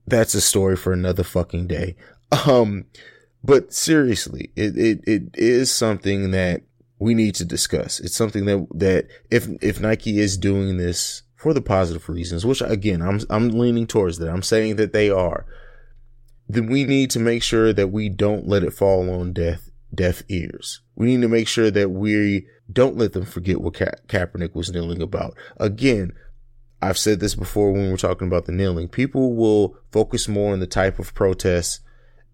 That's 0.07 0.33
a 0.33 0.41
story 0.41 0.77
for 0.77 0.93
another 0.93 1.23
fucking 1.23 1.67
day. 1.67 1.95
Um, 2.47 2.85
but 3.43 3.73
seriously, 3.73 4.51
it, 4.55 4.77
it, 4.77 5.01
it 5.05 5.23
is 5.35 5.71
something 5.71 6.31
that 6.31 6.61
we 6.99 7.13
need 7.13 7.35
to 7.35 7.45
discuss. 7.45 7.99
It's 7.99 8.15
something 8.15 8.45
that, 8.45 8.67
that 8.75 9.07
if, 9.29 9.47
if 9.61 9.81
Nike 9.81 10.19
is 10.19 10.37
doing 10.37 10.77
this 10.77 11.23
for 11.35 11.53
the 11.53 11.61
positive 11.61 12.07
reasons, 12.07 12.45
which 12.45 12.61
again, 12.61 13.01
I'm, 13.01 13.19
I'm 13.29 13.49
leaning 13.49 13.85
towards 13.85 14.17
that. 14.19 14.29
I'm 14.29 14.43
saying 14.43 14.77
that 14.77 14.93
they 14.93 15.09
are, 15.09 15.45
then 16.47 16.67
we 16.67 16.85
need 16.85 17.09
to 17.11 17.19
make 17.19 17.43
sure 17.43 17.73
that 17.73 17.89
we 17.89 18.07
don't 18.07 18.47
let 18.47 18.63
it 18.63 18.73
fall 18.73 19.09
on 19.09 19.33
deaf, 19.33 19.69
deaf 19.93 20.23
ears. 20.29 20.81
We 20.95 21.07
need 21.07 21.21
to 21.21 21.27
make 21.27 21.47
sure 21.49 21.69
that 21.69 21.89
we 21.89 22.47
don't 22.71 22.95
let 22.95 23.11
them 23.11 23.25
forget 23.25 23.59
what 23.59 23.73
Ka- 23.73 23.97
Kaepernick 24.07 24.55
was 24.55 24.71
kneeling 24.71 25.01
about. 25.01 25.35
Again, 25.57 26.13
I've 26.81 26.97
said 26.97 27.19
this 27.19 27.35
before 27.35 27.71
when 27.71 27.91
we're 27.91 27.97
talking 27.97 28.27
about 28.27 28.45
the 28.45 28.51
kneeling. 28.53 28.87
People 28.87 29.35
will 29.35 29.75
focus 29.91 30.27
more 30.27 30.53
on 30.53 30.59
the 30.59 30.67
type 30.67 30.99
of 30.99 31.13
protest 31.13 31.81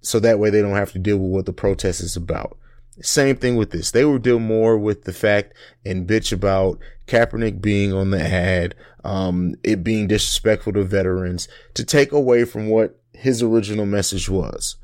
so 0.02 0.20
that 0.20 0.40
way 0.40 0.50
they 0.50 0.62
don't 0.62 0.76
have 0.76 0.92
to 0.94 1.00
deal 1.00 1.18
with 1.18 1.32
what 1.32 1.46
the 1.46 1.54
protest 1.54 2.02
is 2.02 2.16
about. 2.16 2.58
Same 3.02 3.38
thing 3.38 3.56
with 3.56 3.72
this. 3.72 3.92
They 3.92 4.04
will 4.04 4.20
deal 4.20 4.40
more 4.40 4.78
with 4.78 5.04
the 5.04 5.14
fact 5.14 5.54
and 5.86 6.08
bitch 6.08 6.34
about 6.34 6.80
Kaepernick 7.08 7.62
being 7.62 7.94
on 7.94 8.12
the 8.12 8.22
ad, 8.22 8.76
um, 9.04 9.56
it 9.64 9.84
being 9.84 10.08
disrespectful 10.08 10.74
to 10.74 10.84
veterans 10.84 11.48
to 11.76 11.86
take 11.86 12.12
away 12.12 12.44
from 12.44 12.68
what 12.68 13.00
his 13.14 13.42
original 13.42 13.86
message 13.86 14.30
was. 14.30 14.76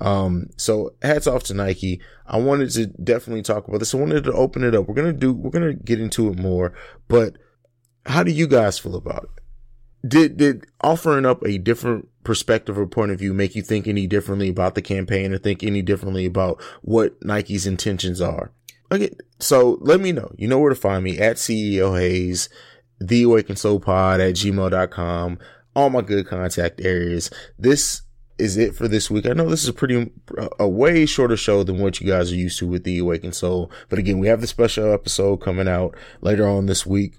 Um, 0.00 0.50
so 0.56 0.94
hats 1.02 1.26
off 1.26 1.44
to 1.44 1.54
Nike. 1.54 2.00
I 2.26 2.38
wanted 2.38 2.70
to 2.70 2.86
definitely 2.86 3.42
talk 3.42 3.66
about 3.66 3.78
this. 3.78 3.94
I 3.94 3.98
wanted 3.98 4.24
to 4.24 4.32
open 4.32 4.64
it 4.64 4.74
up. 4.74 4.86
We're 4.88 4.94
going 4.94 5.12
to 5.12 5.18
do, 5.18 5.32
we're 5.32 5.50
going 5.50 5.76
to 5.76 5.84
get 5.84 6.00
into 6.00 6.28
it 6.28 6.38
more, 6.38 6.74
but 7.08 7.36
how 8.06 8.22
do 8.22 8.30
you 8.30 8.46
guys 8.46 8.78
feel 8.78 8.96
about 8.96 9.24
it? 9.24 9.43
Did, 10.06 10.36
did 10.36 10.66
offering 10.82 11.24
up 11.24 11.42
a 11.44 11.58
different 11.58 12.08
perspective 12.24 12.78
or 12.78 12.86
point 12.86 13.12
of 13.12 13.18
view 13.18 13.32
make 13.32 13.54
you 13.54 13.62
think 13.62 13.86
any 13.86 14.06
differently 14.06 14.48
about 14.48 14.74
the 14.74 14.82
campaign 14.82 15.32
or 15.32 15.38
think 15.38 15.62
any 15.62 15.82
differently 15.82 16.26
about 16.26 16.60
what 16.82 17.16
Nike's 17.22 17.66
intentions 17.66 18.20
are? 18.20 18.50
Okay. 18.92 19.10
So 19.38 19.78
let 19.80 20.00
me 20.00 20.12
know. 20.12 20.32
You 20.36 20.48
know 20.48 20.58
where 20.58 20.70
to 20.70 20.76
find 20.76 21.04
me 21.04 21.18
at 21.18 21.36
CEO 21.36 21.98
Haize, 21.98 22.48
the 23.00 23.22
Awakened 23.24 23.58
Soul 23.58 23.80
Pod 23.80 24.20
at 24.20 24.34
gmail.com, 24.34 25.38
all 25.74 25.90
my 25.90 26.02
good 26.02 26.26
contact 26.26 26.80
areas. 26.80 27.30
This 27.58 28.02
is 28.38 28.56
it 28.56 28.74
for 28.74 28.88
this 28.88 29.10
week. 29.10 29.26
I 29.26 29.32
know 29.32 29.48
this 29.48 29.62
is 29.62 29.68
a 29.68 29.72
pretty, 29.72 30.10
a 30.58 30.68
way 30.68 31.06
shorter 31.06 31.36
show 31.36 31.62
than 31.62 31.78
what 31.78 32.00
you 32.00 32.06
guys 32.06 32.32
are 32.32 32.36
used 32.36 32.58
to 32.58 32.66
with 32.66 32.84
the 32.84 32.98
Awakened 32.98 33.34
Soul. 33.34 33.70
But 33.88 33.98
again, 33.98 34.18
we 34.18 34.28
have 34.28 34.40
the 34.40 34.46
special 34.46 34.92
episode 34.92 35.38
coming 35.38 35.68
out 35.68 35.96
later 36.20 36.46
on 36.46 36.66
this 36.66 36.84
week. 36.84 37.16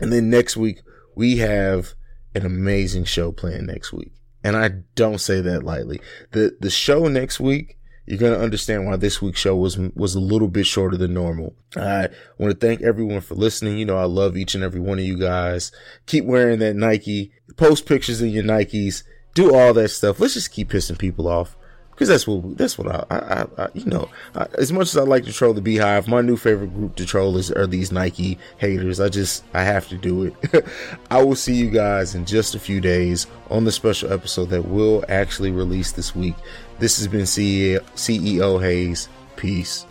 And 0.00 0.12
then 0.12 0.30
next 0.30 0.56
week, 0.56 0.82
we 1.14 1.38
have 1.38 1.94
an 2.34 2.44
amazing 2.44 3.04
show 3.04 3.32
planned 3.32 3.66
next 3.66 3.92
week. 3.92 4.12
And 4.42 4.56
I 4.56 4.68
don't 4.94 5.20
say 5.20 5.40
that 5.40 5.62
lightly. 5.62 6.00
The, 6.32 6.56
the 6.60 6.70
show 6.70 7.08
next 7.08 7.40
week, 7.40 7.78
you're 8.06 8.18
going 8.18 8.34
to 8.34 8.44
understand 8.44 8.84
why 8.84 8.96
this 8.96 9.22
week's 9.22 9.40
show 9.40 9.56
was, 9.56 9.78
was 9.78 10.14
a 10.14 10.20
little 10.20 10.48
bit 10.48 10.66
shorter 10.66 10.98
than 10.98 11.14
normal. 11.14 11.56
I 11.74 12.08
want 12.36 12.52
to 12.52 12.66
thank 12.66 12.82
everyone 12.82 13.22
for 13.22 13.34
listening. 13.34 13.78
You 13.78 13.86
know, 13.86 13.96
I 13.96 14.04
love 14.04 14.36
each 14.36 14.54
and 14.54 14.62
every 14.62 14.80
one 14.80 14.98
of 14.98 15.04
you 15.06 15.18
guys. 15.18 15.72
Keep 16.04 16.26
wearing 16.26 16.58
that 16.58 16.76
Nike, 16.76 17.32
post 17.56 17.86
pictures 17.86 18.20
in 18.20 18.28
your 18.28 18.44
Nikes, 18.44 19.04
do 19.34 19.54
all 19.54 19.72
that 19.74 19.88
stuff. 19.88 20.20
Let's 20.20 20.34
just 20.34 20.52
keep 20.52 20.70
pissing 20.70 20.98
people 20.98 21.26
off 21.26 21.56
because 21.94 22.08
that's 22.08 22.26
what 22.26 22.56
that's 22.58 22.76
what 22.76 22.88
I, 22.88 23.04
I, 23.10 23.62
I 23.62 23.68
you 23.74 23.84
know 23.86 24.08
I, 24.34 24.46
as 24.58 24.72
much 24.72 24.88
as 24.88 24.96
I 24.96 25.02
like 25.02 25.24
to 25.24 25.32
troll 25.32 25.54
the 25.54 25.60
Beehive, 25.60 26.08
my 26.08 26.20
new 26.20 26.36
favorite 26.36 26.74
group 26.74 26.96
to 26.96 27.06
troll 27.06 27.36
is 27.36 27.50
are 27.52 27.66
these 27.66 27.92
Nike 27.92 28.38
haters. 28.58 29.00
I 29.00 29.08
just 29.08 29.44
I 29.54 29.62
have 29.62 29.88
to 29.88 29.96
do 29.96 30.24
it. 30.24 30.66
I 31.10 31.22
will 31.22 31.36
see 31.36 31.54
you 31.54 31.70
guys 31.70 32.14
in 32.14 32.26
just 32.26 32.54
a 32.54 32.58
few 32.58 32.80
days 32.80 33.26
on 33.50 33.64
the 33.64 33.72
special 33.72 34.12
episode 34.12 34.50
that 34.50 34.68
will 34.68 35.04
actually 35.08 35.50
release 35.50 35.92
this 35.92 36.14
week. 36.14 36.36
This 36.78 36.98
has 36.98 37.08
been 37.08 37.22
CEO, 37.22 37.80
CEO 37.94 38.60
Haize. 38.60 39.08
Peace. 39.36 39.86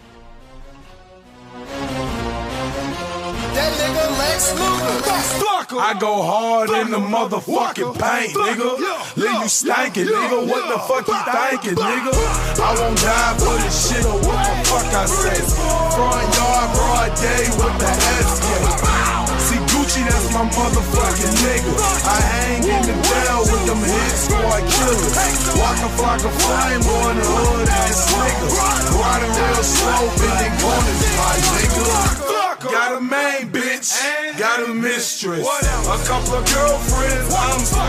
I 5.80 5.98
go 6.00 6.22
hard 6.22 6.70
in 6.70 6.92
the 6.92 6.98
motherfucking 6.98 7.94
paint, 8.00 8.34
nigga. 8.34 9.16
Leave 9.18 9.42
you 9.42 9.50
stankin', 9.50 10.08
nigga. 10.08 10.48
What 10.48 10.64
the 10.70 10.80
fuck 10.88 11.08
you 11.08 11.18
thinking, 11.26 11.78
nigga? 11.78 12.14
I 12.60 12.76
won't 12.80 12.98
die 12.98 13.36
for 13.40 13.58
this 13.62 13.90
shit 13.90 14.06
or 14.06 14.14
what 14.14 14.44
the 14.48 14.70
fuck 14.70 14.94
I 14.94 15.06
say. 15.06 15.42
Front 15.96 16.36
yard, 16.36 16.70
broad 16.76 17.16
day 17.18 17.44
with 17.58 17.80
the 17.80 17.92
S. 18.20 19.13
See 19.94 20.02
Gucci 20.02 20.34
my 20.34 20.42
motherfucking 20.50 21.38
nigga. 21.46 21.70
I 22.02 22.18
hang 22.34 22.64
in 22.66 22.82
the 22.82 22.98
Dell 22.98 23.46
with 23.46 23.66
them 23.70 23.78
hit 23.78 24.18
squad 24.18 24.66
killers. 24.66 25.14
Waka 25.54 25.90
Flocka 25.94 26.34
Flame 26.34 26.82
on 26.82 27.14
the 27.14 27.26
hood 27.30 27.70
ass 27.70 28.10
nigga. 28.18 28.48
Riding 28.98 29.34
real 29.38 29.62
slow, 29.62 30.10
bending 30.18 30.56
corners, 30.58 31.02
my 31.14 31.38
nigga. 31.54 32.34
Got 32.74 32.98
a 32.98 33.02
main 33.02 33.52
bitch, 33.54 33.94
got 34.40 34.68
a 34.68 34.74
mistress, 34.74 35.46
a 35.46 35.98
couple 36.10 36.42
of 36.42 36.46
girlfriends. 36.50 37.30
I'm 37.30 37.62
so 37.62 37.86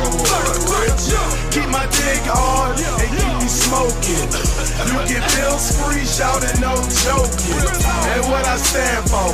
rich. 0.77 1.09
Keep 1.57 1.71
my 1.73 1.87
dick 1.89 2.21
hard 2.29 2.77
and 3.01 3.11
keep 3.17 3.44
smoking. 3.55 4.27
You 4.91 4.99
get 5.07 5.23
bills 5.39 5.79
free, 5.79 6.03
shouting 6.03 6.59
no 6.59 6.75
joking. 7.07 7.63
And 8.11 8.23
what 8.27 8.45
I 8.45 8.57
stand 8.59 9.07
for, 9.07 9.31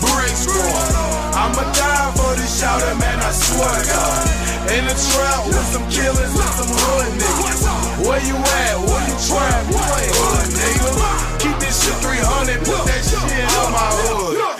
brick 0.00 0.32
squad. 0.32 0.90
I'ma 1.36 1.62
die 1.76 2.10
for 2.16 2.32
this 2.40 2.48
shouting, 2.58 2.98
man. 2.98 3.20
I 3.20 3.30
swear 3.30 3.68
to 3.68 3.84
God. 3.92 4.24
In 4.72 4.84
the 4.84 4.96
trap 4.96 5.46
with 5.46 5.68
some 5.72 5.86
killers 5.88 6.32
and 6.32 6.52
some 6.56 6.72
hood 6.72 7.08
niggas. 7.20 7.62
Where 8.04 8.20
you 8.24 8.36
at? 8.36 8.74
Where 8.80 9.04
you 9.08 9.16
trap? 9.28 9.62
You 9.68 9.80
ain't 9.80 10.12
hood, 10.16 10.48
nigga. 10.56 10.90
Keep 11.40 11.56
this 11.60 11.84
shit 11.84 11.96
300, 12.00 12.58
put 12.64 12.82
that 12.88 13.02
shit 13.04 13.56
on 13.60 13.72
my 13.72 13.88
hood. 14.08 14.57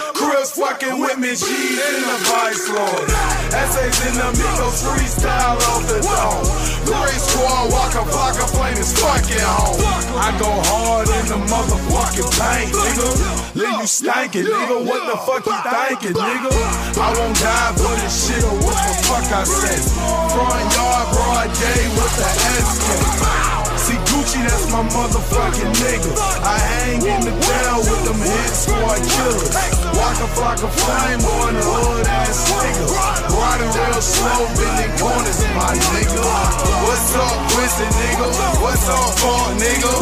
Fucking 0.58 0.98
with 0.98 1.18
me, 1.18 1.30
G's 1.38 1.78
in 1.78 2.02
the 2.02 2.18
vice 2.26 2.66
lord. 2.66 3.06
Essays 3.54 3.94
in 4.10 4.14
the 4.18 4.26
Migos 4.42 4.82
freestyle 4.82 5.54
off 5.70 5.86
the 5.86 6.02
dome. 6.02 6.42
Great 6.82 7.14
squad, 7.14 7.70
walk 7.70 7.94
a 7.94 8.02
of 8.02 8.50
flame 8.50 8.76
is 8.76 8.90
fucking 8.98 9.38
home. 9.38 9.78
I 10.18 10.34
go 10.42 10.50
hard 10.66 11.06
in 11.14 11.26
the 11.30 11.38
motherfucking 11.46 12.26
paint, 12.42 12.74
nigga. 12.74 13.54
Leave 13.54 13.78
you 13.78 13.86
stankin', 13.86 14.46
nigga. 14.50 14.84
What 14.84 15.06
the 15.06 15.18
fuck 15.22 15.46
you 15.46 15.54
thinkin', 15.62 16.18
nigga? 16.18 16.50
I 16.50 17.14
won't 17.14 17.38
die 17.38 17.72
for 17.78 17.94
this 18.02 18.26
shit 18.26 18.42
or 18.42 18.58
what 18.58 18.74
the 18.82 18.94
fuck 19.06 19.30
I 19.30 19.44
say. 19.44 19.78
Front 20.34 20.74
yard, 20.74 21.06
broad 21.14 21.54
day 21.54 21.86
with 21.94 22.14
the 22.18 22.26
SK. 22.66 23.67
Gucci, 24.18 24.42
that's 24.42 24.66
my 24.74 24.82
motherfucking 24.82 25.78
nigga. 25.78 26.10
I 26.42 26.58
hang 26.58 26.98
in 27.06 27.22
the 27.22 27.30
down 27.38 27.78
with 27.86 28.02
them 28.02 28.18
hit 28.18 28.50
squad 28.50 28.98
killers. 28.98 29.54
Waka 29.94 30.26
Flocka 30.34 30.66
Flame 30.74 31.22
on 31.38 31.54
the 31.54 31.62
hood 31.62 32.02
ass 32.02 32.50
nigga. 32.50 32.82
Riding 33.30 33.70
real 33.78 34.02
slow, 34.02 34.42
bending 34.58 34.90
corners, 34.98 35.38
my 35.54 35.70
nigga. 35.70 36.18
What's 36.82 37.14
up, 37.14 37.38
twisted 37.54 37.94
nigga? 37.94 38.26
What's 38.58 38.90
up, 38.90 39.06
fuck 39.22 39.54
nigga? 39.54 39.92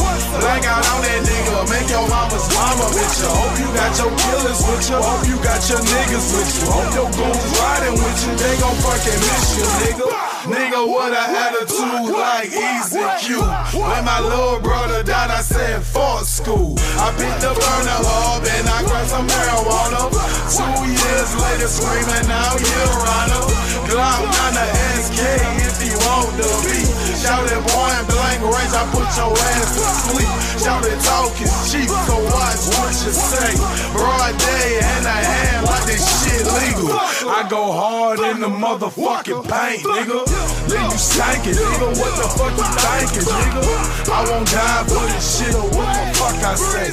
Blank 0.41 0.64
out 0.64 0.81
on 0.97 1.01
that 1.05 1.21
nigga. 1.21 1.55
Make 1.69 1.89
your 1.93 2.09
mama's 2.09 2.49
mama 2.57 2.89
bitch 2.97 3.21
you. 3.21 3.29
Hope 3.29 3.57
you 3.61 3.69
got 3.77 3.93
your 4.01 4.12
killers 4.17 4.61
with 4.64 4.85
you. 4.89 4.97
Hope 4.97 5.25
you 5.29 5.37
got 5.45 5.61
your 5.69 5.83
niggas 5.93 6.27
with 6.33 6.51
you. 6.57 6.67
Hope 6.73 6.93
your 6.97 7.11
goons 7.21 7.53
riding 7.61 7.97
with 8.01 8.19
you. 8.25 8.33
They 8.33 8.55
gon' 8.64 8.81
fucking 8.81 9.21
miss 9.29 9.61
you, 9.61 9.67
nigga. 9.85 10.36
Nigga, 10.47 10.87
what 10.87 11.13
a 11.13 11.25
attitude 11.27 12.15
like 12.15 12.51
Easy 12.55 13.03
Q. 13.19 13.43
When 13.43 14.05
my 14.05 14.21
little 14.21 14.61
brother 14.61 15.03
died, 15.03 15.31
I 15.31 15.43
said, 15.43 15.83
fuck 15.83 16.23
school. 16.25 16.75
I 17.03 17.11
picked 17.19 17.43
up 17.43 17.59
burner 17.59 18.01
up 18.07 18.47
and 18.47 18.69
I 18.71 18.79
grabbed 18.87 19.11
some 19.11 19.27
marijuana. 19.27 20.07
Two 20.47 20.87
years 20.87 21.31
later, 21.43 21.67
screaming 21.67 22.31
out, 22.31 22.59
you 22.63 22.83
runner. 23.03 23.43
Glock 23.91 24.23
on 24.23 24.53
the 24.55 24.67
SK 25.03 25.19
if 25.67 25.79
you 25.83 25.99
want 26.07 26.31
to 26.39 26.49
be. 26.63 26.79
Shout 27.19 27.47
it 27.47 27.63
point 27.67 28.07
blank 28.07 28.43
range, 28.43 28.75
I 28.75 28.87
put 28.95 29.09
your 29.19 29.35
ass 29.35 29.71
to 29.75 29.83
sleep. 30.11 30.31
Shout 30.63 30.85
it 30.85 30.99
talk 31.03 31.35
is 31.43 31.55
cheap, 31.71 31.89
so 31.91 32.17
watch 32.31 32.63
what 32.75 32.95
you 33.03 33.13
say. 33.15 33.51
Broad 33.95 34.35
day 34.39 34.79
and 34.83 35.07
a 35.07 35.19
hand 35.27 35.67
like 35.67 35.85
this 35.87 36.03
shit 36.03 36.47
legal. 36.47 36.95
I 37.31 37.47
go 37.49 37.73
hard 37.73 38.19
in 38.21 38.41
the 38.41 38.49
motherfucking 38.49 39.43
paint, 39.47 39.83
nigga. 39.83 40.36
Leave 40.68 40.91
you 40.93 40.99
stankin', 40.99 41.55
nigga. 41.55 41.89
What 41.99 42.12
the 42.18 42.26
fuck 42.37 42.53
you 42.59 42.66
thinking, 42.82 43.28
nigga? 43.28 43.62
I 44.11 44.20
won't 44.30 44.49
die 44.51 44.84
for 44.89 45.05
this 45.09 45.39
shit 45.39 45.55
or 45.55 45.68
what 45.76 45.89
the 45.95 46.05
fuck 46.18 46.39
I 46.45 46.55
say. 46.55 46.91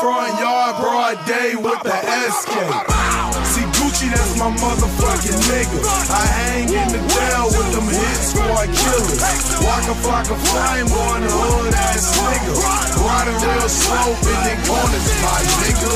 Front 0.00 0.40
yard, 0.40 0.76
broad 0.80 1.16
day 1.26 1.54
with 1.56 1.80
the 1.82 1.96
SK. 2.30 2.52
See 3.52 3.66
Gucci, 3.92 4.08
that's 4.08 4.38
my 4.40 4.48
motherfucking 4.56 5.36
nigga. 5.52 5.84
I 6.08 6.24
hang 6.24 6.64
in 6.64 6.88
the 6.96 7.00
Dell 7.12 7.52
with 7.52 7.76
them 7.76 7.84
hit 7.92 8.20
squad 8.24 8.72
killers. 8.72 9.20
Waka 9.60 9.92
Flocka 10.00 10.32
Flame 10.48 10.88
on 10.88 11.20
the 11.20 11.28
hood 11.28 11.74
ass 11.76 12.16
nigga. 12.16 12.56
Riding 13.04 13.36
real 13.36 13.68
slow, 13.68 14.16
bending 14.24 14.64
corners, 14.64 15.04
my 15.20 15.44
nigga. 15.60 15.92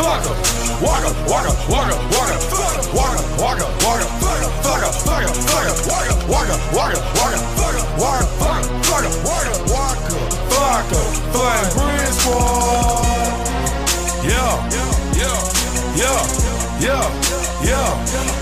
Fuck 0.00 0.24
em. 0.24 0.36
Walk 0.80 1.04
em, 1.04 1.12
walk 1.28 1.44
em, 1.44 1.56
walk 1.68 1.92
em, 1.92 2.00
walk 2.08 2.32
em, 2.32 2.40
walk 2.96 3.12
em, 3.12 3.24
walk 3.36 3.60
em, 3.60 3.68
walk 3.84 4.00
em, 4.00 4.08
fuck 4.24 4.40
em, 4.40 4.48
fuck 4.64 4.80
em, 4.80 4.96
fuck 5.04 5.20
em, 5.20 5.76
fuck 5.76 6.08
em, 6.08 6.16
walk 6.24 6.48
em, 6.48 6.56
walk 6.72 6.88
em, 6.88 7.04
walk 7.20 7.36
em, 7.36 7.44
fuck 7.60 7.76
em, 7.76 7.84
walk 8.00 8.16
em, 8.16 8.32
fuck 8.40 8.64
em, 8.64 8.80
fuck 8.80 9.04
em, 9.04 9.12
walk 9.28 9.44
em, 9.44 9.60
walk 9.68 10.08
em, 10.08 10.24
fuck 10.48 10.88
em, 10.88 11.12
fuck 11.36 11.52
em, 11.52 11.68
Brick 11.76 12.16
Squad. 12.16 13.36
Yeah, 14.24 14.56
yeah, 14.72 15.36
yeah, 16.00 16.49
yeah, 16.80 17.04
yeah, 17.62 17.90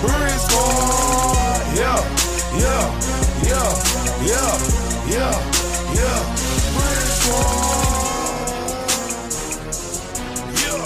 Brick 0.01 0.39
Squad. 0.39 1.59
Yeah, 1.75 1.99
yeah, 2.55 2.85
yeah, 3.43 3.69
yeah, 4.23 4.53
yeah, 5.07 5.33
yeah, 5.95 6.19
Brick 6.75 7.07
Squad. 7.19 7.99
Yeah. 10.55 10.83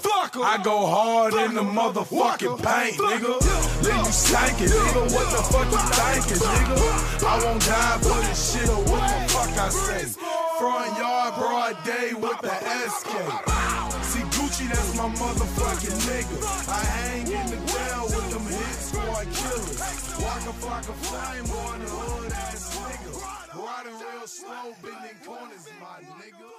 Fuck 0.00 0.36
I 0.36 0.62
go 0.62 0.86
hard 0.86 1.34
in 1.34 1.54
the 1.54 1.62
motherfucking 1.62 2.56
paint, 2.62 2.96
nigga. 2.96 3.34
Leave 3.84 3.94
you 3.94 4.12
stankin', 4.12 4.68
nigga. 4.68 5.02
What 5.14 5.28
the 5.30 5.42
fuck 5.52 5.68
you 5.70 5.78
thinking, 5.92 6.42
nigga? 6.46 7.24
I 7.26 7.44
won't 7.44 7.60
die 7.64 7.98
for 7.98 8.20
this 8.26 8.52
shit 8.52 8.68
or 8.68 8.82
what 8.90 9.02
the 9.10 9.32
fuck 9.32 9.58
I 9.58 9.68
say. 9.68 10.04
Front 10.58 10.98
yard, 10.98 11.34
broad 11.34 11.84
day 11.84 12.14
with 12.14 12.40
the 12.40 12.54
SK. 12.88 13.83
That's 14.68 14.96
my 14.96 15.08
motherfucking 15.08 15.98
nigga. 16.08 16.36
I 16.68 16.84
hang 16.84 17.26
in 17.26 17.46
the 17.50 17.60
ground 17.72 18.08
with 18.14 18.30
them 18.30 18.46
hit 18.46 18.76
squad 18.88 19.26
killers. 19.36 19.78
Waka 20.22 20.52
Flocka 20.60 20.94
Flame 21.04 21.50
on 21.66 21.80
the 21.80 21.88
hood 21.88 22.32
ass 22.32 22.76
nigga. 22.76 23.12
Riding 23.54 23.98
real 24.00 24.26
slow, 24.26 24.74
bending 24.82 25.18
corners, 25.24 25.66
my 25.80 26.00
nigga. 26.18 26.53